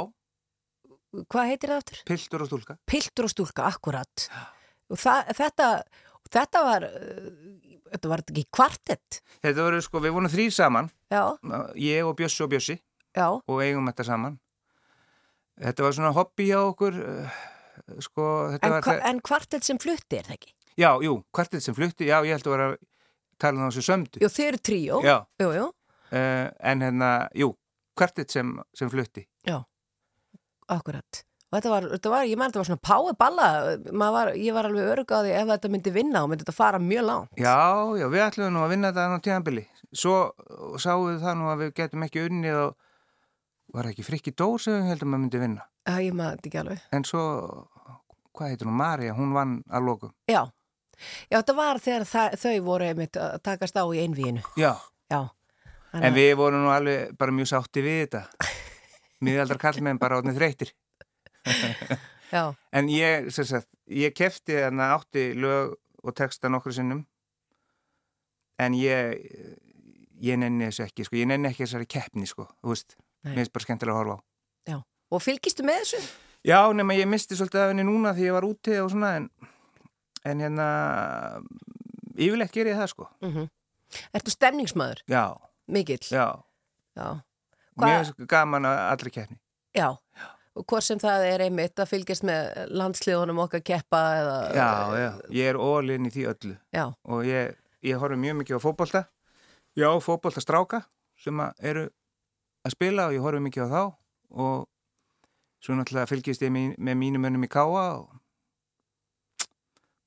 Hvað 1.12 1.50
heitir 1.50 1.74
það 1.74 1.82
aftur? 1.82 2.04
piltur 2.08 2.44
og 2.46 2.50
stúlka. 2.52 2.78
Piltur 2.88 3.28
og 3.28 3.34
stúlka, 3.34 3.66
akkurat. 3.68 4.28
Og 4.92 5.00
það, 5.00 5.34
þetta 5.40 5.68
þetta 6.32 6.62
var 6.68 6.86
uh, 6.88 7.34
þetta 7.92 8.12
var 8.12 8.24
ekki 8.24 8.46
kvartett. 8.54 9.20
Þetta 9.44 9.66
voru 9.66 9.82
sko, 9.84 10.04
við 10.04 10.16
vorum 10.16 10.32
þrýr 10.32 10.56
saman. 10.56 10.88
Já, 11.12 11.24
ég 11.76 12.08
og 12.08 12.16
Bjössi 12.20 12.46
og 12.46 12.54
Bjössi. 12.54 12.78
Já, 13.18 13.28
og 13.28 13.60
eigum 13.64 13.90
þetta 13.92 14.08
saman. 14.08 14.40
Þetta 15.62 15.84
var 15.84 15.98
svona 15.98 16.14
hobby 16.16 16.48
hjá 16.48 16.62
okkur 16.64 16.96
uh, 17.04 17.42
sko, 18.02 18.28
en, 18.56 18.78
var 18.78 19.04
en 19.10 19.20
kvartett 19.26 19.68
sem 19.68 19.80
flutti 19.82 20.22
er 20.22 20.30
það 20.30 20.40
ekki? 20.40 20.56
já, 20.80 20.90
jú, 21.04 21.18
kvartið 21.36 21.66
sem 21.66 21.76
flutti, 21.76 22.08
já, 22.08 22.16
ég 22.26 22.38
held 22.38 22.48
að 22.48 22.56
vera 22.56 22.68
að 22.72 22.78
tala 23.42 23.60
um 23.60 23.68
þessu 23.68 23.84
sömdu. 23.86 24.22
Jú, 24.24 24.30
þið 24.32 24.48
eru 24.48 24.62
tríó. 24.70 25.02
Já, 25.06 25.18
Jú, 25.44 25.50
jú, 25.58 25.66
uh, 25.68 26.48
en 26.72 26.86
hérna, 26.86 27.12
jú, 27.38 27.52
kvartið 28.00 28.32
sem, 28.38 28.56
sem 28.78 28.92
flutti 28.92 29.26
akkurat 30.72 31.26
og 31.52 31.58
þetta 31.58 31.72
var, 31.72 31.86
þetta 31.92 32.12
var 32.14 32.28
ég 32.30 32.40
menn 32.40 32.52
þetta 32.52 32.62
var 32.62 32.68
svona 32.70 32.86
pái 32.88 33.16
balla 33.20 33.48
var, 34.16 34.30
ég 34.40 34.56
var 34.56 34.70
alveg 34.70 35.02
því 35.12 35.34
ef 35.36 35.50
þetta 35.50 35.72
myndi 35.74 35.92
vinna 35.92 36.22
og 36.24 36.32
myndi 36.32 36.46
þetta 36.46 36.56
fara 36.56 36.80
mjög 36.80 37.04
langt 37.10 37.42
Já, 37.42 37.58
já, 38.00 38.06
við 38.08 38.24
ætlum 38.24 38.56
nú 38.56 38.62
að 38.64 38.72
vinna 38.72 38.92
þetta 38.94 39.20
á 39.20 39.26
tíðanbili. 39.26 39.66
Svo 39.92 40.16
sáum 40.80 41.10
við 41.10 41.20
það 41.26 41.36
nú 41.42 41.50
að 41.52 41.66
við 41.66 41.74
getum 41.82 42.06
ekki 42.08 42.24
unnið 42.30 42.62
og 42.62 42.88
var 43.76 43.92
ekki 43.92 44.08
frikki 44.08 44.32
dór 44.32 44.64
sem 44.64 44.78
við 44.78 44.94
heldum 44.94 45.18
að 45.18 45.24
myndi 45.26 45.44
vinna. 45.44 45.68
Það 45.90 46.06
ég 46.06 46.16
maður 46.16 46.40
þetta 46.40 46.50
ekki 46.52 46.62
alveg 46.62 46.96
En 46.96 47.08
svo, 47.10 47.26
hvað 48.38 48.54
heitir 48.54 48.72
hún, 48.72 48.80
Marja, 48.80 49.18
hún 49.20 49.36
vann 49.36 49.60
að 49.68 49.88
lokum. 49.90 50.16
Já, 50.32 50.42
já 51.28 51.38
þetta 51.42 51.60
var 51.60 51.84
þegar 51.84 52.10
það, 52.14 52.40
þau 52.46 52.56
voru 52.72 52.88
einmitt 52.88 53.20
að 53.20 53.38
takast 53.44 53.76
á 53.76 53.84
í 53.84 54.04
einvíinu 54.06 54.44
Já, 54.56 54.76
Já, 55.12 55.22
en 56.00 56.16
við 56.16 56.36
vorum 56.40 56.64
nú 56.64 56.72
alveg 56.72 57.12
bara 57.20 57.36
mjög 57.36 57.52
sátti 57.58 57.84
við 57.84 58.06
þetta. 58.06 58.28
Miðaldar 59.22 59.60
kallmenn 59.62 60.00
bara 60.02 60.18
átnið 60.22 60.40
þreytir. 60.40 60.72
Já, 62.32 62.44
En 62.72 62.88
ég, 62.90 63.28
sem 63.36 63.46
sagt, 63.46 63.68
ég 63.92 64.14
kefti 64.16 64.56
þarna 64.56 64.92
átti 64.96 65.32
lög 65.36 65.74
og 66.02 66.16
texta 66.16 66.50
nokkru 66.50 66.72
sinnum 66.74 67.02
en 68.62 68.74
ég 68.78 69.18
ég 70.22 70.38
nenni 70.40 70.68
þessu 70.70 70.86
ekki, 70.86 71.04
sko, 71.08 71.18
ég 71.18 71.28
nenni 71.28 71.50
ekki 71.50 71.66
þessari 71.66 71.88
keppni, 71.90 72.28
sko, 72.30 72.46
þú 72.62 72.72
veist, 72.76 72.96
Nei. 73.26 73.34
mér 73.34 73.40
finnst 73.42 73.54
bara 73.58 73.66
skemmtilega 73.66 73.96
að 73.96 74.02
horfa 74.04 74.16
á. 74.16 74.20
já 74.70 74.78
Og 75.12 75.22
fylgistu 75.26 75.66
með 75.68 75.82
þessu? 75.82 76.02
Já, 76.48 76.60
nema 76.74 76.96
ég 76.96 77.10
misti 77.10 77.36
svolítið 77.36 77.64
af 77.66 77.72
henni 77.74 77.84
núna 77.86 78.14
því 78.16 78.28
ég 78.30 78.36
var 78.38 78.48
úti 78.48 78.78
og 78.82 78.92
svona 78.94 79.10
en, 79.20 79.26
en 80.26 80.40
hérna 80.46 80.68
yfirleitt 82.16 82.54
ger 82.56 82.70
ég 82.72 82.80
það 82.80 82.94
sko 82.94 83.10
Mm 83.26 83.50
Ertu 84.16 84.32
stemningsmaður? 84.32 85.02
Já, 85.12 85.36
Mikill? 85.68 86.06
já, 86.08 86.30
Já, 86.96 87.10
finnst 87.88 88.30
gaman 88.30 88.68
að 88.70 88.82
allri 88.90 89.14
keppni. 89.16 89.38
Já. 89.78 89.88
og 90.52 90.66
hvort 90.68 90.84
sem 90.84 91.00
það 91.00 91.26
er 91.30 91.46
einmitt 91.46 91.80
að 91.80 91.92
fylgjast 91.94 92.26
með 92.28 92.50
landsliðunum 92.76 93.40
okkar 93.46 93.64
keppa 93.64 94.02
eða... 94.20 94.38
Já, 94.58 94.72
já, 95.00 95.10
ég 95.38 95.52
er 95.54 95.60
ólinn 95.62 96.10
í 96.10 96.12
því 96.12 96.26
öllu. 96.34 96.56
Já, 96.76 96.84
og 97.08 97.24
ég, 97.28 97.56
ég 97.88 98.02
horf 98.02 98.20
mjög 98.20 98.42
mikið 98.42 98.60
á 98.60 98.66
fótbolta. 98.66 99.04
Já, 99.80 99.88
fótbolta 100.04 100.44
stráka 100.44 100.84
sem 101.22 101.40
að 101.40 101.70
eru 101.72 101.86
að 102.68 102.76
spila 102.76 103.08
og 103.08 103.16
ég 103.16 103.24
horf 103.24 103.44
mikið 103.48 103.64
á 103.64 103.70
þá. 103.72 103.84
Og 104.32 104.68
svo 105.64 105.78
náttúrulega 105.78 106.10
fylgist 106.10 106.44
ég 106.44 106.52
með, 106.52 106.76
með 106.78 107.00
mínum 107.00 107.32
önum 107.32 107.48
í 107.48 107.52
káa 107.52 107.88
og 108.02 108.12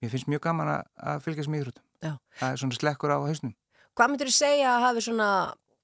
mér 0.03 0.13
finnst 0.13 0.29
mjög 0.29 0.45
gaman 0.45 0.75
að, 0.77 0.89
að 1.01 1.25
fylgjast 1.25 1.53
með 1.53 1.63
íþróttum. 1.63 1.85
Já. 2.05 2.17
það 2.37 2.51
er 2.51 2.61
svona 2.61 2.79
slekkur 2.79 3.15
á 3.15 3.19
hausnum. 3.25 3.55
Hvað 3.95 4.11
myndir 4.11 4.29
þú 4.29 4.35
segja 4.37 4.73
að 4.75 4.85
hafi 4.89 5.05
svona, 5.07 5.29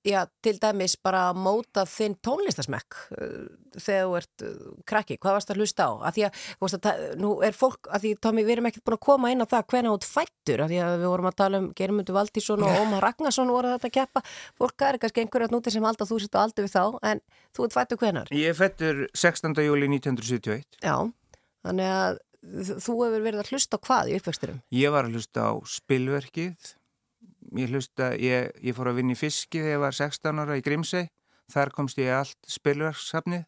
já, 0.07 0.21
til 0.45 0.55
dæmis 0.61 0.95
bara 1.03 1.31
mótað 1.37 1.91
þinn 1.93 2.17
tónlistasmekk 2.25 2.97
uh, 3.17 3.49
þegar 3.77 4.07
þú 4.07 4.15
ert 4.21 4.45
uh, 4.47 4.55
krakki, 4.89 5.19
hvað 5.21 5.37
varst 5.37 5.53
að 5.53 5.61
hlusta 5.61 5.89
á? 5.89 5.91
Að 6.09 6.17
því 6.17 6.25
að, 6.29 6.39
þú 6.47 6.67
veist 6.67 6.89
að, 6.91 7.03
nú 7.21 7.33
er 7.47 7.57
fólk, 7.57 7.91
að 7.91 8.07
því, 8.07 8.13
Tómi, 8.25 8.45
við 8.47 8.55
erum 8.57 8.71
ekkert 8.71 8.87
búin 8.87 8.97
að 8.97 9.03
koma 9.09 9.33
inn 9.35 9.45
á 9.45 9.51
það 9.51 9.67
hvena 9.75 9.93
út 9.97 10.09
fættur, 10.09 10.65
að 10.65 10.73
því 10.73 10.81
að 10.87 10.97
við 10.97 11.13
vorum 11.13 11.31
að 11.31 11.37
tala 11.43 11.61
um 11.61 11.69
Germundur 11.77 12.17
Valdísson 12.17 12.67
og 12.67 12.81
Ómar 12.81 13.07
Ragnarsson 13.07 13.53
voru 13.53 13.75
þetta 13.75 13.91
að 13.91 13.97
keppa, 13.99 14.25
fólk 14.61 14.87
er 14.89 15.01
kannski 15.05 15.25
einhverjað 15.25 15.55
núti 15.57 15.75
sem 15.75 15.87
að 15.91 16.03
þú 16.07 16.21
sitt 16.25 16.41
á 16.41 16.45
aldur 16.45 16.67
við 16.67 16.75
þá, 16.75 16.85
en 17.13 17.23
þú 17.57 17.69
ert 17.69 17.77
fættur 17.77 18.01
hvenar? 18.01 18.35
Ég 18.35 18.57
fættur 18.57 19.07
16. 19.13 19.55
júli 19.67 19.91
1971 19.93 20.81
Já, 20.81 20.97
þannig 21.67 21.95
að 22.01 22.21
þú 22.41 22.95
hefur 23.05 23.25
verið 23.25 23.43
að 23.43 23.51
hlusta 23.53 23.77
á 23.77 23.85
hvað 23.85 24.11
í 24.11 24.17
uppvexturum? 24.17 24.61
Ég 24.73 24.95
var 24.95 25.07
að 25.07 25.19
hlusta 25.19 25.45
á 25.45 25.53
spilverkið 25.69 26.71
ég 27.59 27.71
hlusta, 27.73 28.13
ég, 28.15 28.51
ég 28.63 28.77
fór 28.77 28.91
að 28.93 29.01
vinna 29.01 29.17
í 29.17 29.19
fiski 29.19 29.63
þegar 29.63 29.75
ég 29.75 29.85
var 29.85 29.97
16 29.97 30.43
ára 30.43 30.59
í 30.59 30.65
Grímsey 30.65 31.09
þar 31.51 31.73
komst 31.75 31.99
ég 31.99 32.13
allt 32.15 32.51
spilverkssafnið 32.51 33.47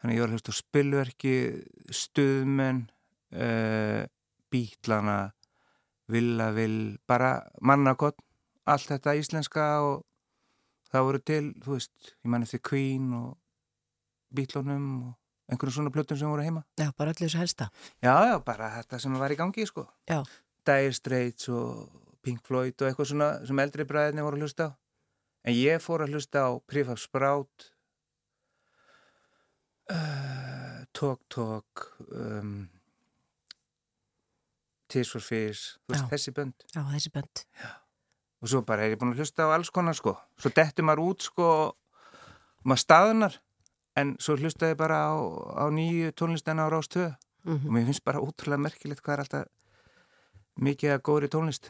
þannig 0.00 0.16
ég 0.16 0.22
var 0.22 0.30
að 0.30 0.36
hlusta 0.36 0.54
á 0.54 0.60
spilverkið 0.60 1.58
stuðmenn 2.02 2.84
uh, 3.36 4.04
bítlana 4.52 5.18
villavill, 6.12 6.96
bara 7.08 7.40
mannakott 7.60 8.20
allt 8.66 8.90
þetta 8.90 9.16
íslenska 9.18 9.66
og 9.84 10.04
það 10.90 11.06
voru 11.08 11.22
til, 11.26 11.44
þú 11.62 11.76
veist 11.76 12.10
ég 12.14 12.30
manni 12.32 12.48
því 12.48 12.62
Queen 12.70 13.12
og 13.18 13.30
bítlunum 14.36 14.88
og 15.10 15.14
einhvern 15.50 15.74
svona 15.74 15.92
plötum 15.94 16.18
sem 16.18 16.30
voru 16.30 16.42
heima 16.42 16.64
Já, 16.78 16.90
bara 16.96 17.12
öllu 17.12 17.26
þessu 17.26 17.38
helsta. 17.42 17.68
Já, 18.02 18.14
já, 18.30 18.34
bara 18.44 18.72
þetta 18.78 18.98
sem 19.02 19.14
var 19.18 19.34
í 19.34 19.38
gangi, 19.38 19.66
sko. 19.68 19.86
Já. 20.10 20.22
Dire 20.66 20.94
Straits 20.94 21.50
og 21.52 22.05
Pink 22.26 22.42
Floyd 22.46 22.74
og 22.82 22.88
eitthvað 22.88 23.10
svona 23.12 23.30
sem 23.46 23.62
eldri 23.62 23.86
bræðinni 23.86 24.24
voru 24.26 24.38
að 24.40 24.46
hlusta 24.46 24.68
á. 24.68 24.70
En 25.46 25.54
ég 25.54 25.82
fór 25.82 26.02
að 26.02 26.16
hlusta 26.16 26.42
á 26.42 26.50
Prefab 26.66 26.98
Sprout, 26.98 27.68
uh, 29.94 30.82
Talk 30.96 31.22
Talk, 31.30 31.84
um, 32.10 32.66
Tears 34.90 35.12
for 35.14 35.22
Fears, 35.22 35.76
veist, 35.86 36.02
Já. 36.02 36.10
þessi 36.10 36.34
bönd. 36.34 36.66
Já, 36.74 36.82
þessi 36.90 37.12
bönd. 37.14 37.44
Og 38.42 38.50
svo 38.50 38.62
bara 38.66 38.84
er 38.86 38.94
ég 38.94 39.00
búin 39.00 39.14
að 39.14 39.22
hlusta 39.22 39.46
á 39.46 39.54
alls 39.54 39.70
konar, 39.70 39.94
sko. 39.98 40.16
Svo 40.38 40.50
dettur 40.54 40.86
maður 40.86 41.04
út, 41.06 41.28
sko, 41.30 41.48
maður 42.66 42.82
staðnar, 42.82 43.38
en 43.96 44.16
svo 44.22 44.36
hlustaði 44.38 44.76
bara 44.78 44.98
á, 45.10 45.14
á 45.62 45.64
nýju 45.70 46.10
tónlistina 46.18 46.66
á 46.66 46.70
Rástöðu 46.74 47.14
Mm 47.46 47.62
og 47.62 47.70
mér 47.70 47.84
finnst 47.86 48.02
bara 48.02 48.18
útrúlega 48.18 48.58
merkilegt 48.58 49.02
hvað 49.06 49.14
er 49.14 49.20
alltaf 49.22 49.44
mikið 50.66 50.94
að 50.96 51.02
góðri 51.06 51.28
tónlist 51.30 51.68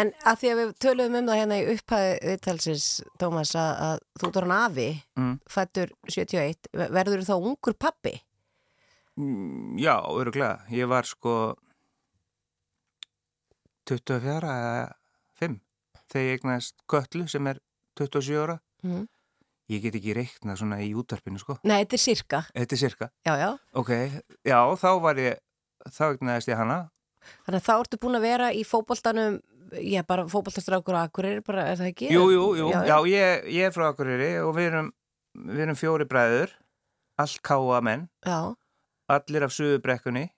En 0.00 0.12
að 0.26 0.38
því 0.42 0.50
að 0.52 0.60
við 0.62 0.72
töluðum 0.84 1.18
um 1.20 1.30
það 1.30 1.40
hérna 1.42 1.58
í 1.60 1.66
upphæði 1.74 2.12
viðtalsins, 2.28 2.86
Tómas, 3.20 3.54
að, 3.58 3.72
að 3.86 3.96
þú 4.20 4.28
ert 4.30 4.40
orðan 4.42 4.56
afi, 4.58 4.88
mm. 5.20 5.34
fættur 5.56 5.92
71, 6.08 6.70
verður 6.98 7.22
þú 7.24 7.28
þá 7.30 7.48
ungur 7.52 7.78
pappi? 7.86 8.14
Mm, 9.20 9.76
Já, 9.82 9.94
öruglega, 10.08 10.62
ég 10.72 10.88
var 10.88 11.04
sko 11.08 11.36
24 13.88 14.52
eða 14.52 14.92
5 15.40 15.56
þegar 16.12 16.26
ég 16.28 16.36
eignast 16.38 16.76
Köllu 16.90 17.26
sem 17.30 17.46
er 17.52 17.62
27 17.98 18.38
ára 18.44 18.58
Mm. 18.82 19.04
ég 19.70 19.78
get 19.84 19.94
ekki 19.94 20.10
reiknað 20.16 20.56
svona 20.58 20.80
í 20.82 20.88
útarpinu 20.98 21.38
sko 21.38 21.54
Nei, 21.62 21.84
þetta 21.84 21.94
er 21.94 22.00
sirka. 22.02 22.38
þetta 22.50 22.74
er 22.74 22.80
cirka, 22.80 23.06
Já, 23.24 23.34
já. 23.38 23.50
ok 23.78 23.90
já, 24.42 24.58
þá 24.74 24.88
var 25.04 25.20
ég, 25.22 25.38
þá 25.86 26.02
eignaðist 26.10 26.48
ég 26.50 26.58
hana 26.58 26.78
Þannig 27.46 27.60
að 27.60 27.66
þá 27.68 27.74
ertu 27.78 27.98
búin 28.02 28.18
að 28.18 28.24
vera 28.26 28.48
í 28.50 28.64
fótboltanum, 29.72 29.92
já, 29.92 30.02
bara 30.06 30.26
fótboltastrákur 30.28 30.94
og 30.94 31.00
akkurir, 31.06 31.42
bara, 31.46 31.66
er 31.72 31.76
það 31.76 31.88
ekki? 31.92 32.10
jú, 32.12 32.30
jú, 32.30 32.44
jú, 32.56 32.68
Já, 32.72 32.84
já, 32.86 32.96
ég, 33.08 33.44
ég 33.52 33.66
er 33.66 33.72
frá 33.72 33.88
Akureyri 33.88 34.38
og 34.42 34.54
við 34.56 34.68
erum, 34.70 34.92
við 35.34 35.60
erum 35.66 35.76
fjóri 35.76 36.04
bræður 36.08 36.50
allt 37.18 37.40
káa 37.42 37.80
menn. 37.82 38.08
Já. 38.26 38.54
allir 39.08 39.44
af 39.44 39.52
suðubrekkunni 39.52 40.30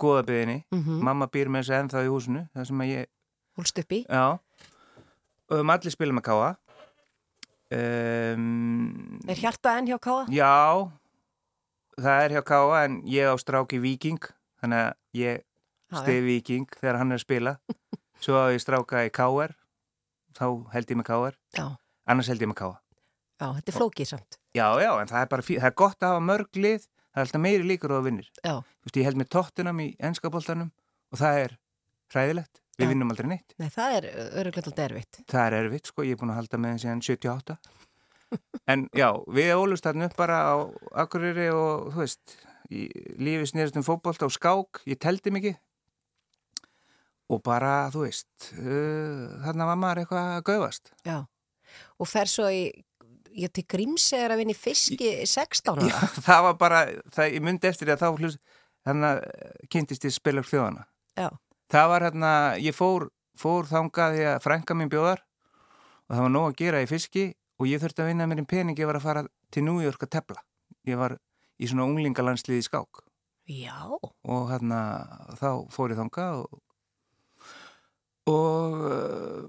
góðabiðinni, 0.00 0.64
Mm 0.72 1.02
mamma 1.04 1.26
býr 1.28 1.48
með 1.48 1.62
þess 1.66 1.70
að 1.72 1.80
ennþá 1.82 2.04
í 2.04 2.08
húsinu, 2.08 2.48
það 2.54 2.66
sem 2.66 2.80
að 2.80 2.86
ég 2.92 3.06
Hólst 3.56 3.78
upp 3.78 3.92
í. 3.92 4.06
Já, 4.08 4.38
og 5.50 5.58
við 5.58 5.70
allir 5.70 5.92
spilum 5.92 6.18
að 6.18 6.24
káa 6.24 6.56
um, 7.72 9.20
Er 9.28 9.36
hjarta 9.36 9.76
enn 9.78 9.86
hjá 9.90 9.98
Káa? 10.00 10.24
Já, 10.32 10.88
það 12.00 12.24
er 12.24 12.30
hjá 12.36 12.42
káa 12.48 12.84
en 12.86 13.02
ég 13.04 13.28
á 13.28 13.34
stráki 13.36 13.80
Viking 13.82 14.22
þannig 14.62 14.86
að 14.86 14.92
ég 15.20 15.42
stið 15.92 16.22
Viking 16.24 16.66
þegar 16.80 16.98
hann 17.02 17.12
er 17.12 17.20
að 17.20 17.24
spila 17.26 17.52
svo 18.22 18.38
á 18.38 18.50
ég 18.54 18.62
stráka 18.62 19.02
í 19.06 19.10
KR 19.14 19.52
þá 20.38 20.46
held 20.72 20.90
ég 20.94 20.98
með 21.02 21.08
KR 21.10 21.36
Já. 21.58 21.66
annars 22.06 22.30
held 22.32 22.42
ég 22.44 22.50
með 22.52 22.60
káa 22.62 22.78
Já, 23.42 23.48
þetta 23.58 23.72
er 23.72 23.74
flókið 23.74 24.06
samt. 24.06 24.36
Já, 24.54 24.66
já, 24.78 24.90
en 25.02 25.08
það 25.10 25.22
er 25.24 25.28
bara 25.32 25.42
fí- 25.42 25.56
það 25.58 25.66
er 25.72 25.74
gott 25.80 25.98
að 26.04 26.12
hafa 26.12 26.20
mörg 26.22 26.58
lið. 26.62 26.84
Það 27.10 27.18
er 27.18 27.24
alltaf 27.26 27.40
meiri 27.42 27.64
líkur 27.66 27.90
að 27.96 28.04
vinnir. 28.06 28.28
Já. 28.38 28.52
Þú 28.62 28.86
veist, 28.86 28.98
ég 29.00 29.06
held 29.08 29.18
með 29.18 29.28
tóttunum 29.34 29.80
í 29.82 29.86
ennskaboltanum 29.98 30.68
og 31.10 31.18
það 31.18 31.38
er 31.40 31.54
hræðilegt. 32.14 32.60
Við 32.78 32.86
Já. 32.86 32.90
vinnum 32.92 33.10
aldrei 33.10 33.28
neitt. 33.32 33.56
Nei, 33.58 33.66
það 33.74 33.96
er 33.96 34.06
öruglega 34.38 34.62
alltaf 34.70 34.84
erfitt. 34.86 35.18
Það 35.26 35.46
er 35.48 35.56
erfitt 35.58 35.90
sko, 35.90 36.04
ég 36.06 36.14
er 36.14 36.20
búin 36.22 36.30
að 36.30 36.38
halda 36.38 36.60
með 36.62 36.70
henn 36.76 36.82
síðan 36.84 37.02
78 37.02 37.58
En 38.70 38.86
já, 38.94 39.08
við 39.26 39.50
ólust 39.58 39.84
þarna 39.88 40.06
upp 40.08 40.16
bara 40.22 40.38
á 40.46 40.54
Akureyri 41.02 41.48
og 41.50 41.90
þú 41.96 41.98
veist 42.04 42.36
lífi 42.70 43.50
snýrist 43.50 43.76
um 43.76 43.82
fótbolta 43.82 44.24
og 44.30 44.32
skák. 44.38 44.84
Ég 44.86 45.02
teldi 45.02 45.34
mikið 45.34 45.58
og 47.32 47.42
bara, 47.44 47.74
þú 47.92 48.06
veist 48.06 48.48
uh, 48.58 49.28
þarna 49.44 49.68
var 49.70 49.78
maður 49.80 50.02
eitthvað 50.02 50.32
að 50.36 50.46
gaufast 50.50 50.92
Já. 51.06 51.18
Og 51.96 52.08
fer 52.10 52.28
svo 52.28 52.50
í, 52.52 52.66
ég 53.38 53.52
til 53.56 53.64
grímsegur 53.74 54.34
að 54.34 54.42
vinna 54.42 54.54
í 54.54 54.58
fiski 54.58 55.12
16 55.24 55.86
Já, 55.88 55.94
ára. 55.96 56.10
það 56.28 56.46
var 56.48 56.58
bara, 56.60 56.82
það, 57.14 57.30
ég 57.38 57.46
myndi 57.48 57.70
eftir 57.70 57.88
því 57.88 57.96
að 57.96 58.04
þá 58.04 58.22
hlust, 58.22 58.40
þannig 58.86 59.10
að 59.10 59.66
kynntist 59.72 60.08
ég 60.08 60.16
spilur 60.16 60.48
þjóðana 60.48 60.86
Já. 61.18 61.28
það 61.72 61.92
var 61.94 62.08
hérna, 62.08 62.32
ég 62.60 62.76
fór, 62.76 63.08
fór 63.38 63.68
þangað 63.70 64.18
því 64.18 64.26
að 64.32 64.42
frænka 64.46 64.76
mín 64.78 64.92
bjóðar 64.92 65.22
og 65.22 66.16
það 66.16 66.26
var 66.26 66.34
nóg 66.36 66.50
að 66.50 66.58
gera 66.60 66.82
í 66.84 66.90
fiski 66.90 67.30
og 67.62 67.68
ég 67.70 67.82
þurfti 67.82 68.02
að 68.02 68.10
vinna 68.10 68.26
mér 68.28 68.42
í 68.42 68.48
pening, 68.48 68.78
ég 68.78 68.88
var 68.90 68.98
að 68.98 69.06
fara 69.06 69.22
til 69.54 69.62
New 69.64 69.78
York 69.84 70.02
að 70.02 70.10
tepla. 70.16 70.40
Ég 70.88 70.98
var 70.98 71.14
í 71.62 71.68
svona 71.70 71.86
unglingalandsliði 71.86 72.64
skák 72.66 73.02
Já. 73.50 73.76
og 73.86 74.50
hérna 74.50 74.80
þá 75.38 75.48
fór 75.70 75.94
ég 75.94 76.00
þangað 76.00 76.40
og, 76.42 76.60
og 78.30 78.74
uh, 78.86 79.48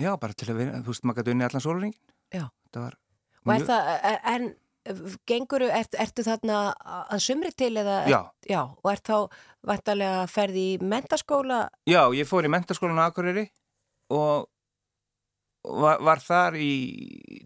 já, 0.00 0.12
bara 0.20 0.34
til 0.34 0.48
að 0.52 0.58
vinna, 0.60 0.80
þú 0.84 0.92
veist, 0.92 1.04
maður 1.06 1.22
gæti 1.22 1.34
unni 1.36 1.46
allan 1.48 1.64
var 2.86 2.96
Og 3.46 3.52
er 3.54 3.66
það, 3.68 3.90
er- 4.10 4.24
en 4.34 4.46
genguru, 5.26 5.68
ert, 5.70 5.94
ertu 6.02 6.22
þarna 6.26 6.56
að 7.10 7.20
sumri 7.22 7.50
til 7.58 7.72
eða? 7.78 8.00
Já. 8.10 8.18
Já, 8.50 8.60
og 8.82 8.90
ert 8.92 9.06
þá 9.06 9.16
vantarlega 9.66 10.26
ferði 10.30 10.64
í 10.74 10.76
mentaskóla? 10.82 11.60
Já, 11.90 12.02
ég 12.14 12.26
fór 12.28 12.46
í 12.46 12.50
mentaskólan 12.52 12.98
á 13.02 13.06
Akureyri 13.10 13.46
og 14.14 14.46
var, 15.66 15.98
var 16.06 16.22
þar 16.22 16.58
í 16.62 16.70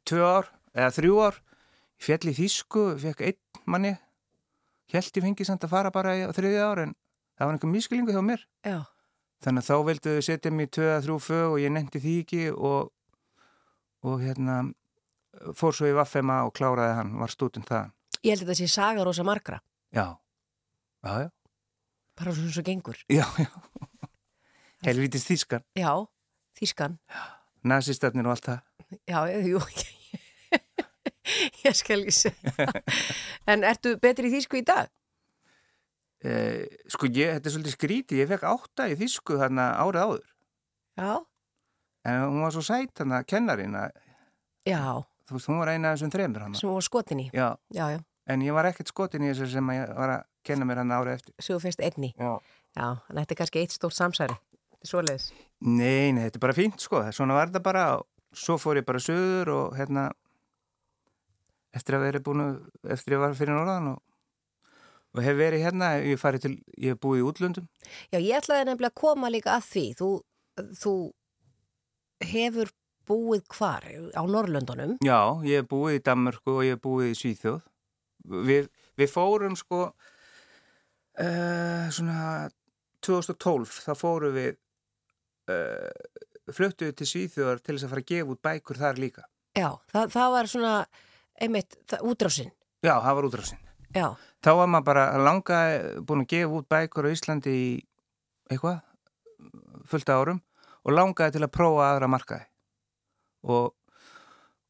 tvö 0.08 0.20
ár, 0.24 0.50
eða 0.76 0.90
þrjú 0.98 1.20
ár 1.28 1.38
fjall 2.00 2.32
í 2.32 2.36
Þísku, 2.36 2.84
fekk 3.00 3.22
einn 3.28 3.64
manni 3.68 3.94
held 4.92 5.12
ég 5.16 5.24
fengi 5.24 5.46
samt 5.46 5.64
að 5.64 5.72
fara 5.76 5.92
bara 5.94 6.16
á 6.26 6.32
þriðja 6.34 6.64
ár 6.66 6.82
en 6.86 6.94
það 7.38 7.46
var 7.46 7.56
einhver 7.56 7.72
miskilingu 7.72 8.12
hjá 8.16 8.22
mér 8.24 8.44
Já. 8.66 8.80
Þannig 9.44 9.62
að 9.64 9.68
þá 9.70 9.76
vildu 9.88 10.14
þau 10.16 10.24
setja 10.26 10.52
í 10.52 10.66
tvö 10.76 10.88
að 10.94 11.02
þrjú 11.06 11.18
fög 11.26 11.46
og 11.54 11.58
ég 11.62 11.72
nefndi 11.74 12.02
því 12.04 12.14
ekki 12.24 12.42
og, 12.52 12.90
og 14.04 14.20
hérna 14.24 14.58
fór 15.56 15.76
svo 15.76 15.88
í 15.88 15.96
Vaffema 15.96 16.42
og 16.46 16.52
kláraði 16.56 16.96
hann, 16.98 17.14
var 17.20 17.32
stúdent 17.32 17.68
það 17.70 17.90
Ég 18.20 18.34
held 18.34 18.42
að 18.44 18.50
þetta 18.50 18.58
sé 18.58 18.66
saga 18.68 19.04
rosa 19.06 19.24
margra. 19.24 19.62
Já, 19.96 20.04
já, 21.00 21.12
já, 21.24 21.28
Bara 22.20 22.34
svona 22.36 22.52
svo 22.52 22.62
gengur. 22.66 22.98
já, 23.08 23.24
já. 23.40 23.48
helvítist 24.84 25.30
Þískan, 25.30 25.64
Já, 25.78 25.92
þýskan. 26.60 26.98
nazistarnir 27.64 28.28
og 28.28 28.36
allt 28.36 28.44
það 28.50 28.60
Já, 29.08 29.20
jú. 29.46 29.60
ég 31.64 31.76
skal 31.78 32.02
ekki 32.02 32.12
segja. 32.16 32.66
en 33.50 33.64
ertu 33.64 33.94
betri 34.02 34.28
í 34.28 34.34
þýsku 34.34 34.60
í 34.60 34.64
dag? 34.66 34.90
Eh, 36.20 36.66
sko 36.92 37.08
ég, 37.08 37.30
þetta 37.38 37.48
er 37.48 37.52
svolítið 37.54 37.74
skríti, 37.78 38.18
ég 38.20 38.28
fekk 38.28 38.42
átta 38.44 38.88
í 38.92 38.96
þýsku 39.00 39.38
þarna 39.40 39.70
árið 39.80 40.02
áður 40.04 40.26
Já. 41.00 41.12
en 42.04 42.18
hún 42.26 42.42
var 42.44 42.52
svo 42.52 42.60
sæt 42.66 42.92
þarna 43.00 43.22
kennarin 43.24 43.72
að 43.80 43.94
Já. 44.68 44.82
þú 45.24 45.32
veist, 45.38 45.48
hún 45.48 45.58
var 45.62 45.70
eina 45.72 45.92
af 45.92 45.96
þessum 45.96 46.12
þremur 46.12 46.42
hann. 46.44 46.54
sem 46.54 46.68
hún 46.68 46.76
var 46.76 46.84
skotin 46.84 47.22
í. 47.24 47.30
Já, 47.32 47.56
Já, 47.72 47.86
já, 47.96 48.00
en 48.28 48.40
ég 48.44 48.52
var 48.52 48.68
ekkert 48.68 48.92
skotin 48.92 49.24
í 49.24 49.30
þessu 49.32 49.48
sem 49.54 49.72
ég 49.72 49.94
var 49.96 50.12
að 50.18 50.26
kenna 50.44 50.64
mér 50.68 50.82
hann 50.82 50.92
árið 50.92 51.14
eftir. 51.16 51.34
þú 51.40 51.58
finnst 51.64 51.80
einni. 51.80 52.12
Já. 52.18 52.36
Já, 52.76 52.86
en 53.08 53.16
þetta 53.16 53.32
er 53.32 53.40
kannski 53.40 53.60
eitt 53.64 53.72
stórt 53.72 53.96
samsæri. 53.96 54.36
Þetta 54.36 54.84
er 54.84 54.90
svoleiðis. 54.92 55.32
Nei, 55.60 56.12
nei, 56.12 56.22
þetta 56.28 56.36
er 56.36 56.44
bara 56.44 56.52
fínt, 56.56 56.80
sko. 56.84 57.00
Svona 57.16 57.34
var 57.34 57.48
þetta 57.48 57.62
bara 57.64 57.86
og 57.96 58.06
svo 58.36 58.58
fór 58.60 58.76
ég 58.76 58.84
bara 58.86 59.00
söður 59.00 59.48
og 59.56 59.74
hérna 59.80 60.10
eftir 61.72 61.96
að 61.96 62.04
vera 62.06 62.20
búin 62.20 62.44
eftir 62.84 63.14
að 63.14 63.16
ég 63.16 63.22
var 63.24 63.34
fyrir 63.38 63.56
norðan 63.56 63.88
og, 63.94 63.98
og 65.10 65.22
hef 65.24 65.38
verið 65.38 65.64
hérna, 65.64 65.94
ég 66.06 66.40
til, 66.42 66.52
ég 66.78 66.94
hef 66.94 67.00
búið 67.02 67.22
í 67.22 67.26
útlöndum. 67.26 67.66
Já, 68.12 68.18
ég 68.18 68.36
ætlaði 68.38 68.68
nefnilega 68.68 68.92
að 68.92 69.00
koma 69.00 69.30
líka 69.32 69.56
að 69.56 69.66
því. 69.70 69.86
Þú, 69.98 70.10
þú 70.82 70.94
hefur 72.30 72.70
búið 73.10 73.42
hvar 73.56 73.86
á 74.14 74.22
Norrlöndunum. 74.22 74.96
Já, 75.02 75.42
ég 75.46 75.62
hef 75.62 75.68
búið 75.70 75.98
í 75.98 76.04
Danmörku 76.06 76.56
og 76.58 76.64
ég 76.66 76.76
hef 76.76 76.84
búið 76.84 77.10
í 77.10 77.18
Svíþjóð. 77.18 77.60
Við, 78.46 78.68
við 79.00 79.10
fórum 79.10 79.56
sko 79.58 79.80
uh, 79.88 81.86
svona 81.90 82.50
2012 83.06 83.78
þá 83.86 83.92
fórum 83.96 84.36
við 84.36 84.52
uh, 85.50 85.88
fluttuðu 86.54 86.94
til 86.98 87.08
Svíþjóðar 87.08 87.64
til 87.64 87.76
þess 87.76 87.88
að 87.88 87.94
fara 87.94 88.04
að 88.04 88.12
gefa 88.12 88.34
út 88.34 88.44
bækur 88.46 88.82
þar 88.82 89.02
líka. 89.02 89.26
Já, 89.56 89.70
það, 89.90 90.12
það 90.14 90.36
var 90.36 90.52
svona, 90.52 90.74
einmitt, 91.40 91.80
það, 91.90 92.06
útrásinn. 92.12 92.54
Já, 92.84 92.94
það 92.94 93.16
var 93.18 93.28
útrásinn. 93.30 93.66
Já, 93.94 94.14
Þá 94.40 94.52
var 94.56 94.70
maður 94.72 94.86
bara 94.86 95.02
langaði 95.20 96.04
búin 96.08 96.22
að 96.24 96.30
gefa 96.32 96.56
út 96.56 96.68
bækur 96.72 97.08
á 97.08 97.12
Íslandi 97.12 97.52
í 97.52 97.64
eitthvað, 98.48 98.78
fullt 99.90 100.12
árum 100.12 100.38
og 100.80 100.94
langaði 100.94 101.34
til 101.34 101.42
að 101.44 101.52
prófa 101.52 101.88
aðra 101.90 102.08
markaði. 102.08 102.46
Og, 103.52 103.74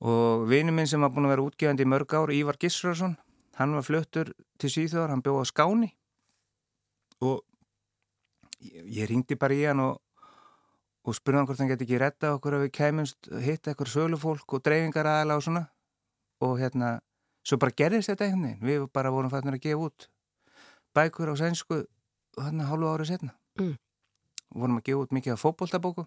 og 0.03 0.43
vinu 0.51 0.75
minn 0.75 0.91
sem 0.91 1.03
var 1.03 1.13
búin 1.15 1.29
að 1.29 1.37
vera 1.37 1.45
útgefandi 1.47 1.87
í 1.87 1.91
mörg 1.91 2.15
ár, 2.19 2.33
Ívar 2.35 2.59
Gissurarsson, 2.59 3.15
hann 3.61 3.77
var 3.79 3.87
fluttur 3.87 4.33
til 4.59 4.71
Svíþjóðar, 4.75 5.13
hann 5.15 5.23
bjóð 5.23 5.47
á 5.47 5.51
Skáni. 5.53 5.93
Og 7.23 7.45
ég, 8.59 8.89
ég 8.91 9.11
ringdi 9.11 9.39
bara 9.39 9.55
í 9.55 9.63
hann 9.69 9.85
og, 9.85 10.01
og 11.07 11.15
spurði 11.15 11.39
hann 11.39 11.47
hvort 11.47 11.63
hann 11.63 11.71
geti 11.71 11.87
ekki 11.87 12.03
retta 12.03 12.33
okkur 12.35 12.59
að 12.59 12.67
við 12.67 12.75
kæmumst, 12.81 13.31
hitta 13.39 13.71
eitthvað 13.71 13.95
sölufólk 13.95 14.59
og 14.59 14.67
dreifingar 14.67 15.13
aðala 15.13 15.39
og 15.39 15.47
svona. 15.47 15.65
Og 16.43 16.59
hérna 16.59 16.97
Svo 17.51 17.57
bara 17.59 17.75
gerðist 17.75 18.07
þetta 18.13 18.29
einhvern 18.29 18.45
veginn. 18.47 18.59
Við 18.63 18.83
bara 18.95 19.11
vorum 19.11 19.31
fannir 19.33 19.57
að 19.57 19.65
gefa 19.65 19.87
út 19.89 20.05
bækur 20.95 21.33
á 21.33 21.35
sænsku 21.35 21.81
hann 22.39 22.61
hálfu 22.63 22.87
árið 22.87 23.09
setna. 23.09 23.33
Mm. 23.59 23.73
Vorum 24.55 24.77
að 24.79 24.85
gefa 24.87 25.01
út 25.03 25.15
mikið 25.17 25.35
af 25.35 25.43
fótboltabóku. 25.43 26.05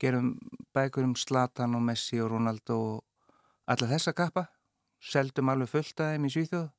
Gerum 0.00 0.30
bækur 0.72 1.04
um 1.04 1.12
Zlatan 1.12 1.76
og 1.76 1.84
Messi 1.84 2.22
og 2.24 2.30
Ronaldo 2.32 2.78
og 2.86 3.34
alla 3.68 3.90
þessa 3.90 4.14
kappa. 4.16 4.46
Seldum 4.96 5.52
alveg 5.52 5.68
fullt 5.74 6.00
af 6.00 6.14
þeim 6.14 6.24
í 6.24 6.32
Svíþjóð. 6.32 6.72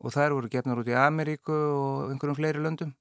Og 0.00 0.16
þær 0.16 0.38
voru 0.38 0.52
gefnur 0.56 0.80
út 0.80 0.88
í 0.88 0.96
Ameríku 0.96 1.52
og 1.52 2.14
einhverjum 2.14 2.40
fleiri 2.40 2.64
löndum. 2.64 2.96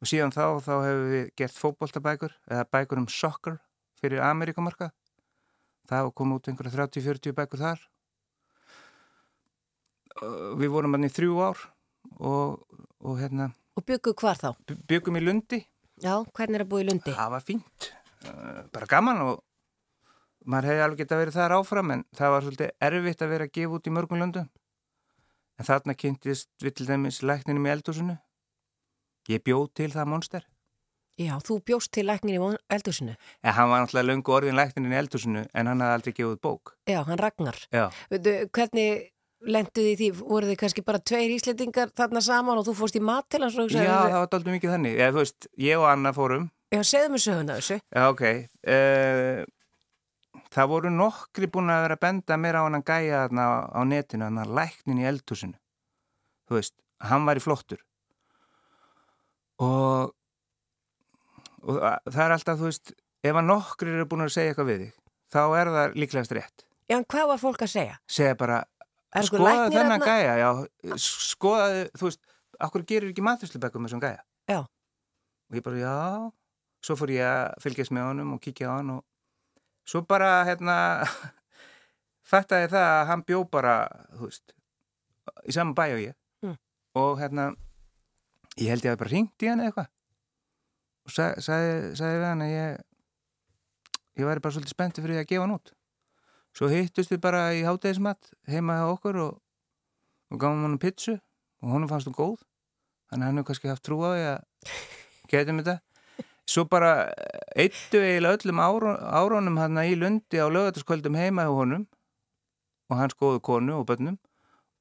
Og 0.00 0.08
síðan 0.08 0.32
þá, 0.32 0.64
þá 0.64 0.74
hefur 0.86 1.04
við 1.12 1.28
gert 1.36 1.60
fótboltabækur 1.60 2.38
eða 2.48 2.64
bækur 2.72 3.04
um 3.04 3.10
soccer 3.12 3.60
fyrir 4.00 4.24
Ameríkumarka. 4.24 4.94
Það 5.92 6.12
kom 6.16 6.36
út 6.40 6.48
einhverja 6.48 6.88
30-40 6.88 7.36
bækur 7.36 7.66
þar 7.66 7.86
við 10.60 10.70
vorum 10.74 10.94
hann 10.96 11.06
í 11.08 11.12
þrjú 11.12 11.38
ár 11.44 11.60
og, 12.18 12.60
og 13.04 13.18
hérna 13.20 13.50
og 13.78 13.84
byggu 13.86 14.14
hvar 14.18 14.38
þá? 14.40 14.50
byggum 14.90 15.18
í 15.20 15.24
Lundi 15.24 15.60
Já, 16.02 16.14
hvernig 16.34 16.60
er 16.60 16.64
að 16.64 16.70
búa 16.70 16.82
í 16.84 16.86
Lundi? 16.88 17.10
það 17.14 17.30
var 17.34 17.42
fínt, 17.46 17.88
uh, 18.26 18.62
bara 18.74 18.86
gaman 18.90 19.22
og 19.24 19.40
maður 20.48 20.70
hefði 20.70 20.84
alveg 20.84 21.00
gett 21.02 21.12
að 21.16 21.22
vera 21.24 21.34
þar 21.38 21.54
áfram 21.58 21.90
en 21.96 22.04
það 22.16 22.30
var 22.34 22.46
svolítið 22.46 22.70
erfitt 22.88 23.22
að 23.26 23.32
vera 23.34 23.48
að 23.48 23.54
gefa 23.58 23.78
út 23.78 23.88
í 23.90 23.94
mörgum 23.96 24.22
löndum 24.22 24.46
en 25.58 25.66
þarna 25.66 25.96
kynntist 25.98 26.48
við 26.62 26.76
til 26.78 26.86
dæmis 26.88 27.18
lækninum 27.26 27.66
í 27.66 27.72
eldhúsinu 27.74 28.14
ég 29.28 29.42
bjóð 29.44 29.66
til 29.74 29.90
það 29.92 30.08
monster 30.14 30.46
Já, 31.18 31.32
þú 31.42 31.56
bjóst 31.66 31.90
til 31.90 32.04
læknir 32.06 32.36
í 32.38 32.56
eldhúsinu. 32.70 33.16
en 33.42 33.52
hann 33.56 33.68
var 33.72 33.80
náttúrulega 33.82 34.06
löngu 34.06 34.30
orðin 34.36 34.54
lækninin 34.54 34.92
í 34.94 34.98
eldhúsinu 35.00 35.40
en 35.52 35.66
hann 35.66 35.80
hafði 35.82 35.96
aldrei 35.98 36.14
gefið 36.14 36.36
bók 36.46 36.76
Já, 36.86 37.02
hann 37.02 37.18
Ragnar. 37.18 37.58
já, 37.74 37.90
Veitu, 38.10 38.34
hvernig 38.54 39.10
lenduði 39.46 39.94
því? 40.00 40.12
Voru 40.18 40.48
þið 40.50 40.60
kannski 40.62 40.84
bara 40.86 41.00
tveir 41.00 41.34
íslendingar 41.36 41.92
þarna 41.96 42.22
saman 42.24 42.60
og 42.60 42.66
þú 42.66 42.74
fórst 42.80 42.98
í 42.98 43.02
mat 43.04 43.28
til 43.30 43.44
hans 43.44 43.58
og 43.58 43.70
já 43.70 43.86
það 43.86 44.18
var 44.18 44.30
doldið 44.32 44.56
mikið 44.56 44.74
þannig 44.74 44.96
Eða, 44.98 45.12
þú 45.14 45.22
veist, 45.22 45.50
ég 45.62 45.82
og 45.82 45.90
Anna 45.90 46.14
fórum 46.16 46.48
Já, 46.68 46.82
segðu 46.84 47.14
mér 47.14 47.22
söguna 47.22 47.54
þessu. 47.56 47.78
Já, 47.80 48.02
ok. 48.12 48.22
Uh, 48.68 49.38
það 50.52 50.70
voru 50.74 50.90
nokkri 50.92 51.48
búin 51.48 51.72
að 51.72 51.86
vera 51.86 51.96
að 51.96 52.02
benda 52.02 52.36
mér 52.40 52.58
á 52.60 52.62
hann 52.66 52.76
að 52.76 52.90
gæja 52.90 53.22
þarna 53.22 53.46
á, 53.72 53.80
netinu, 53.88 54.26
hann 54.26 54.42
að 54.42 54.52
læknin 54.58 55.00
í 55.00 55.08
eldhúsinu. 55.08 55.56
Þú 56.48 56.58
veist, 56.58 56.76
hann 57.08 57.24
var 57.28 57.40
í 57.40 57.44
flottur. 57.44 57.80
Og, 59.64 60.12
og 61.64 61.80
það 61.80 62.22
er 62.26 62.36
alltaf, 62.36 62.60
þú 62.60 62.68
veist, 62.68 62.92
ef 63.24 63.40
að 63.40 63.48
nokkri 63.48 63.94
eru 63.94 64.08
búin 64.10 64.26
að 64.26 64.34
segja 64.36 64.52
eitthvað 64.52 64.70
við 64.74 64.84
þig, 64.84 64.94
þá 65.32 65.42
er 65.46 65.72
það 65.78 65.98
líklegast 66.04 66.36
rétt. 66.36 66.66
Já, 66.88 66.98
en 67.00 67.08
hvað 67.08 67.32
var 67.32 67.40
fólk 67.40 67.64
að 67.64 67.72
segja? 67.78 67.96
Segja 68.12 68.36
bara, 68.36 68.60
skoða 69.28 69.68
þennan 69.72 70.04
gæja, 70.04 70.34
já, 70.36 70.48
skoða, 71.00 71.86
þú 71.96 72.08
veist, 72.08 72.20
okkur 72.68 72.84
gerir 72.88 73.12
ekki 73.12 73.24
maturslubekkum 73.24 73.84
með 73.84 73.92
þessum 73.92 74.02
gæja. 74.04 74.24
Já. 74.50 74.58
Og 75.48 75.56
ég 75.56 75.64
bara, 75.64 75.80
já, 75.80 75.96
svo 76.84 76.96
fór 76.98 77.12
ég 77.14 77.24
að 77.24 77.62
fylgjast 77.64 77.94
með 77.96 78.10
honum 78.10 78.34
og 78.36 78.42
kíkja 78.44 78.68
á 78.68 78.72
hann 78.76 78.92
og 78.98 79.04
svo 79.88 80.02
bara, 80.08 80.42
hérna, 80.48 80.76
fattaði 82.30 82.68
það 82.74 82.88
að 82.96 83.06
hann 83.12 83.24
bjó 83.28 83.42
bara, 83.48 83.78
þú 84.16 84.28
veist, 84.28 84.56
í 85.48 85.56
saman 85.56 85.76
bæ 85.78 85.86
og 85.86 86.02
ég. 86.04 86.18
Mm. 86.44 86.58
Og 87.00 87.22
hérna, 87.22 87.48
ég 88.58 88.74
held 88.74 88.84
ég 88.84 88.92
að 88.92 89.00
bara 89.04 89.14
ringt 89.14 89.46
í 89.46 89.50
hann 89.50 89.64
eitthvað. 89.64 89.88
Og 91.08 91.16
sa, 91.16 91.32
sagði, 91.40 91.96
sagði 91.96 92.20
við 92.20 92.28
hann 92.28 92.44
að 92.44 92.52
ég, 92.52 92.86
ég 94.20 94.28
væri 94.28 94.44
bara 94.44 94.56
svolítið 94.58 94.76
spenntið 94.76 95.06
fyrir 95.06 95.16
því 95.16 95.24
að 95.24 95.30
gefa 95.32 95.46
hann 95.46 95.56
út. 95.56 95.77
Svo 96.56 96.70
hittust 96.72 97.12
við 97.12 97.20
bara 97.22 97.42
í 97.54 97.64
hátæðismat 97.66 98.32
heima 98.50 98.78
hjá 98.80 98.86
okkur 98.92 99.20
og, 99.24 99.34
og 100.32 100.40
gáðum 100.40 100.64
hann 100.66 100.78
pitsu 100.82 101.18
og 101.62 101.74
honum 101.74 101.90
fannst 101.90 102.08
hún 102.10 102.16
góð. 102.16 102.40
Þannig 103.08 103.22
að 103.22 103.28
hann 103.28 103.40
hefur 103.40 103.48
kannski 103.50 103.72
haft 103.72 103.84
trú 103.86 104.00
á 104.04 104.08
því 104.12 104.24
að 104.30 104.72
getum 105.32 105.60
þetta. 105.62 105.76
Svo 106.48 106.64
bara 106.64 106.92
eittu 107.60 108.00
eiginlega 108.00 108.38
öllum 108.38 108.60
ára, 108.64 108.96
áronum 109.20 109.60
hann 109.60 109.80
í 109.84 109.94
lundi 109.98 110.40
á 110.40 110.48
lögataskvöldum 110.48 111.16
heima 111.18 111.44
hjá 111.44 111.52
honum 111.52 111.84
og 112.88 112.96
hans 112.96 113.16
góðu 113.20 113.40
konu 113.44 113.78
og 113.80 113.86
bönnum 113.88 114.16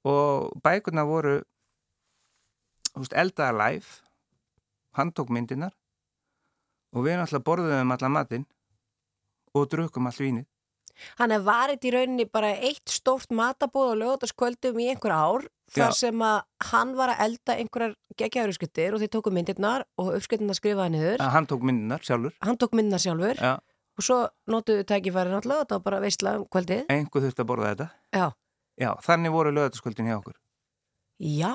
og 0.07 0.53
bækurna 0.63 1.03
voru 1.07 1.41
þú 2.93 3.03
veist, 3.03 3.13
eldaða 3.13 3.57
live 3.61 3.89
hann 4.97 5.11
tók 5.11 5.32
myndinar 5.34 5.76
og 6.95 7.05
við 7.05 7.20
náttúrulega 7.20 7.47
borðuðum 7.49 7.93
allan 7.93 8.15
matinn 8.15 8.45
og 9.53 9.68
drukkum 9.72 10.07
allt 10.09 10.22
vínið 10.24 10.47
Hann 11.19 11.31
er 11.35 11.43
varið 11.45 11.85
í 11.87 11.93
rauninni 11.95 12.25
bara 12.31 12.51
eitt 12.57 12.89
stórt 12.89 13.29
matabóð 13.31 13.91
og 13.93 13.97
lögataskvöldum 14.01 14.79
í 14.81 14.89
einhver 14.93 15.13
ár 15.13 15.47
þar 15.71 15.91
Já. 15.91 15.97
sem 15.99 16.21
að 16.23 16.41
hann 16.71 16.93
var 16.95 17.11
að 17.13 17.23
elda 17.27 17.55
einhverjar 17.59 17.95
geggjaður 18.17 18.53
uppskriftir 18.53 18.93
og 18.95 19.01
þið 19.03 19.11
tóku 19.17 19.33
myndirnar 19.35 19.83
og 19.99 20.13
uppskriftirnar 20.15 20.55
skrifaði 20.57 20.93
niður. 20.95 21.17
að 21.21 21.33
hann 21.35 21.47
tók 21.51 21.65
myndinar 21.67 22.05
sjálfur 22.07 22.33
Hann 22.41 22.57
tók 22.57 22.71
myndirnar 22.77 23.03
sjálfur 23.03 23.35
Já, 23.43 23.53
og 23.97 24.03
svo 24.07 24.17
notuðu 24.47 24.85
tækifæri 24.87 25.33
náttúrulega 25.33 25.65
og 25.65 25.67
það 25.69 25.77
var 25.77 25.85
bara 25.89 25.99
veistla 26.05 26.35
um 26.39 26.45
kvöldið. 26.47 26.85
einhver 26.89 27.21
þurfti 27.27 27.43
að 27.43 27.49
borða 27.51 27.73
þetta 27.73 27.89
Já. 28.15 28.27
Já, 28.77 28.91
þannig 29.05 29.31
voru 29.35 29.51
lögataskvöldin 29.57 30.07
hjá 30.09 30.17
okkur 30.21 30.37
Já, 31.19 31.53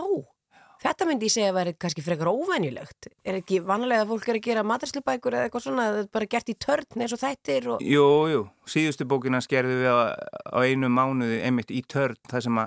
þetta 0.83 1.09
myndi 1.09 1.30
ég 1.30 1.35
segja 1.37 1.53
að 1.53 1.59
vera 1.61 1.74
kannski 1.85 2.05
frekar 2.05 2.30
óvenjulegt. 2.33 3.09
Er 3.24 3.39
ekki 3.39 3.62
vanlega 3.64 4.05
að 4.05 4.12
fólk 4.12 4.28
er 4.28 4.39
að 4.41 4.47
gera 4.49 4.66
matarslubækur 4.66 5.39
eða 5.39 5.49
eitthvað 5.49 5.66
svona, 5.68 5.89
það 5.89 6.03
er 6.03 6.12
bara 6.18 6.30
gert 6.35 6.53
í 6.53 6.59
törn 6.66 7.05
eins 7.07 7.16
og 7.16 7.22
þættir 7.22 7.70
og... 7.74 7.87
Jú, 7.87 8.07
jú, 8.33 8.45
síðustu 8.74 9.07
bókina 9.09 9.43
skerðu 9.45 9.80
við 9.80 9.91
á, 9.95 9.99
á 10.53 10.59
einu 10.66 10.91
mánuði 10.93 11.43
einmitt 11.47 11.70
í 11.70 11.85
törn 11.87 12.18
það 12.30 12.49
sem 12.49 12.62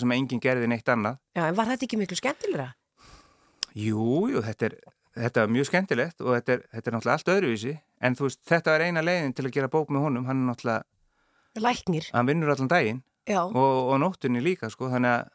sem 0.00 0.14
enginn 0.16 0.42
gerði 0.42 0.68
neitt 0.70 0.88
annað 0.88 1.20
Já, 1.36 1.46
en 1.46 1.56
var 1.58 1.68
þetta 1.68 1.86
ekki 1.86 2.00
miklu 2.00 2.18
skemmtilegra? 2.18 2.70
Jú, 3.76 4.28
jú, 4.30 4.42
þetta 4.44 4.68
er, 4.70 4.76
þetta 5.18 5.42
er 5.42 5.54
mjög 5.56 5.68
skemmtilegt 5.70 6.24
og 6.24 6.36
þetta 6.38 6.56
er, 6.56 6.66
þetta 6.72 6.90
er 6.90 6.96
náttúrulega 6.96 7.16
allt 7.18 7.32
öðruvísi 7.34 7.74
en 8.04 8.18
þú 8.18 8.28
veist, 8.28 8.42
þetta 8.48 8.74
var 8.74 8.84
eina 8.86 9.04
leiðin 9.04 9.34
til 9.36 9.46
að 9.48 9.56
gera 9.58 9.72
bók 9.72 9.92
með 9.92 10.06
honum 10.08 10.28
hann 10.30 10.42
er 10.42 10.50
náttúrulega, 10.52 10.86
Læknir, 11.64 12.08
hann 12.14 12.26
vinnur 12.30 12.54
allan 12.54 12.70
daginn 12.70 13.02
já. 13.28 13.40
og, 13.44 13.76
og 13.92 13.98
nóttunni 14.02 14.42
líka, 14.42 14.70
sko, 14.72 14.88
þannig 14.92 15.18
að 15.18 15.33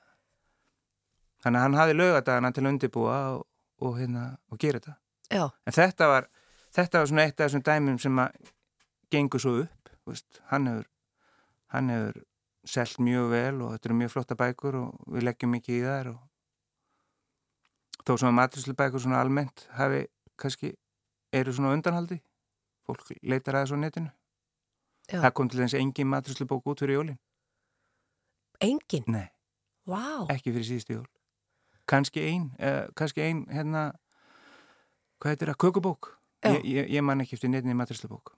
þannig 1.44 1.60
að 1.60 1.66
hann 1.66 1.78
hafi 1.80 1.96
laugadagana 1.98 2.52
til 2.56 2.64
að 2.66 2.72
undirbúa 2.74 3.18
og, 3.36 3.44
og, 3.82 3.98
hérna, 4.00 4.24
og 4.52 4.60
gera 4.62 4.82
þetta 4.82 4.98
Já, 5.30 5.44
En 5.70 5.76
þetta 5.76 6.08
var, 6.10 6.26
þetta 6.74 7.02
var 7.02 7.12
svona 7.12 7.26
eitt 7.28 7.38
af 7.38 7.46
þessum 7.50 7.66
dæmum 7.68 8.00
sem 8.02 8.22
að 8.24 8.50
gengur 9.14 9.42
svo 9.44 9.52
upp, 9.64 9.92
veist, 10.10 10.40
hann 10.50 10.66
hefur, 10.72 10.88
hefur 11.76 12.24
selt 12.70 12.98
mjög 13.06 13.30
vel 13.34 13.62
og 13.62 13.76
þetta 13.76 13.90
eru 13.90 14.00
mjög 14.00 14.14
flotta 14.16 14.38
bækur 14.40 14.80
og 14.80 15.14
við 15.14 15.28
leggjum 15.28 15.54
mikið 15.54 15.78
í 15.78 15.84
þær 15.86 16.12
og 16.16 16.20
þó 18.06 18.16
svona 18.16 18.36
maturslu 18.42 18.74
bækur 18.78 19.04
svona 19.06 19.22
almennt 19.22 19.68
hafi 19.78 20.08
kannski, 20.40 20.74
eru 21.36 21.54
svona 21.54 21.76
undanhaldi, 21.78 22.18
fólk 22.88 23.12
leitar 23.22 23.60
aðeins 23.60 23.76
á 23.76 23.78
netinu. 23.78 24.12
Já. 25.10 25.22
það 25.24 25.34
kom 25.38 25.50
til 25.50 25.60
þess 25.64 25.78
engin 25.78 26.10
matuslubók 26.10 26.68
út 26.70 26.84
fyrir 26.84 27.00
jólin 27.00 27.18
Engin? 28.62 29.06
nei, 29.10 29.30
Vá. 29.90 30.28
ekki 30.30 30.52
fyrir 30.54 30.68
síðustu 30.68 30.98
jól 31.00 31.08
kannski 31.90 32.26
ein, 32.30 32.50
uh, 32.62 32.86
kannski 32.98 33.26
ein 33.26 33.46
hérna, 33.54 33.90
hvað 35.20 35.36
heitir 35.36 35.54
það, 35.54 35.62
kökubók? 35.66 36.14
Ég, 36.46 36.62
ég, 36.64 36.92
ég 36.96 37.04
man 37.04 37.20
ekki 37.20 37.36
eftir 37.36 37.52
neittni 37.52 37.76
matuslubók 37.76 38.38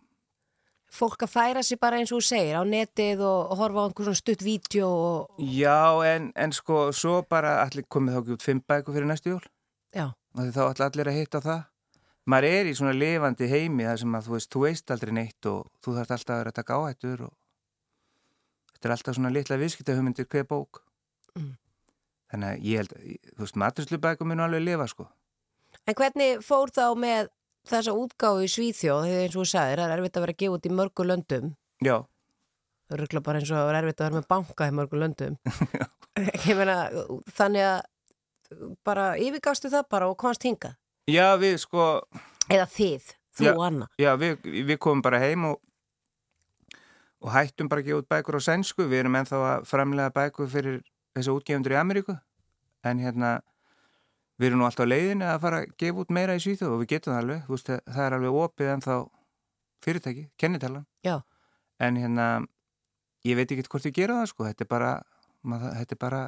Fólk 0.91 1.21
að 1.23 1.31
færa 1.31 1.61
sig 1.63 1.79
bara 1.79 2.01
eins 2.01 2.11
og 2.11 2.19
þú 2.19 2.25
segir 2.27 2.57
á 2.59 2.63
netið 2.67 3.21
og, 3.23 3.51
og 3.53 3.59
horfa 3.61 3.79
á 3.79 3.85
einhver 3.87 4.07
svona 4.09 4.19
stutt 4.19 4.41
vídeo 4.43 4.87
og, 4.91 5.37
já, 5.39 6.03
en, 6.03 6.31
en 6.35 6.51
sko, 6.51 6.89
svo 6.91 7.21
bara 7.23 7.61
allir 7.61 7.85
komið 7.87 8.17
þá 8.17 8.19
ekki 8.19 8.35
út 8.35 8.43
fimm 8.43 8.63
bækur 8.67 8.97
fyrir 8.97 9.07
næstu 9.07 9.31
jól. 9.31 9.45
Já, 9.95 10.09
þá 10.35 10.61
ætla 10.65 10.89
allir 10.89 11.11
að 11.13 11.19
hitta 11.21 11.39
það. 11.45 11.61
Maður 12.27 12.57
er 12.57 12.69
í 12.69 12.75
svona 12.75 12.91
lifandi 12.97 13.47
heimi 13.49 13.87
þar 13.87 14.01
sem 14.03 14.19
að 14.19 14.27
þú 14.27 14.35
veist, 14.35 14.51
þú 14.51 14.65
veist 14.65 14.93
aldrei 14.93 15.13
neitt 15.15 15.49
og 15.53 15.71
þú 15.79 15.95
þarf 15.95 16.13
alltaf 16.17 16.35
að 16.35 16.41
vera 16.41 16.51
að 16.51 16.59
taka 16.59 16.81
áhættur 16.81 17.23
og 17.29 17.33
þetta 18.73 18.89
er 18.89 18.95
alltaf 18.97 19.17
svona 19.17 19.31
litla 19.31 19.61
viðskiptahugmyndir 19.63 20.27
hver 20.27 20.49
bók. 20.51 20.83
Mm. 21.39 21.55
Þannig 22.31 22.47
að 22.55 22.65
ég 22.71 22.81
held 22.81 22.95
þú 23.37 23.43
veist, 23.45 23.59
maturslubækum 23.63 24.27
mun 24.31 24.43
alveg 24.47 24.63
lifa 24.65 24.87
sko 24.91 25.07
En 25.87 25.95
hvernig 25.97 26.41
fór 26.45 26.69
þá 26.69 26.83
með 26.99 27.29
þessa 27.71 27.93
útgáfu 27.97 28.43
í 28.45 28.49
Svíþjóð, 28.51 29.05
þegar 29.07 29.21
eins 29.23 29.35
og 29.35 29.41
þú 29.41 29.45
sagðir, 29.51 29.79
það 29.81 29.91
er 29.91 29.93
erfitt 29.99 30.17
að 30.19 30.25
vera 30.25 30.35
gefa 30.41 30.57
út 30.57 30.65
í 30.67 30.71
mörgu 30.77 31.05
löndum. 31.07 31.47
já, 31.81 31.95
Það 32.91 32.95
er 32.97 33.01
örugglega 33.01 33.23
bara 33.25 33.39
eins 33.39 33.51
og 33.51 33.57
það 33.57 33.69
er 33.71 33.77
erfitt 33.79 34.01
að 34.01 34.05
vera 34.09 34.19
með 34.19 34.27
banka 34.33 34.67
í 34.67 34.73
mörgu 34.77 34.99
löndum. 35.01 35.37
Ég 36.49 36.57
meina, 36.59 36.75
þannig 37.37 37.65
að 37.65 37.81
bara 38.85 39.05
yfirgastu 39.17 39.71
það 39.71 39.87
bara 39.95 40.09
og 40.11 40.17
komast 40.21 40.43
hingað. 40.45 40.75
já 41.07 41.27
við 41.39 41.57
sko 41.63 41.85
Eða 42.51 42.67
þið, 42.75 43.09
þú 43.37 43.45
Já. 43.47 43.51
og 43.55 43.63
Anna. 43.65 43.87
já, 43.97 44.11
við, 44.19 44.37
við 44.67 44.77
komum 44.83 45.01
bara 45.01 45.19
heim 45.23 45.45
og 45.53 45.61
og 47.21 47.29
hættum 47.35 47.69
bara 47.69 47.81
að 47.83 47.85
gefa 47.91 48.01
út 48.01 48.09
bækur 48.11 48.37
á 48.37 48.41
sænsku 48.41 48.85
við 48.89 49.03
erum 49.05 49.15
ennþá 49.19 49.39
að 49.55 49.65
framlega 49.69 50.13
bækur 50.15 50.49
fyrir 50.49 50.79
þessu 51.15 51.37
útgefundur 51.37 51.75
í 51.75 51.79
Ameríku. 51.79 52.17
En 52.87 53.01
hérna 53.01 53.39
við 54.41 54.51
erum 54.51 54.61
nú 54.61 54.67
alltaf 54.67 54.87
á 54.87 54.91
leiðinu 54.91 55.27
að 55.29 55.41
fara 55.43 55.61
að 55.61 55.73
gefa 55.81 56.03
út 56.03 56.13
meira 56.17 56.37
í 56.37 56.41
Svíþjóð 56.41 56.75
og 56.75 56.79
við 56.81 56.91
getum 56.95 57.13
það 57.13 57.21
alveg, 57.21 57.43
veist, 57.51 57.69
það 57.69 58.05
er 58.05 58.15
alveg 58.17 58.39
opið 58.41 58.71
ennþá 58.75 58.95
fyrirtæki, 59.85 60.23
kennitalan 60.41 60.87
Já. 61.05 61.21
en 61.81 61.99
hérna 62.01 62.27
ég 63.27 63.37
veit 63.37 63.53
ekki 63.53 63.67
hvort 63.69 63.85
við 63.85 63.97
gerum 63.99 64.21
það 64.21 64.31
sko. 64.31 64.47
Þetta 64.49 64.65
er 64.65 64.71
bara, 64.71 64.91
maður, 65.45 65.95
bara 66.01 66.21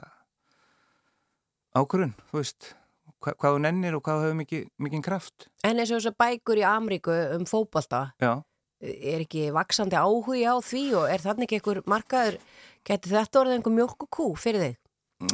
ákvörun 1.73 2.13
þú 2.29 2.39
veist, 2.39 2.73
hva, 3.17 3.34
hvað 3.34 3.57
þú 3.57 3.61
nennir 3.65 3.97
og 3.97 4.05
hvað 4.05 4.25
hefur 4.27 4.39
mikið, 4.43 4.65
mikið 4.88 5.05
kraft. 5.05 5.47
En 5.65 5.79
eins 5.79 5.91
og 5.91 6.01
þessar 6.01 6.17
bækur 6.21 6.61
í 6.61 6.65
Ameríku 6.69 7.15
um 7.38 7.47
fótbolta, 7.49 8.05
já, 8.21 8.36
er 8.84 9.23
ekki 9.23 9.47
vaksandi 9.55 9.97
áhugi 9.97 10.45
á 10.45 10.55
því 10.61 10.84
og 10.99 11.09
er 11.09 11.23
þannig 11.23 11.47
ekki 11.47 11.59
einhver 11.59 11.81
markaður, 11.89 12.39
geti 12.88 13.11
þetta 13.13 13.41
orðið 13.41 13.57
einhver 13.57 13.75
mjölkukú 13.77 14.27
fyrir 14.39 14.65
þig? 14.67 14.79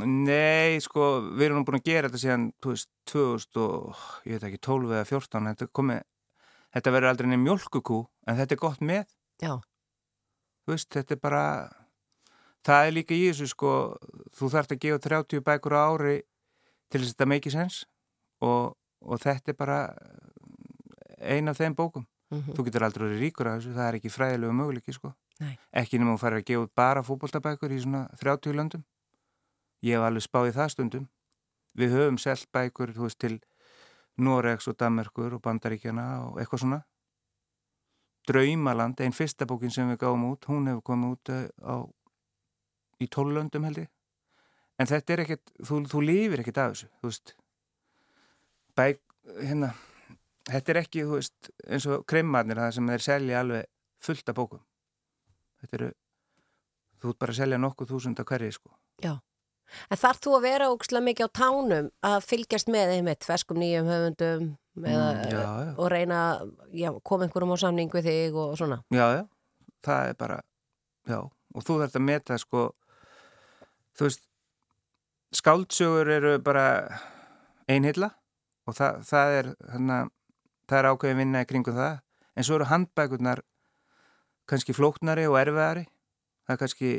Nei, 0.05 0.77
sko, 0.85 1.05
við 1.33 1.47
erum 1.47 1.65
búin 1.65 1.79
að 1.79 1.87
gera 1.89 2.09
þetta 2.09 2.21
síðan, 2.21 2.45
þú 2.61 2.73
veist, 2.75 2.89
2000 3.09 3.61
og, 3.63 4.01
ég 4.29 4.37
veit 4.37 4.47
ekki, 4.51 4.59
12 4.67 4.91
eða 4.93 5.07
14, 5.09 5.47
þetta 5.49 5.67
komið, 5.79 6.03
þetta 6.75 6.93
verður 6.93 7.09
aldrei 7.09 7.29
nefn 7.31 7.45
mjölkukú, 7.47 7.99
en 8.29 8.37
þetta 8.37 8.55
er 8.55 8.61
gott 8.61 8.83
með, 8.85 9.07
Já, 9.41 9.53
þú 10.67 10.75
veist, 10.75 10.89
þetta 10.93 11.15
er 11.15 11.21
bara, 11.23 11.43
það 12.67 12.85
er 12.89 12.95
líka 12.99 13.17
í 13.17 13.23
þessu, 13.31 13.49
sko, 13.55 13.71
þú 14.37 14.51
þarft 14.53 14.75
að 14.75 14.81
gefa 14.85 15.01
30 15.07 15.45
bækur 15.47 15.73
á 15.73 15.81
ári 15.89 16.15
til 16.91 17.01
þess 17.01 17.09
að 17.09 17.15
þetta 17.15 17.29
make 17.33 17.53
sense 17.55 17.87
og, 18.45 18.75
og 19.01 19.23
þetta 19.25 19.55
er 19.55 19.57
bara 19.57 19.79
ein 21.19 21.49
af 21.49 21.57
þeim 21.57 21.73
bókum. 21.75 22.05
mhm, 22.29 22.53
Þú 22.53 22.67
getur 22.67 22.85
aldrei 22.85 23.17
ríkur 23.17 23.49
af 23.49 23.57
þessu, 23.57 23.73
það 23.73 23.87
er 23.87 23.97
ekki 23.97 24.13
fræðilegu 24.13 24.53
möguleiki, 24.59 24.93
sko. 24.93 25.15
Nei. 25.39 25.55
Ekki 25.81 25.99
nema 25.99 26.15
þú 26.15 26.21
færir 26.23 26.41
að 26.41 26.47
gefa 26.49 26.65
út 26.65 26.73
bara 26.75 27.03
fótboltabækur 27.05 27.71
í 27.71 27.79
svona 27.83 28.07
30 28.19 28.57
löndum. 28.57 28.83
Ég 29.85 29.95
hef 29.95 30.05
alveg 30.07 30.25
spáð 30.25 30.49
í 30.49 30.55
það 30.57 30.73
stundum. 30.73 31.05
Við 31.79 31.95
höfum 31.95 32.17
selt 32.19 32.49
bækur, 32.51 32.91
veist, 32.97 33.19
til 33.21 33.39
Noregs 34.19 34.67
og 34.67 34.75
Danmarkur 34.79 35.37
og 35.37 35.43
Bandaríkjana 35.45 36.07
og 36.25 36.41
eitthvað 36.41 36.63
svona. 36.65 36.81
Draumaland, 38.27 38.99
einn 38.99 39.15
fyrsta 39.15 39.47
bókin 39.47 39.71
sem 39.73 39.87
við 39.93 40.01
gáum 40.03 40.27
út, 40.27 40.49
hún 40.51 40.67
hefur 40.69 40.83
komið 40.91 41.13
út 41.15 41.31
eh, 41.33 41.47
á, 41.63 41.75
í 42.99 43.07
12 43.07 43.37
löndum 43.37 43.65
held 43.65 43.85
ég. 43.85 43.91
En 44.79 44.87
þetta 44.87 45.15
er 45.15 45.23
ekkert, 45.23 45.53
þú, 45.65 45.79
þú 45.91 46.03
lifir 46.03 46.43
ekkert 46.43 46.59
af 46.61 46.73
þessu, 46.73 46.89
veist. 47.03 47.33
Bæk, 48.77 49.01
hérna, 49.39 49.71
þetta 50.51 50.73
er 50.73 50.81
ekki, 50.83 51.07
þú 51.07 51.17
veist, 51.17 51.51
eins 51.65 51.87
og 51.89 52.05
kremmarnir 52.09 52.59
það 52.59 52.75
sem 52.75 52.91
þeir 52.93 53.07
selja 53.07 53.43
alveg 53.43 53.71
fullt 54.03 54.31
af 54.31 54.37
bókum. 54.37 54.65
Þetta 55.61 55.75
eru, 55.79 55.89
þú 57.01 57.09
ert 57.13 57.19
bara 57.19 57.33
að 57.35 57.39
selja 57.41 57.57
nokkuð 57.59 57.89
þúsund 57.93 58.19
að 58.23 58.29
hverju, 58.31 58.51
sko. 58.59 58.71
já. 59.03 59.15
En 59.93 59.97
þarf 60.01 60.17
þú 60.25 60.31
að 60.33 60.41
vera 60.47 60.67
ókslega 60.73 61.05
mikið 61.05 61.27
á 61.29 61.37
tánum 61.37 61.89
að 62.01 62.23
fylgjast 62.25 62.71
með 62.73 62.87
þeim 62.89 63.05
með 63.05 63.17
tverskum 63.21 63.59
nýjum 63.61 63.89
höfundum 63.91 64.45
eða, 64.81 65.09
Mm, 65.13 65.29
já, 65.29 65.41
já. 65.45 65.73
og 65.77 65.91
reyna 65.91 66.19
að 66.39 66.97
koma 67.05 67.27
einhverjum 67.27 67.53
á 67.53 67.57
samning 67.61 67.91
við 67.93 68.07
þig 68.09 68.33
og 68.39 68.55
svona? 68.57 68.79
Já, 68.89 69.05
já, 69.19 69.23
það 69.85 70.09
er 70.09 70.15
bara, 70.17 70.39
já, 71.05 71.19
og 71.53 71.61
þú 71.67 71.77
þarft 71.83 71.99
að 71.99 72.05
meta, 72.07 72.37
sko, 72.41 72.63
þú 73.99 74.07
veist, 74.07 74.23
skáldsögur 75.35 76.09
eru 76.17 76.33
bara 76.41 76.65
einhilla 77.69 78.09
og 78.65 78.73
það, 78.77 79.03
það 79.05 79.35
er, 79.39 79.49
þannig 79.69 79.95
að 79.99 80.09
það 80.69 80.79
er 80.81 80.89
ákveðin 80.93 81.21
vinna 81.23 81.41
í 81.45 81.49
kringum 81.49 81.77
það, 81.77 81.99
en 82.35 82.43
svo 82.47 82.57
eru 82.57 82.69
handbækurnar 82.71 83.43
kannski 84.49 84.75
flóknari 84.75 85.27
og 85.29 85.37
erfiðari, 85.39 85.85
það 86.47 86.55
er 86.55 86.61
kannski 86.63 86.91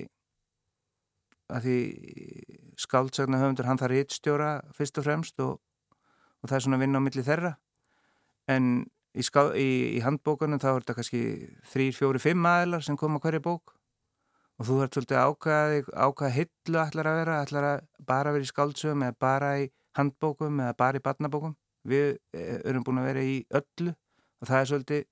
að 1.51 1.66
því 1.66 1.78
skáldsagna 2.80 3.40
höfundur, 3.40 3.66
hann 3.68 3.80
þarf 3.80 3.94
rittstjóra 3.94 4.53
fyrst 4.76 5.01
og 5.01 5.07
fremst 5.07 5.42
og, 5.42 5.59
og 6.40 6.51
það 6.51 6.57
er 6.57 6.64
svona 6.66 6.80
vinna 6.80 7.03
á 7.03 7.07
milli 7.07 7.24
þeirra. 7.26 7.53
En 8.51 8.70
í, 9.14 9.24
ská, 9.26 9.51
í, 9.59 9.98
í 9.98 10.01
handbókunum 10.05 10.62
þá 10.62 10.70
er 10.70 10.80
þetta 10.80 10.96
kannski 11.01 11.22
þrýr, 11.72 11.92
fjóri, 11.96 12.22
fimm 12.22 12.46
aðilar 12.48 12.86
sem 12.86 12.98
koma 13.01 13.20
á 13.20 13.22
hverju 13.24 13.42
bók. 13.44 13.74
Og 14.61 14.68
þú 14.68 14.80
þarf 14.82 14.96
svolítið 14.96 15.18
að 15.18 15.30
ákvaða 15.30 15.68
þig 15.72 15.86
ákvaða 16.05 16.32
hillu 16.36 16.80
ætlar 16.82 17.09
að 17.09 17.18
vera 17.20 17.36
ætlar 17.44 17.66
að 17.70 17.84
bara 18.11 18.34
vera 18.34 18.44
í 18.44 18.51
skáldsögum 18.51 19.05
eða 19.07 19.16
bara 19.24 19.53
í 19.62 19.70
handbókum 19.96 20.61
eða 20.61 20.76
bara 20.82 21.01
í 21.01 21.05
barnabókum. 21.05 21.55
Við 21.88 22.11
eh, 22.36 22.59
erum 22.68 22.84
búin 22.84 23.01
að 23.01 23.09
vera 23.09 23.24
í 23.24 23.38
öllu 23.57 23.94
og 23.94 24.51
það 24.51 24.59
er 24.59 24.70
svolítið 24.70 25.07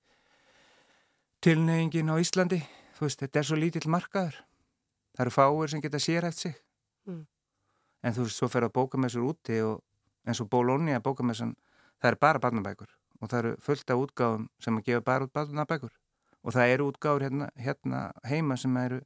tilnefingin 1.44 2.10
á 2.12 2.16
Íslandi 2.18 2.60
þú 2.98 3.06
veist, 3.06 3.22
þetta 3.22 3.38
er 3.38 3.46
svo 3.46 3.58
lítill 3.58 3.90
markaður. 3.90 4.40
Það 5.14 5.24
eru 5.24 5.34
fáir 5.34 5.72
sem 5.72 5.82
geta 5.82 6.00
sérætt 6.02 6.38
sig. 6.38 6.56
Mm. 7.08 7.26
en 8.02 8.14
þú 8.14 8.26
veist, 8.26 8.36
svo 8.36 8.48
fer 8.52 8.66
að 8.66 8.74
bókamessur 8.76 9.24
úti 9.24 9.56
og 9.64 9.80
eins 10.28 10.40
og 10.42 10.50
Bologna 10.50 11.00
bókamessan, 11.00 11.54
það 12.02 12.10
er 12.10 12.18
bara 12.20 12.38
barnabækur. 12.38 12.90
Og 13.20 13.30
það 13.30 13.38
eru 13.38 13.54
fullt 13.60 13.90
af 13.90 14.02
útgáfum 14.02 14.48
sem 14.60 14.76
að 14.76 14.84
gefa 14.84 15.04
bara 15.06 15.24
út 15.24 15.32
barnabækur. 15.32 15.94
Og 16.44 16.54
það 16.54 16.74
eru 16.74 16.90
útgáfur 16.92 17.24
hérna, 17.26 17.48
hérna 17.56 18.02
heima 18.24 18.56
sem 18.56 18.76
eru 18.76 19.00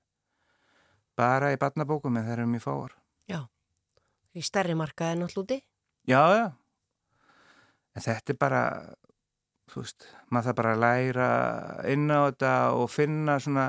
bara 1.17 1.53
í 1.53 1.61
barnabókum 1.61 2.17
en 2.17 2.27
það 2.27 2.33
eru 2.33 2.51
mjög 2.51 2.67
fáar. 2.67 2.99
Í 4.33 4.41
stærri 4.41 4.73
marka 4.73 5.11
en 5.13 5.27
allúti? 5.27 5.59
Já, 6.09 6.23
já. 6.33 6.47
En 7.93 8.01
þetta 8.01 8.33
er 8.33 8.39
bara 8.41 8.63
þú 9.71 9.85
veist, 9.85 10.07
maður 10.31 10.49
það 10.49 10.59
bara 10.61 10.73
að 10.73 10.83
læra 10.83 11.29
inn 11.93 12.07
á 12.11 12.21
þetta 12.27 12.55
og 12.79 12.91
finna 12.93 13.39
svona 13.43 13.67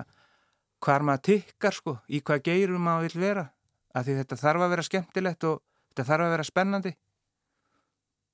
hvar 0.83 1.05
maður 1.05 1.25
tikkar 1.29 1.77
sko, 1.77 1.97
í 2.09 2.21
hvað 2.25 2.45
geirum 2.49 2.87
maður 2.87 3.13
vil 3.13 3.23
vera. 3.27 3.45
Af 3.93 4.07
því 4.07 4.17
þetta 4.21 4.39
þarf 4.41 4.65
að 4.65 4.73
vera 4.73 4.87
skemmtilegt 4.87 5.47
og 5.47 5.59
þetta 5.91 6.07
þarf 6.09 6.25
að 6.25 6.33
vera 6.33 6.47
spennandi. 6.47 6.93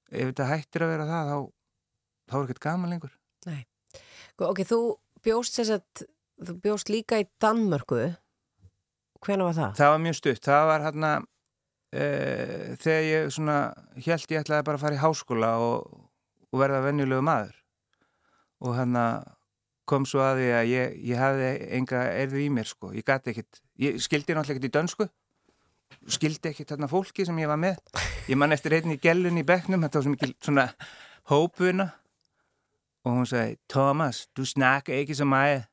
Ef 0.10 0.32
þetta 0.32 0.48
hættir 0.50 0.86
að 0.86 0.94
vera 0.94 1.10
það 1.10 1.34
þá, 1.34 1.38
þá 2.30 2.38
er 2.40 2.46
ekkert 2.46 2.64
gaman 2.64 2.96
lengur. 2.96 3.18
Ok, 4.40 4.64
þú 4.64 4.80
bjóst 5.26 5.60
þess 5.60 5.76
að 5.76 6.08
þú 6.48 6.56
bjóst 6.64 6.92
líka 6.92 7.20
í 7.20 7.28
Danmörku. 7.42 8.00
Hvenær 9.20 9.50
var 9.50 9.58
það? 9.58 9.74
það 9.76 9.92
var 9.92 10.02
mjög 10.06 10.16
stutt, 10.16 10.46
það 10.46 10.66
var 10.70 10.84
hérna 10.86 11.10
e, 11.92 12.06
þegar 12.80 13.02
ég 13.04 13.34
svona 13.36 13.58
held 13.98 14.32
ég 14.32 14.44
ætlaði 14.46 14.68
bara 14.70 14.80
að 14.80 14.84
fara 14.86 14.96
í 14.96 15.02
háskóla 15.02 15.50
og, 15.60 15.90
og 16.52 16.62
verða 16.62 16.84
venjulegu 16.88 17.26
maður. 17.26 17.56
Og 18.66 18.76
hérna 18.76 19.06
kom 19.90 20.06
svo 20.06 20.22
að 20.22 20.42
því 20.42 20.50
að 20.58 20.70
ég, 20.70 20.98
ég 21.10 21.22
hafði 21.22 21.50
enga 21.80 22.04
erðu 22.14 22.44
í 22.44 22.50
mér 22.54 22.70
sko, 22.70 22.92
ég 22.94 23.06
gæti 23.08 23.34
ekkit 23.34 23.62
ég 23.82 23.98
skildi 24.04 24.36
náttúrulega 24.36 24.58
ekkit 24.58 24.70
í 24.70 24.76
dönsku. 24.76 25.10
Skildi 26.10 26.52
ekkit 26.52 26.74
þarna 26.74 26.90
fólki 26.92 27.26
sem 27.26 27.40
ég 27.42 27.50
var 27.50 27.60
með. 27.60 27.80
Ég 28.30 28.38
man 28.38 28.54
eftir 28.54 28.76
einn 28.78 28.94
í 28.94 29.00
gellun 29.02 29.40
í 29.42 29.46
bekknum 29.48 29.82
þetta 29.86 30.00
var 30.00 30.06
svo 30.06 30.14
mikil 30.14 30.36
svona 30.38 30.68
hópuna. 31.32 31.90
Og 33.08 33.16
hún 33.16 33.30
sagði 33.30 33.58
Thomas, 33.72 34.28
du 34.36 34.44
snakker 34.46 35.00
ekki 35.00 35.18
sem 35.18 35.30
mig 35.30 35.64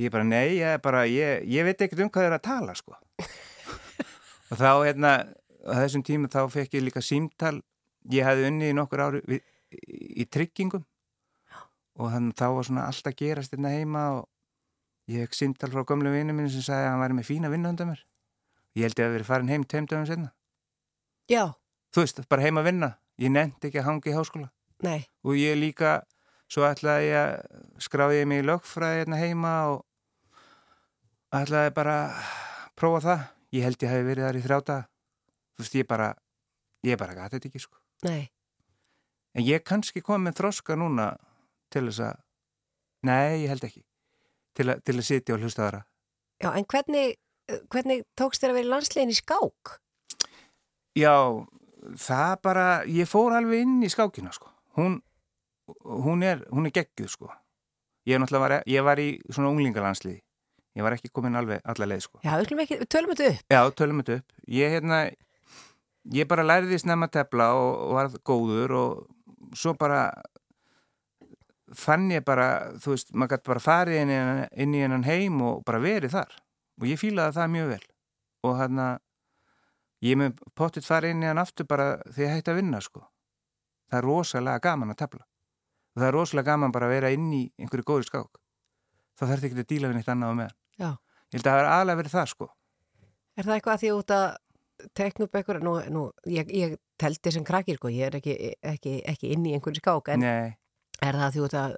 ég 0.00 0.12
bara, 0.12 0.24
nei, 0.24 0.56
ég, 0.56 0.80
bara, 0.82 1.04
ég, 1.08 1.44
ég 1.50 1.66
veit 1.66 1.82
ekkert 1.84 2.04
um 2.04 2.10
hvað 2.12 2.24
það 2.24 2.30
er 2.30 2.36
að 2.38 2.46
tala 2.46 2.76
sko. 2.78 2.96
Og 4.50 4.58
þá 4.58 4.70
hérna 4.86 5.12
á 5.68 5.72
þessum 5.82 6.04
tíma 6.06 6.30
þá 6.32 6.40
fekk 6.50 6.78
ég 6.78 6.86
líka 6.86 7.02
símtal. 7.04 7.58
Ég 8.10 8.24
hafði 8.24 8.48
unnið 8.48 8.72
í 8.72 8.76
nokkur 8.78 9.02
ári 9.04 9.20
við, 9.28 9.42
í, 9.70 10.26
tryggingum. 10.26 10.84
Og 12.00 12.12
þannig 12.12 12.36
þá 12.38 12.46
var 12.56 12.68
svona 12.68 12.86
allt 12.88 13.08
að 13.10 13.18
gerast 13.18 13.54
hérna 13.54 13.72
heima 13.74 14.04
og 14.18 14.28
ég 15.10 15.26
hef 15.26 15.36
símtal 15.36 15.70
frá 15.72 15.84
gömlu 15.86 16.12
vinnu 16.14 16.34
minn 16.36 16.50
sem 16.52 16.64
sagði 16.64 16.86
að 16.86 16.92
hann 16.94 17.02
væri 17.04 17.18
með 17.18 17.28
fína 17.28 17.50
vinnu 17.52 17.72
undan 17.72 17.90
mér. 17.92 18.04
Ég 18.78 18.86
held 18.86 19.02
ég 19.02 19.08
að 19.08 19.16
verið 19.16 19.28
farin 19.28 19.50
heim 19.50 19.66
tveim 19.66 19.88
dögum 19.90 20.06
senna 20.06 20.30
Já, 21.30 21.54
þú 21.94 22.04
veist, 22.04 22.22
bara 22.30 22.42
heim 22.46 22.58
að 22.58 22.70
vinna. 22.70 22.90
Ég 23.20 23.30
nefndi 23.30 23.68
ekki 23.68 23.82
að 23.82 23.86
hanga 23.86 24.10
í 24.10 24.14
háskóla. 24.16 24.48
Nei, 24.82 25.04
og 25.22 25.36
ég 25.36 25.58
líka 25.58 26.00
svo 26.50 26.64
ætlaði 26.66 27.10
ég 27.10 27.18
að 27.20 27.82
skráði 27.84 28.22
ég 28.22 28.30
mig 28.30 28.40
í 28.42 28.46
lögfræði 28.48 29.02
hérna 29.02 29.20
heima 29.20 29.52
og 29.74 29.84
ætlaði 31.36 31.74
bara 31.76 31.98
að 32.08 32.32
prófa 32.80 33.02
það. 33.04 33.28
Ég 33.54 33.66
held 33.66 33.84
ég 33.84 33.92
hafi 33.92 34.06
verið 34.08 34.26
þar 34.26 34.38
í 34.38 34.42
þrjáta 34.46 34.78
þú 35.60 35.64
veist, 35.64 35.76
ég 35.76 35.88
bara 35.90 36.10
ég 36.86 36.98
bara 37.00 37.16
gati 37.16 37.36
þetta 37.36 37.50
ekki, 37.50 37.62
sko. 37.62 37.76
Nei. 38.06 38.30
En 39.34 39.44
ég 39.46 39.62
kannski 39.66 40.02
kom 40.02 40.24
með 40.26 40.40
þroska 40.40 40.76
núna 40.78 41.12
til 41.70 41.86
þess 41.88 42.00
að 42.08 42.16
nei, 43.06 43.42
ég 43.44 43.48
held 43.52 43.64
ekki 43.68 43.84
til, 44.56 44.66
að- 44.72 44.80
til 44.84 44.96
að 44.98 45.06
sitja 45.06 45.34
og 45.36 45.40
hlusta 45.44 45.66
þara 45.68 45.84
Já, 46.40 46.50
en 46.56 46.64
hvernig, 46.64 47.16
hvernig 47.68 48.04
tókst 48.16 48.40
þér 48.42 48.54
að 48.54 48.58
vera 48.62 48.70
landslegin 48.74 49.10
í 49.12 49.16
skák? 49.18 49.74
Já, 50.96 51.12
það 52.00 52.32
bara, 52.42 52.64
ég 52.88 53.08
fór 53.10 53.34
alveg 53.36 53.60
inn 53.66 53.82
í 53.84 53.90
skákina, 53.92 54.32
sko. 54.32 54.48
Hún, 54.78 54.96
hún 55.84 56.24
er, 56.24 56.40
hún 56.48 56.64
er 56.66 56.72
geggjuð, 56.78 57.10
sko. 57.12 57.28
Ég, 58.08 58.24
var, 58.32 58.56
ég 58.64 58.82
var 58.88 58.98
í 59.04 59.10
svona 59.28 59.50
unglingalandsliði. 59.52 60.22
Ég 60.78 60.86
var 60.86 60.96
ekki 60.96 61.10
komin 61.12 61.36
alveg 61.36 61.60
alla 61.68 61.86
leið, 61.92 62.06
sko. 62.08 62.22
Já, 62.24 62.38
ekki, 62.40 62.80
tölum 62.88 63.12
þetta 63.12 63.28
upp. 63.34 63.44
Já, 63.52 63.60
tölum 63.76 64.00
þetta 64.00 64.16
upp. 64.22 64.32
Ég, 64.48 64.72
hérna, 64.78 65.02
ég 66.16 66.28
bara 66.30 66.46
læriði 66.48 66.80
snemma 66.80 67.10
tefla 67.12 67.50
og, 67.58 67.70
og 67.84 67.94
var 68.00 68.12
góður 68.24 68.76
og 68.80 69.06
svo 69.56 69.74
bara 69.78 70.08
fann 71.76 72.10
ég 72.10 72.24
bara, 72.26 72.72
þú 72.82 72.94
veist, 72.94 73.12
maður 73.14 73.36
gæti 73.36 73.50
bara 73.50 73.62
farið 73.62 74.00
inn 74.00 74.12
í, 74.12 74.18
inn 74.64 74.74
í 74.74 74.82
hennan 74.82 75.06
heim 75.06 75.40
og 75.46 75.62
bara 75.66 75.80
verið 75.82 76.16
þar. 76.16 76.36
Og 76.80 76.88
ég 76.90 77.00
fílaði 77.00 77.36
það 77.36 77.52
mjög 77.54 77.72
vel. 77.74 77.82
Og 78.48 78.56
hérna, 78.58 78.86
ég 80.04 80.18
með 80.18 80.40
pottit 80.58 80.86
farið 80.86 81.14
inn 81.14 81.24
í 81.24 81.30
hann 81.30 81.42
aftur 81.42 81.68
bara 81.70 81.92
því 82.08 82.26
ég 82.26 82.34
hætti 82.36 82.54
að 82.54 82.60
vinna, 82.62 82.80
sko. 82.84 83.04
Það 83.90 84.00
er 84.00 84.08
rosalega 84.08 84.64
gaman 84.66 84.94
að 84.94 85.00
tefla. 85.04 85.24
Og 85.94 86.00
það 86.02 86.08
er 86.08 86.16
rosalega 86.16 86.52
gaman 86.52 86.74
bara 86.74 86.88
að 86.88 86.94
vera 86.96 87.12
inn 87.14 87.30
í 87.34 87.42
einhverju 87.60 87.86
góður 87.86 88.08
skák. 88.08 88.40
Það 89.18 89.32
þarf 89.32 89.46
ekki 89.48 89.58
að 89.60 89.70
díla 89.70 89.90
við 89.90 90.00
neitt 90.00 90.10
annað 90.10 90.32
á 90.32 90.38
meðan. 90.40 90.56
Ég 91.30 91.38
held 91.38 91.46
að 91.46 91.52
það 91.52 91.62
er 91.62 91.70
aðlega 91.70 92.00
verið 92.00 92.14
það, 92.16 92.30
sko. 92.34 92.46
Er 93.36 93.46
það 93.46 93.56
eitthvað 93.56 93.74
að 93.76 93.82
því 93.82 93.90
út 93.94 94.14
að 94.16 94.24
eitthvað, 94.96 95.62
nú, 95.64 95.76
nú 95.92 96.02
ég, 96.30 96.50
ég 96.54 96.76
teldi 97.00 97.32
sem 97.34 97.46
krakkir, 97.46 97.78
sko, 97.80 97.90
ég 97.92 98.10
er 98.10 98.18
ekki, 98.20 98.36
ekki, 98.62 98.98
ekki 99.08 99.32
inn 99.34 99.46
í 99.48 99.54
einhverju 99.56 99.82
skák, 99.82 100.12
en 100.14 100.24
Nei. 100.24 100.50
er 101.02 101.18
það 101.20 101.36
því 101.36 101.46
að 101.60 101.76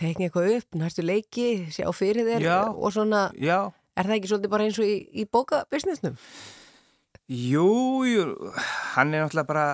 tekna 0.00 0.26
eitthvað 0.28 0.54
upp, 0.56 0.78
næstu 0.80 1.04
leiki, 1.04 1.48
sjá 1.74 1.86
fyrir 1.96 2.28
þér 2.28 2.46
Já. 2.46 2.56
og 2.70 2.94
svona, 2.94 3.28
Já, 3.36 3.58
er 3.96 4.08
það 4.08 4.16
ekki 4.16 4.32
svolítið 4.32 4.54
bara 4.54 4.66
eins 4.68 4.80
og 4.80 4.88
í, 4.88 4.96
í 5.12 5.26
bókabusinessnum? 5.28 6.16
jú, 7.30 7.68
jú, 8.08 8.24
hann 8.96 9.14
er 9.14 9.24
náttúrulega 9.24 9.46
bara, 9.46 9.66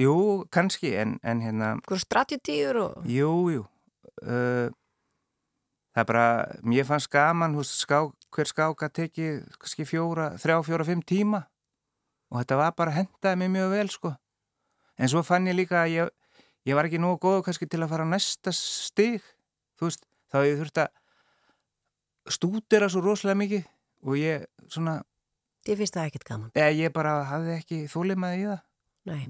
jú, 0.00 0.14
kannski, 0.52 0.92
en, 1.00 1.18
en 1.22 1.44
hérna, 1.44 1.74
Hvað 1.88 2.04
strategíur 2.04 2.82
og, 2.84 3.08
jú, 3.08 3.32
jú, 3.54 3.64
uh, 4.26 4.68
það 5.94 6.02
er 6.02 6.10
bara, 6.12 6.26
mér 6.66 6.88
fannst 6.88 7.10
gaman, 7.12 7.56
húst, 7.58 7.78
ská, 7.84 8.08
hver 8.34 8.50
skák 8.50 8.84
að 8.86 8.94
teki, 9.00 9.28
kannski 9.58 9.86
fjóra, 9.88 10.30
þrjá, 10.40 10.60
fjóra, 10.66 10.86
fimm 10.86 11.02
tíma. 11.06 11.44
Og 12.30 12.40
þetta 12.42 12.60
var 12.60 12.74
bara 12.78 12.94
hendaði 12.94 13.40
mér 13.40 13.52
mjög 13.56 13.74
vel, 13.74 13.88
sko. 13.90 14.14
En 15.00 15.10
svo 15.10 15.22
fann 15.26 15.48
ég 15.50 15.56
líka 15.58 15.82
að 15.82 15.94
ég, 15.96 16.10
ég 16.68 16.78
var 16.78 16.86
ekki 16.86 17.00
nógu 17.02 17.18
góð 17.24 17.44
kannski 17.48 17.68
til 17.70 17.82
að 17.82 17.92
fara 17.92 18.06
á 18.06 18.12
næsta 18.12 18.54
stig, 18.54 19.24
þú 19.80 19.88
veist, 19.88 20.06
þá 20.30 20.38
ég 20.46 20.58
þurft 20.60 20.82
að 20.84 20.90
stúdera 22.30 22.88
svo 22.92 23.02
rosalega 23.02 23.40
mikið 23.40 23.64
og 24.06 24.18
ég 24.20 24.44
svona 24.70 25.00
ég 25.68 25.78
finnst 25.80 25.96
það 25.96 26.10
ekkert 26.10 26.28
gaman. 26.28 26.52
Eða 26.54 26.76
ég 26.76 26.92
bara 26.94 27.14
hafði 27.28 27.56
ekki 27.56 27.80
þólimaði 27.90 28.42
í 28.42 28.46
það. 28.48 28.60
Nei, 29.10 29.22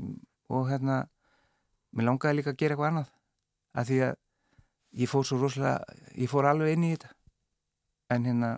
og 0.51 0.67
hérna, 0.71 0.99
mér 1.95 2.11
langaði 2.11 2.41
líka 2.41 2.53
að 2.55 2.61
gera 2.61 2.77
eitthvað 2.77 2.91
annað 2.91 3.13
af 3.81 3.87
því 3.87 4.01
að 4.09 4.15
ég 5.01 5.11
fór 5.11 5.27
svo 5.27 5.39
rosalega, 5.39 5.99
ég 6.19 6.31
fór 6.31 6.51
alveg 6.51 6.75
inn 6.75 6.87
í 6.89 6.93
þetta. 6.95 7.13
En 8.11 8.27
hérna, 8.27 8.51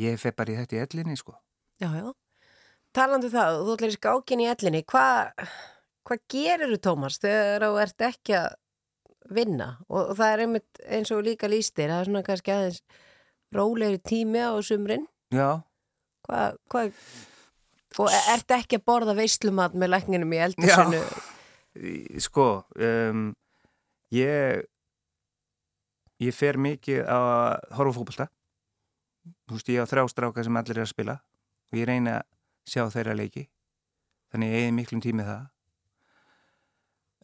ég 0.00 0.18
fef 0.20 0.34
bara 0.36 0.52
í 0.52 0.56
þetta 0.60 0.76
í 0.78 0.82
ellinni 0.86 1.16
sko. 1.20 1.34
já, 1.82 1.88
já. 1.98 2.12
Talandi 2.92 3.28
um 3.30 3.32
það, 3.32 3.58
þú 3.64 3.74
ætlar 3.76 3.92
í 3.92 3.96
skákin 3.96 4.40
í 4.44 4.48
ellinni, 4.52 4.82
hvað 4.84 5.46
hva 6.08 6.16
gerir 6.28 6.72
þú, 6.74 6.78
Tómas, 6.84 7.16
þegar 7.22 7.64
þú 7.64 7.78
ert 7.80 8.04
ekki 8.08 8.34
að 8.36 8.54
vinna? 9.32 9.68
Og, 9.88 10.10
og 10.12 10.16
það 10.18 10.32
er 10.34 10.42
einmitt 10.44 10.80
eins 10.98 11.12
og 11.14 11.22
líka 11.24 11.48
lístir, 11.48 11.88
það 11.88 12.00
er 12.02 12.10
svona 12.10 12.24
kannski 12.26 12.52
aðeins 12.52 12.80
rólegri 13.54 14.00
tími 14.04 14.42
á 14.44 14.52
sumrin. 14.64 15.06
Já, 15.32 15.62
Hvað, 16.22 16.58
hvað, 16.70 16.92
og 17.98 18.10
e- 18.14 18.26
ertu 18.34 18.54
ekki 18.54 18.78
að 18.78 18.84
borða 18.86 19.14
veislumat 19.18 19.72
með 19.74 19.90
lækninum 19.94 20.34
í 20.36 20.42
eldursinu? 20.44 21.00
sko, 22.20 22.46
um, 22.76 23.24
ég 24.12 24.62
ég 26.22 26.36
fer 26.36 26.60
mikið 26.60 27.00
að 27.10 27.56
horfa 27.78 27.96
fótbolta 27.96 28.28
þú 29.48 29.56
veist, 29.58 29.72
ég 29.72 29.82
á 29.82 29.90
þrjá 29.90 30.04
stráka 30.10 30.44
sem 30.44 30.58
allir 30.60 30.78
er 30.78 30.86
að 30.86 30.92
spila 30.92 31.16
og 31.72 31.78
ég 31.78 31.88
reyna 31.88 32.20
að 32.20 32.28
sjá 32.68 32.84
þeirra 32.92 33.16
leiki. 33.18 33.48
Þannig 34.32 34.52
ég 34.52 34.62
eigi 34.62 34.76
miklum 34.76 35.02
tími 35.04 35.26
það. 35.26 35.48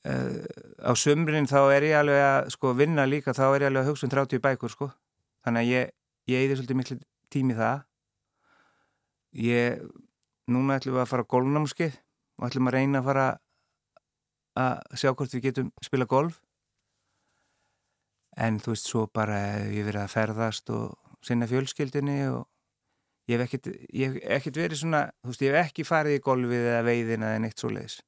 Uh, 0.09 0.45
á 0.89 0.93
sömrin 0.95 1.49
þá 1.51 1.61
er 1.75 1.89
ég 1.89 1.99
alveg 1.99 2.23
að 2.23 2.51
sko 2.55 2.73
vinna 2.79 3.05
líka, 3.09 3.35
þá 3.35 3.47
er 3.51 3.65
ég 3.67 3.71
alveg 3.71 3.85
að 3.85 3.91
hugsa 3.91 4.07
um 4.07 4.13
30 4.15 4.43
bækur 4.45 4.73
sko, 4.73 4.91
þannig 5.45 5.65
að 5.65 5.73
ég 5.73 5.95
ég 6.29 6.43
eigi 6.45 6.59
svolítið 6.59 6.79
miklu 6.79 6.99
tími 7.33 7.57
það. 7.57 7.85
Ég 9.39 9.83
núna 10.49 10.79
ætlum 10.79 10.97
við 10.97 11.05
að 11.05 11.11
fara 11.11 11.25
á 11.25 11.33
golfnámskeið 11.33 11.97
og 12.39 12.49
ætlum 12.49 12.71
að 12.71 12.77
reyna 12.77 13.01
að 13.01 13.09
fara 13.09 13.27
að 14.59 15.01
sjá 15.01 15.13
hvort 15.13 15.35
við 15.35 15.45
getum 15.49 15.73
spila 15.85 16.09
golf. 16.09 16.41
En 18.39 18.61
þú 18.63 18.75
veist 18.75 18.89
svo 18.89 19.07
bara 19.11 19.39
ég 19.67 19.87
verið 19.89 20.05
að 20.05 20.15
ferðast 20.15 20.71
og 20.75 21.08
sinna 21.25 21.49
fjölskyldinni 21.51 22.21
og 22.31 22.47
ég 23.29 23.37
hef 23.37 23.49
ekkit, 23.49 23.71
ég 23.93 24.15
hef 24.15 24.37
ekkit 24.39 24.61
verið 24.63 24.83
svona 24.83 25.05
þú 25.23 25.33
veist 25.33 25.45
ég 25.45 25.55
hef 25.55 25.71
ekki 25.71 25.87
farið 25.89 26.19
í 26.19 26.25
golfið 26.25 26.69
eða 26.73 26.85
veiðin 26.87 27.27
eða 27.29 27.43
neitt 27.45 27.61
svo 27.61 27.73
leiðis 27.75 27.99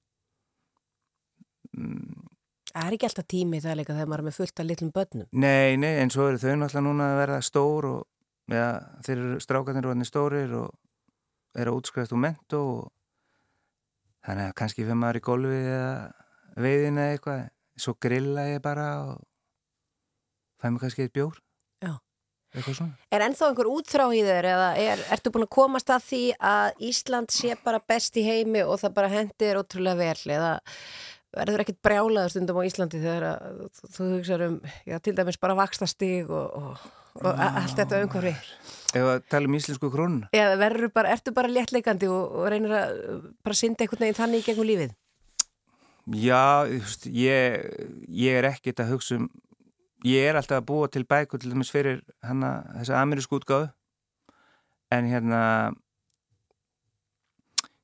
mm, 1.77 2.31
Það 2.71 2.87
er 2.87 2.95
ekki 2.95 3.07
alltaf 3.09 3.27
tími 3.27 3.59
það 3.59 3.81
líka 3.81 3.95
þegar 3.97 4.09
maður 4.11 4.23
er 4.23 4.27
með 4.29 4.37
fullt 4.37 4.61
af 4.63 4.67
litlum 4.69 4.91
börnum. 4.95 5.27
Nei, 5.43 5.75
nei, 5.81 5.91
en 5.99 6.13
svo 6.15 6.29
eru 6.31 6.39
þau 6.39 6.53
náttúrulega 6.55 6.83
núna 6.87 7.09
að 7.11 7.17
verða 7.19 7.39
stór 7.43 7.89
og 7.89 8.55
ja, 8.55 8.69
þeir 9.03 9.17
eru 9.17 9.41
strákarnir 9.43 9.89
og 9.91 10.05
stórir 10.07 10.55
og 10.55 11.59
eru 11.59 11.73
að 11.73 11.81
útskræft 11.81 12.15
úr 12.15 12.23
mentó 12.23 12.61
og 12.77 12.85
þannig 14.27 14.47
að 14.47 14.57
kannski 14.61 14.85
fyrir 14.85 15.01
maður 15.01 15.19
í 15.19 15.25
golfið 15.27 15.67
eða 15.73 15.91
veiðin 16.63 17.03
eða 17.03 17.17
eitthvað 17.17 17.43
svo 17.81 17.97
grilla 18.07 18.47
ég 18.53 18.63
bara 18.63 18.87
og 19.09 19.21
fæ 20.61 20.69
mér 20.69 20.83
kannski 20.85 21.07
eitt 21.07 21.17
bjór 21.17 21.35
Já. 21.35 21.50
Er 22.51 23.23
ennþá 23.23 23.47
einhver 23.47 23.69
útþrá 23.71 24.09
í 24.11 24.25
þeir 24.27 24.49
eða 24.51 24.71
er, 24.83 25.03
ertu 25.15 25.31
búin 25.31 25.47
að 25.47 25.53
komast 25.55 25.91
að 25.95 26.07
því 26.09 26.23
að 26.51 26.81
Ísland 26.89 27.31
sé 27.31 27.55
bara 27.63 27.79
best 27.79 28.17
í 28.19 28.25
heimi 28.27 28.65
og 28.65 28.81
það 28.83 28.97
bara 28.97 29.11
hendir 29.13 29.61
ótrúlega 29.61 30.01
vel? 30.01 30.35
Eða 30.35 30.49
verður 31.37 31.63
ekkert 31.63 31.83
brjálaður 31.87 32.33
stundum 32.35 32.59
á 32.59 32.67
Íslandi 32.67 33.03
þegar 33.03 33.27
að, 33.29 33.61
þú, 33.79 34.07
hugsaður 34.17 34.47
um 34.49 34.57
já, 34.67 34.97
til 34.99 35.15
dæmis 35.15 35.39
bara 35.39 35.57
vakstastig 35.61 36.27
og, 36.27 36.57
og, 36.59 36.89
og 37.23 37.29
allt 37.47 37.77
þetta 37.79 38.01
umhverfi? 38.07 38.33
Ef 38.91 39.07
að 39.13 39.21
tala 39.31 39.47
um 39.47 39.55
íslensku 39.55 39.93
krónuna? 39.93 40.31
Eða 40.35 40.57
verður 40.59 40.91
bara, 40.97 41.13
ertu 41.15 41.35
bara 41.37 41.53
léttleikandi 41.53 42.11
og, 42.11 42.35
og 42.41 42.51
reynir 42.51 42.75
að 42.75 42.97
bara 43.47 43.61
synda 43.61 43.87
einhvern 43.87 44.03
veginn 44.09 44.19
þannig 44.19 44.43
í 44.43 44.49
gegnum 44.49 44.69
lífið? 44.73 44.97
Já, 46.19 46.67
ég, 47.15 47.71
ég 48.11 48.41
er 48.41 48.51
ekkert 48.51 48.83
að 48.83 48.97
hugsa 48.97 49.21
um 49.21 49.31
ég 50.07 50.31
er 50.31 50.39
alltaf 50.39 50.61
að 50.61 50.67
búa 50.71 50.89
til 50.89 51.05
bækur 51.09 51.41
til 51.41 51.53
dæmis 51.53 51.71
fyrir 51.73 52.01
hana, 52.25 52.61
þessa 52.79 53.01
amerísku 53.03 53.39
útgáðu 53.41 53.71
en 54.91 55.07
hérna 55.11 55.41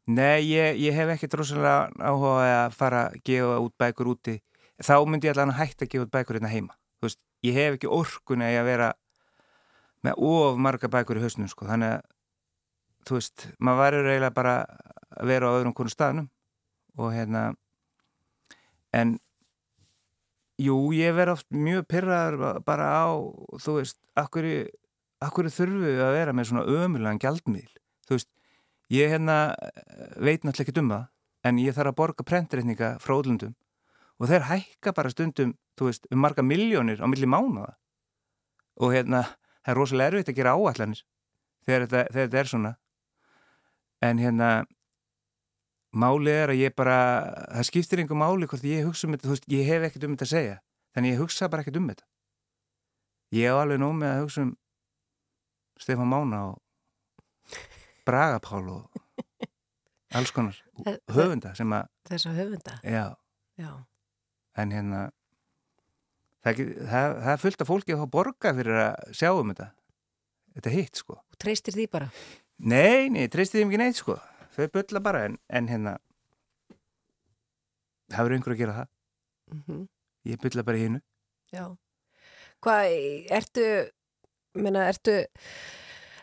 nei, 0.07 0.47
ég, 0.49 0.79
ég 0.81 0.95
hef 0.97 1.13
ekkert 1.15 1.37
rosalega 1.41 1.91
áhuga 1.99 2.49
að 2.65 2.77
fara 2.79 3.03
að 3.11 3.21
gefa 3.27 3.59
út 3.63 3.75
bækur 3.79 4.13
úti. 4.15 4.37
Þá 4.83 4.97
myndi 5.09 5.29
ég 5.29 5.35
allan 5.35 5.55
að 5.55 5.61
hætta 5.63 5.87
að 5.87 5.93
gefa 5.93 6.07
út 6.07 6.15
bækur 6.15 6.39
hérna 6.39 6.53
heima. 6.53 6.77
Veist, 7.03 7.21
ég 7.47 7.57
hef 7.57 7.77
ekki 7.77 7.91
orkunni 7.91 8.49
að 8.55 8.69
vera 8.71 8.93
með 10.07 10.23
of 10.31 10.61
marga 10.63 10.91
bækur 10.93 11.19
í 11.19 11.25
hausnum 11.25 11.51
sko, 11.51 11.67
þannig 11.67 11.97
að 11.97 12.05
þú 13.07 13.19
veist, 13.19 13.47
maður 13.59 13.83
verður 13.83 14.11
eiginlega 14.13 14.37
bara 14.37 14.57
að 15.17 15.31
vera 15.33 15.51
á 15.51 15.57
öðrum 15.59 15.77
konu 15.77 15.93
staðnum. 15.93 16.29
Og 16.97 17.13
hérna 17.13 17.49
en 18.97 19.19
jú, 20.63 20.77
ég 20.97 21.15
verð 21.17 21.37
oft 21.37 21.49
mjög 21.53 21.87
pyrraður 21.91 22.63
bara 22.67 22.89
á, 23.05 23.07
þú 23.61 23.79
veist 23.81 23.99
akkur, 24.17 24.47
akkur 25.25 25.51
þurfu 25.53 25.93
að 26.07 26.17
vera 26.17 26.37
með 26.37 26.51
svona 26.51 26.67
ömulegan 26.67 27.21
gjaldmiðl 27.23 27.75
þú 28.09 28.17
veist, 28.17 28.31
ég 28.93 29.13
hérna 29.13 29.39
veit 30.17 30.47
náttúrulega 30.47 30.67
ekki 30.67 30.81
um 30.83 30.93
það 30.95 31.07
en 31.47 31.63
ég 31.63 31.77
þarf 31.77 31.93
að 31.93 31.99
borga 32.01 32.27
prentreitninga 32.27 32.93
frá 33.03 33.17
útlundum 33.19 33.57
og 34.17 34.31
þeir 34.31 34.49
hækka 34.49 34.95
bara 34.97 35.13
stundum 35.13 35.57
þú 35.77 35.91
veist, 35.91 36.09
um 36.11 36.23
marga 36.25 36.43
miljónir 36.43 37.03
á 37.05 37.07
milli 37.11 37.29
mánuða 37.29 37.77
og 38.81 38.93
hérna, 38.93 39.23
það 39.65 39.73
er 39.73 39.79
rosalega 39.81 40.13
erfitt 40.13 40.33
að 40.33 40.41
gera 40.41 40.57
áallanir 40.57 41.05
þegar 41.67 41.87
þetta, 41.87 42.03
þegar 42.13 42.27
þetta 42.29 42.41
er 42.41 42.51
svona. 42.51 42.73
En 44.07 44.21
hérna 44.21 44.51
málið 45.97 46.37
er 46.43 46.53
að 46.53 46.61
ég 46.61 46.75
bara 46.77 46.97
það 47.57 47.67
skiptir 47.71 48.03
einhver 48.03 48.19
máli 48.21 48.49
hvort 48.51 48.65
ég 48.69 48.85
hugsa 48.87 49.07
um 49.09 49.15
þetta 49.17 49.29
þú 49.29 49.35
veist, 49.37 49.49
ég 49.53 49.69
hef 49.71 49.87
ekkert 49.89 50.07
um 50.09 50.15
þetta 50.17 50.27
að 50.29 50.33
segja 50.35 50.57
þannig 50.97 51.15
ég 51.15 51.21
hugsa 51.23 51.49
bara 51.53 51.65
ekkert 51.65 51.79
um 51.81 51.89
þetta 51.93 52.07
ég 53.37 53.49
hef 53.51 53.61
alveg 53.63 53.81
nóg 53.83 53.95
með 54.01 54.13
að 54.15 54.23
hugsa 54.27 54.45
um 54.47 54.53
Stefán 55.81 56.09
Mána 56.13 56.41
og 56.53 57.59
Braga 58.07 58.39
Pál 58.45 58.63
og 58.71 59.03
alls 60.17 60.33
konar 60.33 60.57
höfunda 61.13 61.53
sem 61.59 61.73
að, 61.77 61.89
Þessa 62.09 62.33
höfunda. 62.37 62.77
já, 62.87 63.07
Já. 63.59 63.71
en 64.63 64.73
hérna 64.73 65.01
það, 66.45 66.61
það, 66.87 67.17
það 67.25 67.33
er 67.35 67.43
fullt 67.43 67.65
af 67.65 67.71
fólki 67.73 67.97
að 67.97 68.03
fá 68.05 68.11
borga 68.15 68.53
fyrir 68.57 68.79
að 68.87 69.13
sjá 69.19 69.31
um 69.35 69.51
þetta 69.53 69.69
þetta 70.57 70.71
er 70.73 70.77
hitt 70.79 71.03
sko 71.03 71.19
Og 71.19 71.39
treystir 71.43 71.77
því 71.77 71.89
bara. 71.93 72.09
nei, 72.63 73.09
nei, 73.13 73.27
treysti 73.33 73.59
þeim 73.61 73.73
ekki 73.73 73.83
neitt 73.83 74.01
sko 74.01 74.17
þau 74.57 74.67
bylla 74.79 75.03
bara 75.05 75.25
en, 75.29 75.39
en 75.53 75.69
hérna 75.71 75.97
það 78.13 78.23
verður 78.23 78.39
einhver 78.39 78.57
að 78.57 78.63
gera 78.65 78.79
það 78.81 78.93
Mm 79.55 79.85
ég 80.27 80.41
bylla 80.43 80.65
bara 80.67 80.79
í 80.81 80.87
hinnu 80.89 80.99
Já. 81.55 81.67
Hvað, 82.65 82.95
ertu, 83.37 83.67
menna, 84.59 84.89
ertu, 84.91 85.13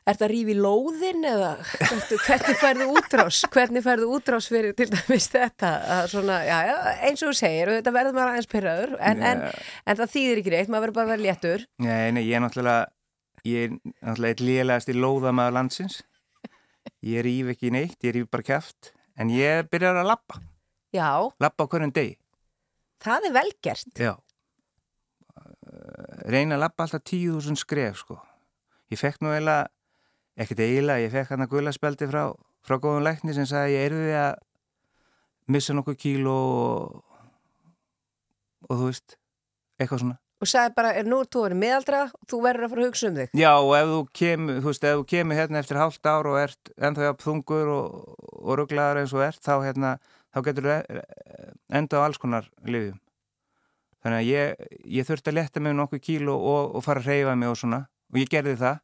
ertu 0.03 0.25
að 0.25 0.31
rífi 0.33 0.55
lóðin 0.57 1.23
eða 1.29 1.53
hvernig 1.63 2.57
færðu 2.59 2.87
útrás? 2.97 3.39
Hvernig 3.53 3.85
færðu 3.85 4.09
útrás 4.17 4.49
fyrir 4.51 4.75
til 4.75 4.89
dæmis 4.91 5.29
þetta? 5.31 5.71
Svona, 6.11 6.41
já, 6.43 6.57
já, 6.67 6.75
eins 7.07 7.23
og 7.23 7.31
þú 7.31 7.37
segir, 7.39 7.71
þetta 7.77 7.93
verður 7.95 8.17
maður 8.17 8.33
aðeins 8.33 8.51
pyrraður, 8.51 8.95
en, 8.99 9.23
en, 9.31 9.45
en 9.87 10.01
það 10.01 10.13
þýðir 10.17 10.41
ekki 10.43 10.53
reitt, 10.57 10.73
maður 10.73 10.87
verður 10.89 10.97
bara 10.99 11.07
að 11.07 11.13
vera 11.13 11.25
léttur. 11.29 11.65
nei, 11.85 12.11
nei, 12.17 12.23
ég 12.25 12.35
er 12.35 12.43
náttúrulega 12.43 12.81
ég 13.47 13.69
er 13.69 13.77
náttúrulega 14.03 14.33
eitt 14.35 14.43
lélegast 14.49 14.91
í 14.91 14.97
lóðamaður 14.99 15.57
landsins 15.61 16.01
ég 17.03 17.23
rýf 17.25 17.53
ekki 17.53 17.71
neitt, 17.75 17.99
ég 18.03 18.15
rýf 18.15 18.29
bara 18.31 18.45
kæft 18.47 18.93
en 19.19 19.31
ég 19.33 19.67
byrjar 19.71 20.01
að 20.01 20.11
lappa 20.13 20.41
Já, 20.93 21.09
lappa 21.41 21.67
hverjum 21.67 21.93
degi 21.93 22.17
það 23.03 23.25
er 23.27 23.33
velgert. 23.35 23.97
Já 23.99 24.13
Eh, 25.73 26.29
reyna 26.29 26.57
að 26.57 26.63
lappa 26.65 26.85
alltaf 26.85 27.03
10.000 27.09 27.57
skref 27.59 28.01
sko. 28.03 28.17
Ég 28.93 28.99
fekk 28.99 29.21
nú 29.23 29.31
eiginlega 29.33 29.69
ekkert 30.37 30.61
eiginlega, 30.65 31.05
ég 31.05 31.13
fekk 31.13 31.33
hann 31.33 31.45
að 31.45 31.51
guðlaspeldi 31.53 32.09
frá, 32.09 32.23
frá 32.65 32.77
góðum 32.81 33.05
lækni 33.05 33.35
sem 33.35 33.47
sagði 33.49 33.75
ég 33.77 33.87
erði 33.89 34.13
að 34.19 34.33
missa 35.53 35.75
nokkuð 35.75 35.97
kíló 36.03 36.35
og, 36.35 37.01
og 38.69 38.75
þú 38.79 38.89
veist 38.89 39.17
eitthvað 39.79 40.03
svona. 40.03 40.19
Og 40.43 40.49
sagði 40.51 40.73
bara, 40.75 40.89
er 40.99 41.05
nú 41.07 41.21
þú 41.23 41.45
verið 41.45 41.59
miðaldra 41.61 41.99
og 42.09 42.25
þú 42.27 42.39
verður 42.43 42.65
að 42.67 42.73
fara 42.73 42.83
að 42.83 42.87
hugsa 42.89 43.07
um 43.09 43.19
þig. 43.21 43.29
Já 43.39 43.51
og 43.53 43.69
ef 43.77 43.91
þú 43.93 43.99
kemur, 44.19 44.57
þú 44.59 44.71
veist, 44.73 44.87
ef 44.89 44.97
þú 44.99 45.05
kemur 45.13 45.39
hérna 45.39 45.61
eftir 45.63 45.79
hálft 45.79 46.09
ár 46.09 46.27
og 46.33 46.39
ert 46.41 46.71
ennþá 46.83 47.05
jafn 47.07 47.23
þungur 47.23 47.71
og, 47.77 48.17
og 48.43 48.57
rugglaður 48.59 48.99
eins 49.03 49.13
og 49.15 49.23
ert 49.23 49.39
þá 49.45 49.53
hérna, 49.63 49.93
þá 50.35 50.41
getur 50.49 50.67
þú 50.67 50.75
enda 51.79 52.01
á 52.01 52.05
alls 52.05 52.19
konar 52.19 52.49
lifjum. 52.67 52.99
Þannig 54.03 54.19
að 54.19 54.27
ég, 54.33 54.67
ég 54.99 55.07
þurfti 55.07 55.31
að 55.31 55.37
letta 55.39 55.63
mig 55.63 55.77
nokkuð 55.79 56.03
kíló 56.03 56.35
og, 56.35 56.73
og 56.75 56.83
fara 56.83 56.99
að 56.99 57.07
reyfa 57.13 57.37
mig 57.39 57.53
og 57.53 57.55
svona 57.61 57.85
og 58.11 58.19
ég 58.19 58.33
gerði 58.33 58.57
það. 58.59 58.81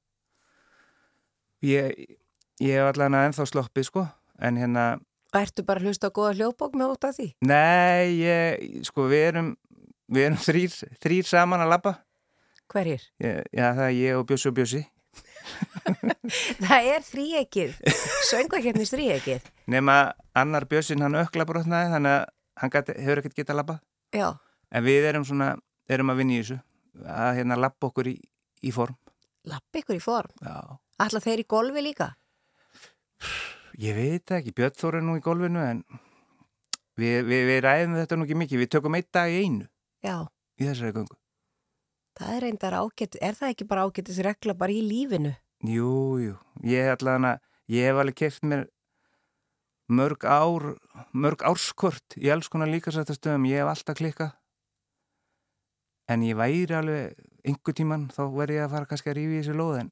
Ég, 1.68 2.16
ég 2.64 2.78
hef 2.80 2.88
allan 2.94 3.18
að 3.20 3.26
ennþá 3.30 3.48
sloppið 3.52 3.90
sko, 3.90 4.06
en 4.40 4.60
hérna, 4.62 4.88
Og 5.30 5.38
ertu 5.44 5.62
bara 5.62 5.78
að 5.84 5.92
hlusta 5.92 6.10
á 6.10 6.16
góða 6.16 6.32
hljóðbók 6.40 6.78
með 6.80 6.94
út 6.96 7.06
af 7.06 7.18
því? 7.20 7.26
nei, 7.46 8.16
ég, 8.24 8.80
sko, 8.88 9.04
við 9.12 9.26
erum, 9.28 9.50
við 10.10 10.26
erum 10.30 10.40
þrýr, 10.44 10.78
þrýr 11.04 11.28
saman 11.30 11.64
að 11.66 11.72
labba. 11.76 11.94
Hverjir? 12.70 13.04
Ég, 13.24 13.44
já, 13.56 13.68
það 13.78 13.86
er 13.88 13.96
ég 13.98 14.18
og 14.20 14.26
Bjössi 14.30 14.50
og 14.52 14.58
Bjössi. 14.60 14.82
Það 16.70 16.88
er 16.94 17.02
þríekið, 17.08 17.72
söngvakefnis 18.30 18.92
þríekið. 18.94 19.48
Nefna 19.74 19.96
annar 20.38 20.68
Bjössin 20.70 21.02
hann 21.02 21.18
ökla 21.18 21.46
brotnaði 21.50 21.90
þannig 21.96 22.14
að 22.20 22.28
hann 22.62 22.74
gat, 22.76 22.92
hefur 22.94 23.22
ekkert 23.24 23.40
getað 23.40 23.60
labbað. 23.62 23.80
Já, 24.14 24.28
En 24.70 24.84
við 24.86 25.08
erum 25.10 25.24
svona, 25.26 25.48
erum 25.90 26.12
að 26.14 26.20
vinna 26.22 26.36
í 26.36 26.42
þessu 26.44 26.60
að 27.10 27.40
hérna 27.40 27.56
labba 27.58 27.88
okkur 27.90 28.12
í, 28.12 28.16
í 28.62 28.72
form. 28.76 28.94
lapp 29.50 29.80
ykkur 29.82 29.98
í 29.98 30.04
form. 30.04 30.30
Já. 30.46 30.78
Alla 31.02 31.22
þeir 31.24 31.42
í 31.42 31.48
golfi 31.50 31.82
líka? 31.82 32.12
Ég 33.82 33.96
veit 33.98 34.32
ekki, 34.36 34.54
Björn 34.54 34.76
Þór 34.78 35.00
er 35.00 35.06
nú 35.08 35.16
í 35.18 35.24
golfinu 35.26 35.62
en 35.64 35.82
við, 37.00 37.24
við, 37.26 37.44
við 37.50 37.60
ræðum 37.66 37.98
þetta 37.98 38.18
nú 38.20 38.28
ekki 38.28 38.38
mikið. 38.44 38.62
Við 38.62 38.72
tökum 38.76 38.98
einn 39.00 39.08
dag 39.16 39.32
í 39.34 39.42
einu 39.48 39.66
Já, 40.04 40.28
í 40.60 40.68
þessari 40.68 40.94
göngu. 40.96 41.16
það 42.20 42.34
er 42.36 42.42
reyndar 42.44 42.76
ágætt, 42.76 43.16
er 43.22 43.36
það 43.36 43.54
ekki 43.54 43.68
bara 43.68 43.86
ágættis 43.88 44.20
regla 44.24 44.54
bara 44.54 44.72
í 44.76 44.82
lífinu? 44.84 45.36
Jú, 45.64 46.20
jú, 46.20 46.36
ég 46.64 46.88
hef 46.88 47.00
allavega, 47.00 47.40
ég 47.68 47.88
hef 47.88 48.00
alveg 48.00 48.16
keft 48.16 48.44
mér 48.44 48.66
mörg 49.90 50.24
ár, 50.24 50.76
mörg 51.12 51.44
árskort 51.44 52.16
í 52.16 52.30
alls 52.32 52.48
konar 52.48 52.70
líkasættastöðum, 52.72 53.48
ég 53.50 53.64
hef 53.64 53.72
alltaf 53.72 53.98
klikkað. 54.00 54.36
En 56.10 56.24
ég 56.26 56.38
væri 56.38 56.76
alveg 56.76 57.18
einhver 57.46 57.76
tíman, 57.76 58.08
þá 58.14 58.24
verði 58.34 58.60
ég 58.60 58.68
að 58.68 58.74
fara 58.76 58.90
kannski 58.90 59.12
að 59.12 59.18
rífi 59.20 59.36
í 59.36 59.42
þessu 59.42 59.58
lóð 59.58 59.80
en 59.84 59.92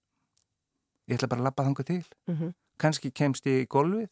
ég 1.08 1.18
ætla 1.18 1.30
bara 1.32 1.42
að 1.44 1.48
labba 1.50 1.68
þangað 1.68 1.90
til. 1.92 2.04
Mm 2.28 2.36
-hmm. 2.38 2.54
Kannski 2.78 3.12
kemst 3.12 3.46
ég 3.46 3.64
í 3.64 3.68
golfið, 3.68 4.10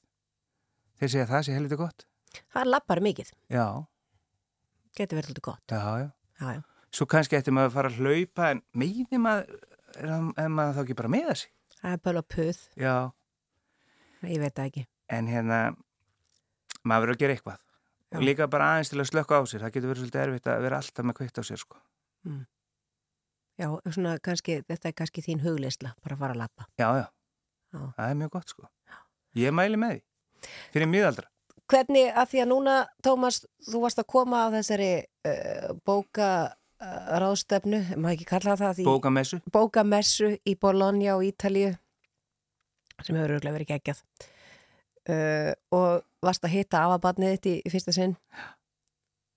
þeir 0.99 1.09
segja 1.09 1.25
að 1.25 1.33
það 1.33 1.45
sé 1.45 1.53
helviti 1.53 1.75
gott. 1.75 2.05
Það 2.53 2.65
lappar 2.65 2.99
mikið, 3.01 3.31
Já, 3.49 3.85
getur 4.99 5.19
verið 5.19 5.31
alltaf 5.33 5.45
gott. 5.49 5.65
já, 5.71 5.81
já. 6.01 6.09
Já, 6.39 6.47
já. 6.57 6.61
Svo 6.95 7.05
kannski 7.11 7.35
ætti 7.37 7.51
maður 7.51 7.69
að 7.71 7.75
fara 7.75 7.89
að 7.91 7.99
hlaupa 7.99 8.49
en 8.53 8.61
meiði 8.73 9.17
maður, 9.19 9.59
er, 9.99 10.49
maður 10.49 10.77
þá 10.77 10.81
ekki 10.85 10.95
bara 11.01 11.11
með 11.11 11.25
þessi? 11.31 11.49
Það 11.81 11.91
er 11.97 12.01
bara 12.07 12.21
puð, 12.35 12.59
Já, 12.79 12.95
ég 14.25 14.39
veit 14.41 14.55
það 14.55 14.69
ekki. 14.71 14.85
en 15.19 15.27
hérna 15.29 15.59
maður 16.85 17.05
verður 17.05 17.15
að 17.15 17.21
gera 17.25 17.35
eitthvað 17.35 17.59
Já. 17.59 18.17
og 18.19 18.23
líka 18.25 18.47
bara 18.49 18.69
aðeins 18.73 18.89
til 18.93 18.99
að 19.03 19.09
slökka 19.11 19.37
á 19.37 19.43
sér 19.49 19.63
það 19.65 19.73
getur 19.75 19.91
verið 19.91 20.01
svolítið 20.05 20.23
erfitt 20.23 20.47
að 20.53 20.61
vera 20.65 20.77
alltaf 20.81 21.05
með 21.05 21.17
kveikt 21.19 21.39
á 21.39 21.43
sér 21.45 21.61
sko. 21.61 21.77
Já, 23.55 23.67
svona 23.95 24.15
kannski, 24.23 24.57
þetta 24.67 24.89
er 24.91 24.95
kannski 24.99 25.23
þín 25.23 25.39
hugleisla, 25.45 25.93
bara 26.03 26.15
að 26.17 26.23
fara 26.25 26.35
að 26.35 26.41
lappa. 26.43 26.65
já, 26.79 26.87
já, 26.99 27.05
Já. 27.75 27.79
það 27.97 28.09
er 28.09 28.17
mjög 28.21 28.31
gott 28.35 28.49
sko. 28.51 28.67
ég 29.35 29.51
mæli 29.55 29.77
með 29.79 29.95
því 29.95 30.01
fyrir 30.75 30.87
miðaldra 30.91 31.27
Hvernig, 31.71 32.11
að 32.13 32.29
því 32.31 32.43
að 32.43 32.51
núna, 32.51 32.75
Tómas, 33.05 33.41
þú 33.65 33.81
varst 33.85 34.01
að 34.01 34.09
koma 34.13 34.43
á 34.45 34.53
þessari 34.53 34.91
uh, 35.01 35.71
bóka 35.87 36.29
uh, 36.51 37.07
ráðstefnu, 37.23 37.81
maður 37.95 38.17
ekki 38.17 38.29
kalla 38.29 38.57
það 38.59 38.79
því? 38.79 38.85
Bókamessu, 38.89 39.41
bókamessu 39.53 40.31
í 40.45 40.55
Bologna 40.61 41.17
og 41.17 41.25
Ítalíu 41.25 41.73
sem 43.01 43.17
hefur 43.17 43.35
örgulega 43.35 43.57
verið 43.57 43.71
geggjað. 43.73 44.03
Uh, 45.05 45.51
og 45.75 46.05
varst 46.25 46.45
að 46.45 46.55
hitta 46.55 46.85
afabarnið 46.85 47.35
þitt 47.35 47.49
í, 47.49 47.55
í 47.65 47.73
fyrsta 47.73 47.93
sinn. 47.95 48.15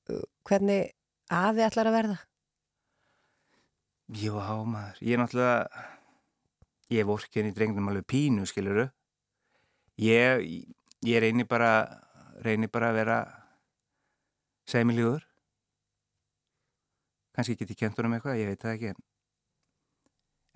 Uh, 0.09 0.25
hvernig 0.49 0.93
afi 1.33 1.65
ætlar 1.65 1.91
að 1.91 1.99
verða? 1.99 2.19
jú, 4.17 4.39
há 4.41 4.57
maður. 4.65 5.01
Ég 5.05 5.17
er 5.17 5.21
náttúrulega 5.21 5.87
ég 6.89 7.03
er 7.03 7.09
vorkin 7.09 7.49
í 7.49 7.55
drengnum 7.55 7.91
alveg 7.91 8.07
pínu 8.09 8.47
skiluru 8.49 8.87
ég, 10.01 10.45
ég 11.05 11.23
reyni 11.23 11.45
bara 11.49 11.73
reyni 12.45 12.69
bara 12.71 12.91
að 12.93 12.99
vera 13.01 13.19
semilíður 14.69 15.25
kannski 17.35 17.57
get 17.59 17.71
ég 17.71 17.79
kent 17.79 17.99
honum 17.99 18.17
eitthvað, 18.17 18.41
ég 18.41 18.51
veit 18.51 18.63
það 18.63 18.75
ekki 18.75 18.93
en, 18.93 19.01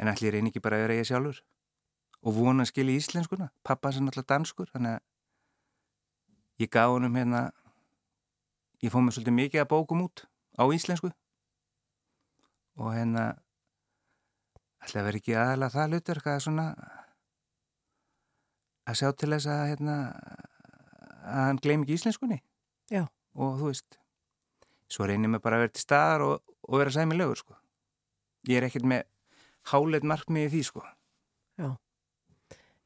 en 0.03 0.11
allir 0.13 0.35
reyni 0.35 0.51
ekki 0.51 0.63
bara 0.65 0.79
að 0.79 0.87
vera 0.87 0.99
ég 0.99 1.09
sjálfur? 1.09 1.43
Og 2.23 2.37
vona 2.37 2.67
að 2.67 2.71
skilja 2.73 2.99
íslenskuna 2.99 3.51
pappa 3.67 3.93
sem 3.95 4.07
náttúrulega 4.07 4.35
danskur 4.35 4.71
þannig 4.71 4.99
að 4.99 6.63
ég 6.63 6.71
gaf 6.71 6.95
honum 6.95 7.19
hérna 7.19 7.43
ég 8.83 8.91
fóð 8.91 9.07
mér 9.07 9.17
svolítið 9.17 9.39
mikið 9.39 9.63
að 9.63 9.71
bókum 9.71 10.05
út 10.07 10.25
á 10.59 10.63
íslensku. 10.75 11.13
Og 12.79 12.95
hérna 12.97 13.27
að 14.83 15.07
vera 15.07 15.21
ekki 15.21 15.37
aðalega 15.39 15.75
það 15.77 15.93
hlutur 15.93 16.19
eitthvað 16.19 16.43
svona 16.43 16.67
að 18.83 18.99
sjá 18.99 19.09
til 19.15 19.31
þess 19.31 19.51
að 19.53 19.69
hérna 19.71 19.97
að 21.23 21.47
hann 21.49 21.61
gleym 21.63 21.85
ekki 21.85 21.99
íslenskunni. 21.99 22.43
Já. 22.93 23.07
og 23.39 23.55
þú 23.57 23.71
veist 23.71 23.97
svo 24.93 25.07
reynir 25.09 25.31
mér 25.33 25.41
bara 25.41 25.57
að 25.57 25.63
vera 25.65 25.73
til 25.73 25.85
staðar 25.87 26.25
og, 26.27 26.43
og 26.69 26.83
vera 26.83 26.93
sæmilegur 26.93 27.39
sko. 27.41 27.57
Ég 28.51 28.59
er 28.59 28.67
ekkert 28.67 28.85
með 28.91 29.07
háleit 29.71 30.05
markmið 30.05 30.49
í 30.49 30.53
því 30.53 30.67
sko. 30.69 30.83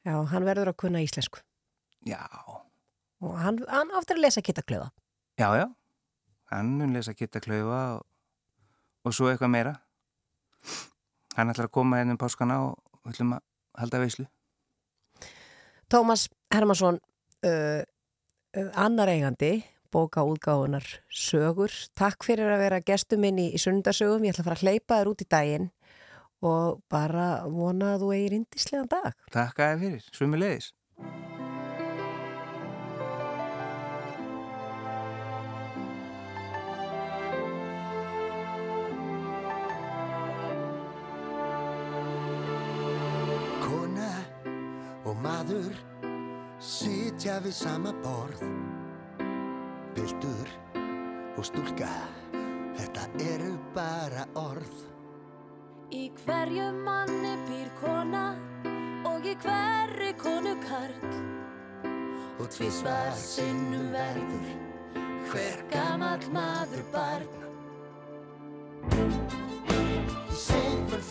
Já, 0.07 0.15
hann 0.31 0.47
verður 0.47 0.71
að 0.71 0.79
kunna 0.85 1.03
íslensku. 1.03 1.41
Já, 2.07 2.23
og 3.19 3.33
hann, 3.41 3.59
hann 3.67 3.91
áttur 3.99 4.21
að 4.21 4.29
lesa 4.29 4.45
kittaklöða 4.45 4.93
já, 5.37 5.57
já. 5.57 5.75
Hann 6.45 6.79
mun 6.79 6.93
lesa 6.95 7.15
kitta 7.15 7.41
klaufa 7.41 7.81
og, 7.97 8.07
og 9.05 9.15
svo 9.15 9.31
eitthvað 9.31 9.53
meira. 9.53 9.75
Hann 11.37 11.51
ætlar 11.53 11.69
að 11.69 11.75
koma 11.75 12.01
hérna 12.01 12.15
um 12.17 12.21
páskana 12.21 12.61
og 12.69 12.79
við 13.03 13.17
ætlum 13.17 13.35
að 13.37 13.43
halda 13.81 14.01
veislu. 14.01 14.27
Tómas 15.93 16.29
Hermansson 16.55 17.01
uh, 17.45 17.83
annar 18.57 19.11
eigandi 19.13 19.65
bóka 19.93 20.25
útgáfunar 20.25 20.85
sögur 21.13 21.73
takk 21.97 22.25
fyrir 22.25 22.51
að 22.53 22.63
vera 22.65 22.81
gestur 22.85 23.21
minn 23.21 23.39
í, 23.41 23.51
í 23.55 23.61
sundarsögum 23.61 24.25
ég 24.27 24.35
ætla 24.35 24.45
að 24.45 24.49
fara 24.51 24.59
að 24.59 24.65
hleypa 24.65 25.01
þér 25.01 25.11
út 25.13 25.25
í 25.25 25.29
daginn 25.31 25.69
og 26.45 26.81
bara 26.93 27.29
vona 27.49 27.95
að 27.95 28.05
þú 28.05 28.11
eigir 28.17 28.37
indislegan 28.41 28.91
dag. 28.93 29.15
Takk 29.33 29.61
að 29.61 29.73
þið 29.73 29.87
fyrir, 29.87 30.11
svömmu 30.13 30.41
leiðis. 30.43 30.73
Kona 43.65 44.13
og 45.07 45.21
maður 45.25 45.96
sitja 47.27 47.41
við 47.43 47.55
sama 47.59 47.91
borð. 48.05 48.43
Piltur 49.97 50.51
og 51.35 51.43
stúlka, 51.43 51.89
þetta 52.77 53.07
eru 53.19 53.57
bara 53.75 54.27
orð. 54.39 54.77
Í 55.91 56.05
hverju 56.21 56.69
manni 56.87 57.33
býr 57.49 57.73
kona 57.81 58.23
og 59.11 59.27
í 59.27 59.35
hverri 59.43 60.13
konu 60.23 60.55
karl. 60.69 61.19
Og 62.39 62.47
tvisvar 62.55 63.11
sinnum 63.19 63.91
verður 63.91 64.47
hver 65.33 65.67
gamall 65.75 66.31
maður 66.31 66.87
barn. 66.95 67.27
Í 68.95 70.39
seinfur 70.47 71.03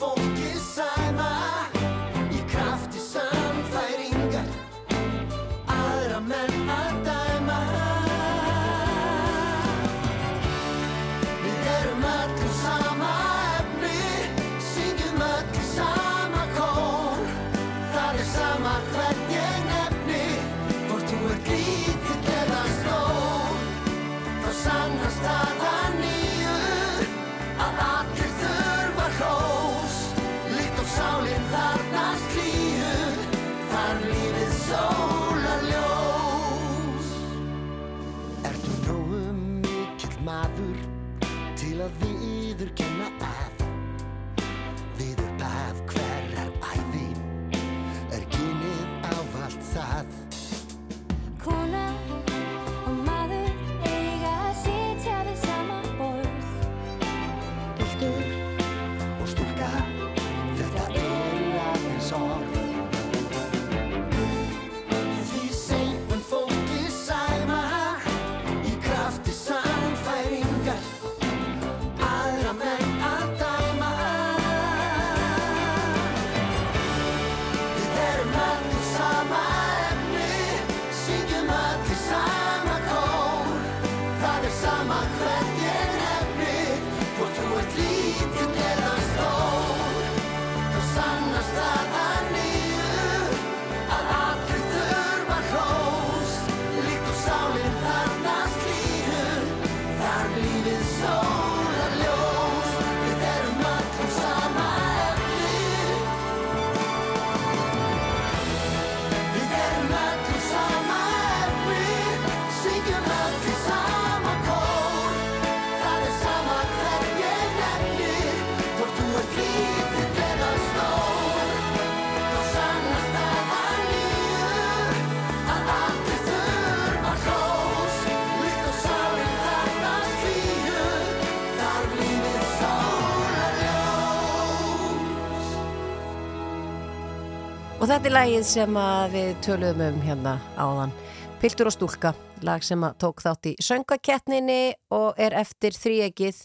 Og 137.86 137.90
þetta 137.92 138.10
er 138.10 138.14
lagið 138.16 138.46
sem 138.50 138.78
við 139.14 139.28
töluðum 139.46 139.82
um 139.86 139.98
hérna 140.02 140.32
áðan. 140.58 140.94
Piltur 141.38 141.68
og 141.70 141.74
stúlka, 141.76 142.16
lag 142.42 142.64
sem 142.66 142.82
tók 142.98 143.20
þátt 143.22 143.50
í 143.52 143.52
söngakettninni 143.62 144.72
og 144.98 145.20
er 145.22 145.36
eftir 145.38 145.76
þríegið 145.78 146.40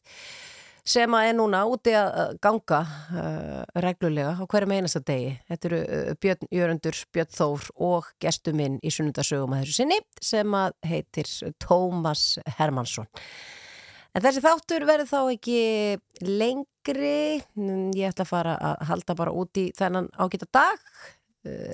sem 0.85 1.15
að 1.17 1.29
er 1.31 1.39
núna 1.39 1.63
úti 1.65 1.95
að 1.97 2.35
ganga 2.45 2.81
uh, 2.85 3.63
reglulega 3.81 4.35
á 4.37 4.45
hverjum 4.45 4.75
einasta 4.77 5.01
degi. 5.01 5.31
Þetta 5.49 5.71
eru 5.71 5.79
uh, 5.81 6.11
Björn 6.21 6.51
Jörundur, 6.59 6.99
Björn 7.17 7.31
Þór 7.39 7.71
og 7.89 8.11
gestu 8.21 8.53
minn 8.59 8.77
í 8.85 8.93
sunnundasögum 8.93 9.55
að 9.57 9.63
þessu 9.63 9.79
sinni 9.79 9.97
sem 10.21 10.59
að 10.59 10.75
heitir 10.91 11.31
Tómas 11.57 12.35
Hermansson. 12.59 13.09
En 14.13 14.27
þessi 14.27 14.45
þáttur 14.45 14.85
verður 14.85 15.09
þá 15.09 15.19
ekki 15.23 15.65
lengri, 16.21 17.41
ég 17.97 18.13
ætla 18.13 18.29
að 18.29 18.31
fara 18.35 18.59
að 18.59 18.85
halda 18.93 19.17
bara 19.23 19.35
út 19.41 19.63
í 19.63 19.71
þennan 19.79 20.11
ágæta 20.21 20.51
dag, 20.53 20.85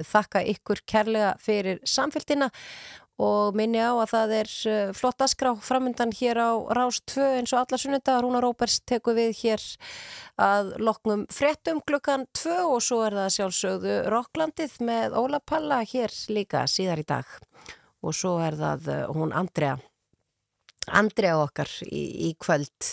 þakka 0.07 0.45
ykkur 0.53 0.85
kærlega 0.87 1.33
fyrir 1.43 1.81
samfélgina 1.83 2.53
og 3.23 3.57
minni 3.57 3.81
á 3.81 3.97
að 3.97 4.11
það 4.13 4.33
er 4.37 4.51
uh, 4.69 4.91
flott 4.97 5.23
askrá 5.25 5.55
framöndan 5.65 6.13
hér 6.13 6.37
á 6.37 6.53
Rás 6.77 7.01
2 7.09 7.25
eins 7.39 7.55
og 7.55 7.63
alla 7.63 7.79
sunnundagar, 7.81 8.25
Rúna 8.25 8.43
Róbers 8.45 8.83
tekur 8.85 9.17
við 9.17 9.33
hér 9.41 9.65
að 10.37 10.75
loknum 10.85 11.25
fréttum 11.33 11.81
klukkan 11.89 12.27
2 12.37 12.59
og 12.67 12.83
svo 12.85 13.01
er 13.07 13.17
það 13.17 13.33
sjálfsögðu 13.39 13.97
Rokklandið 14.13 14.77
með 14.85 15.17
Óla 15.17 15.41
Palla 15.41 15.81
hér 15.89 16.13
líka 16.29 16.67
síðar 16.69 17.01
í 17.01 17.09
dag 17.09 17.31
og 18.05 18.17
svo 18.17 18.37
er 18.45 18.59
það 18.61 18.93
uh, 18.93 19.01
hún 19.17 19.33
Andrea 19.33 19.79
Andrea 20.87 21.41
okkar 21.41 21.73
í, 21.89 22.05
í 22.29 22.35
kvöld 22.39 22.93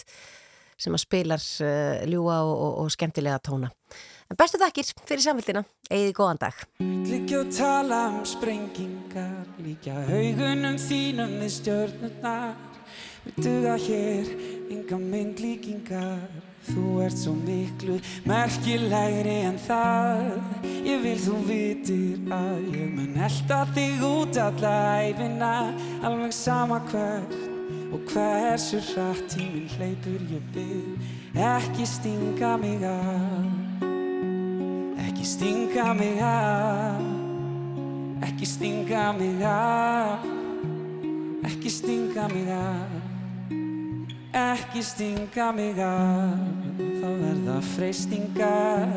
sem 0.80 0.96
að 0.96 1.04
spilar 1.04 1.44
uh, 1.68 2.00
ljúa 2.08 2.40
og, 2.48 2.56
og, 2.56 2.74
og 2.86 2.96
skemmtilega 2.96 3.44
tóna. 3.44 3.70
En 4.32 4.40
bestu 4.40 4.60
þakkir 4.62 4.94
fyrir 5.08 5.26
samfélgina, 5.26 5.64
eigið 5.90 6.14
góðan 6.18 6.42
dag. 6.46 6.62
Líkja 6.84 7.42
og 7.44 7.52
tala 7.54 8.00
um 8.14 8.24
sprengingar 8.28 9.44
Líkja 9.64 10.00
haugunum 10.08 10.80
þínum 10.82 11.36
við 11.42 11.52
stjörnurnar. 11.58 12.56
Við 13.24 13.38
duga 13.46 13.76
hér, 13.80 14.34
enga 14.74 14.98
myndlíkingar 15.00 16.26
Þú 16.64 16.84
ert 17.04 17.18
svo 17.20 17.34
miklu 17.36 17.98
merkilegri 18.28 19.40
en 19.50 19.58
það. 19.60 20.38
Ég 20.88 21.02
vil 21.04 21.18
þú 21.20 21.40
vitir 21.48 22.32
að 22.32 22.70
ég 22.72 22.94
mun 22.94 23.18
elda 23.28 23.64
þig 23.76 24.06
út 24.08 24.40
alla 24.40 24.76
æfina 25.04 25.56
Alveg 26.08 26.36
sama 26.36 26.80
hvert 26.92 27.36
og 27.94 28.08
hversu 28.10 28.80
hratt 28.94 29.28
tíminn 29.36 29.70
hleypur 29.76 30.24
ég 30.34 30.48
byrð 30.56 31.44
Ekki 31.54 31.86
stinga 31.88 32.56
mig 32.58 32.84
af 32.88 33.93
Ekki 35.24 35.32
stinga 35.32 35.94
mig 35.94 36.20
af. 36.20 37.02
Ekki 38.28 38.46
stinga 38.46 39.12
mig 39.12 39.44
af. 39.44 40.26
Ekki 41.46 41.70
stinga 41.70 42.28
mig 42.28 42.50
af. 42.52 42.90
Ekki 44.34 44.84
stinga 44.84 45.52
mig 45.56 45.80
af. 45.80 46.44
Það 46.76 47.16
verða 47.24 47.56
freystingar 47.62 48.92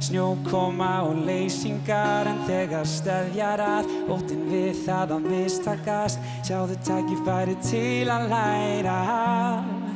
Snjókoma 0.00 1.08
og 1.08 1.24
leysingar. 1.24 2.28
En 2.28 2.44
þegar 2.44 2.84
steðjar 2.84 3.64
að 3.64 3.88
Óttinn 4.12 4.44
við 4.52 4.76
það 4.84 5.16
að 5.16 5.30
mistakast. 5.32 6.32
Sjáðu 6.44 6.76
tækifæri 6.84 7.56
til 7.64 8.12
að 8.12 8.28
læra. 8.28 9.02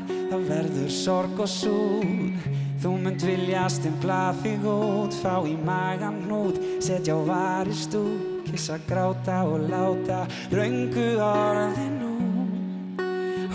Það 0.09 0.53
verður 0.55 0.95
sorg 1.05 1.45
og 1.45 1.53
súr 1.53 2.65
Þú 2.87 2.93
mynd 3.03 3.19
vilja 3.27 3.65
stimpla 3.67 4.29
þig 4.45 4.63
út, 4.71 5.15
fá 5.19 5.43
í 5.43 5.57
magan 5.59 6.21
hnút, 6.23 6.61
setja 6.79 7.17
á 7.19 7.21
varist 7.27 7.97
út, 7.99 8.45
kissa, 8.47 8.77
gráta 8.87 9.41
og 9.43 9.65
láta 9.67 10.21
röngu 10.55 11.19
orðin 11.19 11.97
út. 12.07 13.03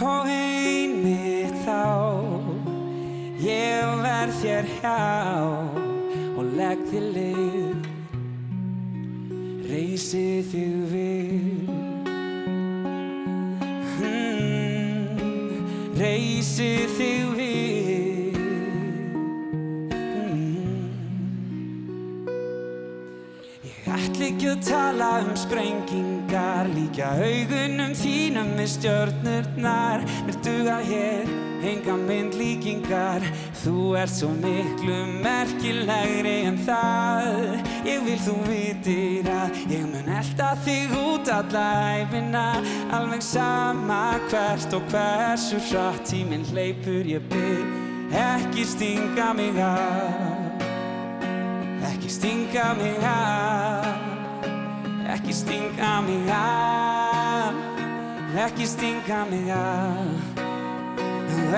Og 0.04 0.28
einmitt 0.28 1.56
þá, 1.64 1.80
ég 3.40 4.04
verð 4.04 4.36
þér 4.44 4.68
hjá 4.82 5.00
og 6.36 6.52
legg 6.60 6.84
þér 6.92 7.06
lið, 7.16 7.88
reysi 9.72 10.26
þig 10.52 10.76
við. 10.92 11.72
Mm, 14.04 15.64
reysi 16.04 16.74
þig 16.98 17.24
við. 17.30 17.41
Að 24.22 24.60
tala 24.68 25.08
um 25.24 25.32
sprengingar 25.34 26.68
Líka 26.70 27.08
augunum 27.18 27.96
þínum 27.98 28.52
með 28.54 28.68
stjörnurnar. 28.76 30.04
Mér 30.28 30.36
duga 30.46 30.76
hér 30.86 31.30
enga 31.66 31.96
mynd 31.98 32.36
líkingar. 32.38 33.26
Þú 33.64 33.96
ert 33.98 34.14
svo 34.14 34.30
miklu 34.36 35.00
merkilegri 35.24 36.36
en 36.52 36.60
það. 36.68 37.58
Ég 37.88 38.06
vil 38.06 38.20
þú 38.22 38.36
vitir 38.46 39.32
að 39.34 39.58
Ég 39.74 39.88
mun 39.90 40.14
elda 40.20 40.52
þig 40.68 40.94
út 41.00 41.34
alla 41.34 41.66
æfina 42.04 42.46
Alveg 42.94 43.26
sama 43.26 44.20
hvert 44.28 44.78
og 44.78 44.86
hversu 44.94 45.58
hratt 45.72 46.06
Tíminn 46.12 46.46
hleypur 46.52 47.10
ég 47.10 47.26
byrð 47.34 48.14
Ekki 48.22 48.70
stinga 48.70 49.32
mig 49.34 49.58
af. 49.66 50.62
Ekki 51.90 52.14
stinga 52.20 52.74
mig 52.78 53.02
af 53.02 54.11
Ekki 55.14 55.34
stinga 55.34 56.02
mig 56.02 56.30
af 56.30 57.54
Ekki 58.46 58.66
stinga 58.66 59.26
mig 59.30 59.52
af 59.52 60.08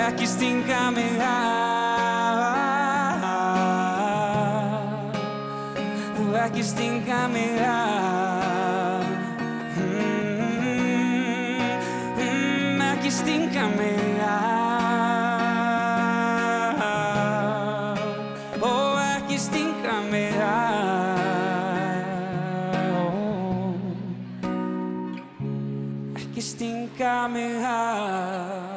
Ekki 0.07 0.25
stinga 0.27 0.91
mig 0.91 1.21
af 1.21 1.73
Ekki 6.45 6.63
stinga 6.63 7.27
mig 7.27 7.59
af. 7.59 9.05
Mm, 9.77 9.83
mm, 12.17 12.81
Ekki 12.81 13.11
stinga 13.11 13.67
mig. 13.77 13.97
af 14.09 14.12
Ekki 27.23 27.29
stinga 27.29 27.29
mig 27.29 27.63
af 27.65 28.72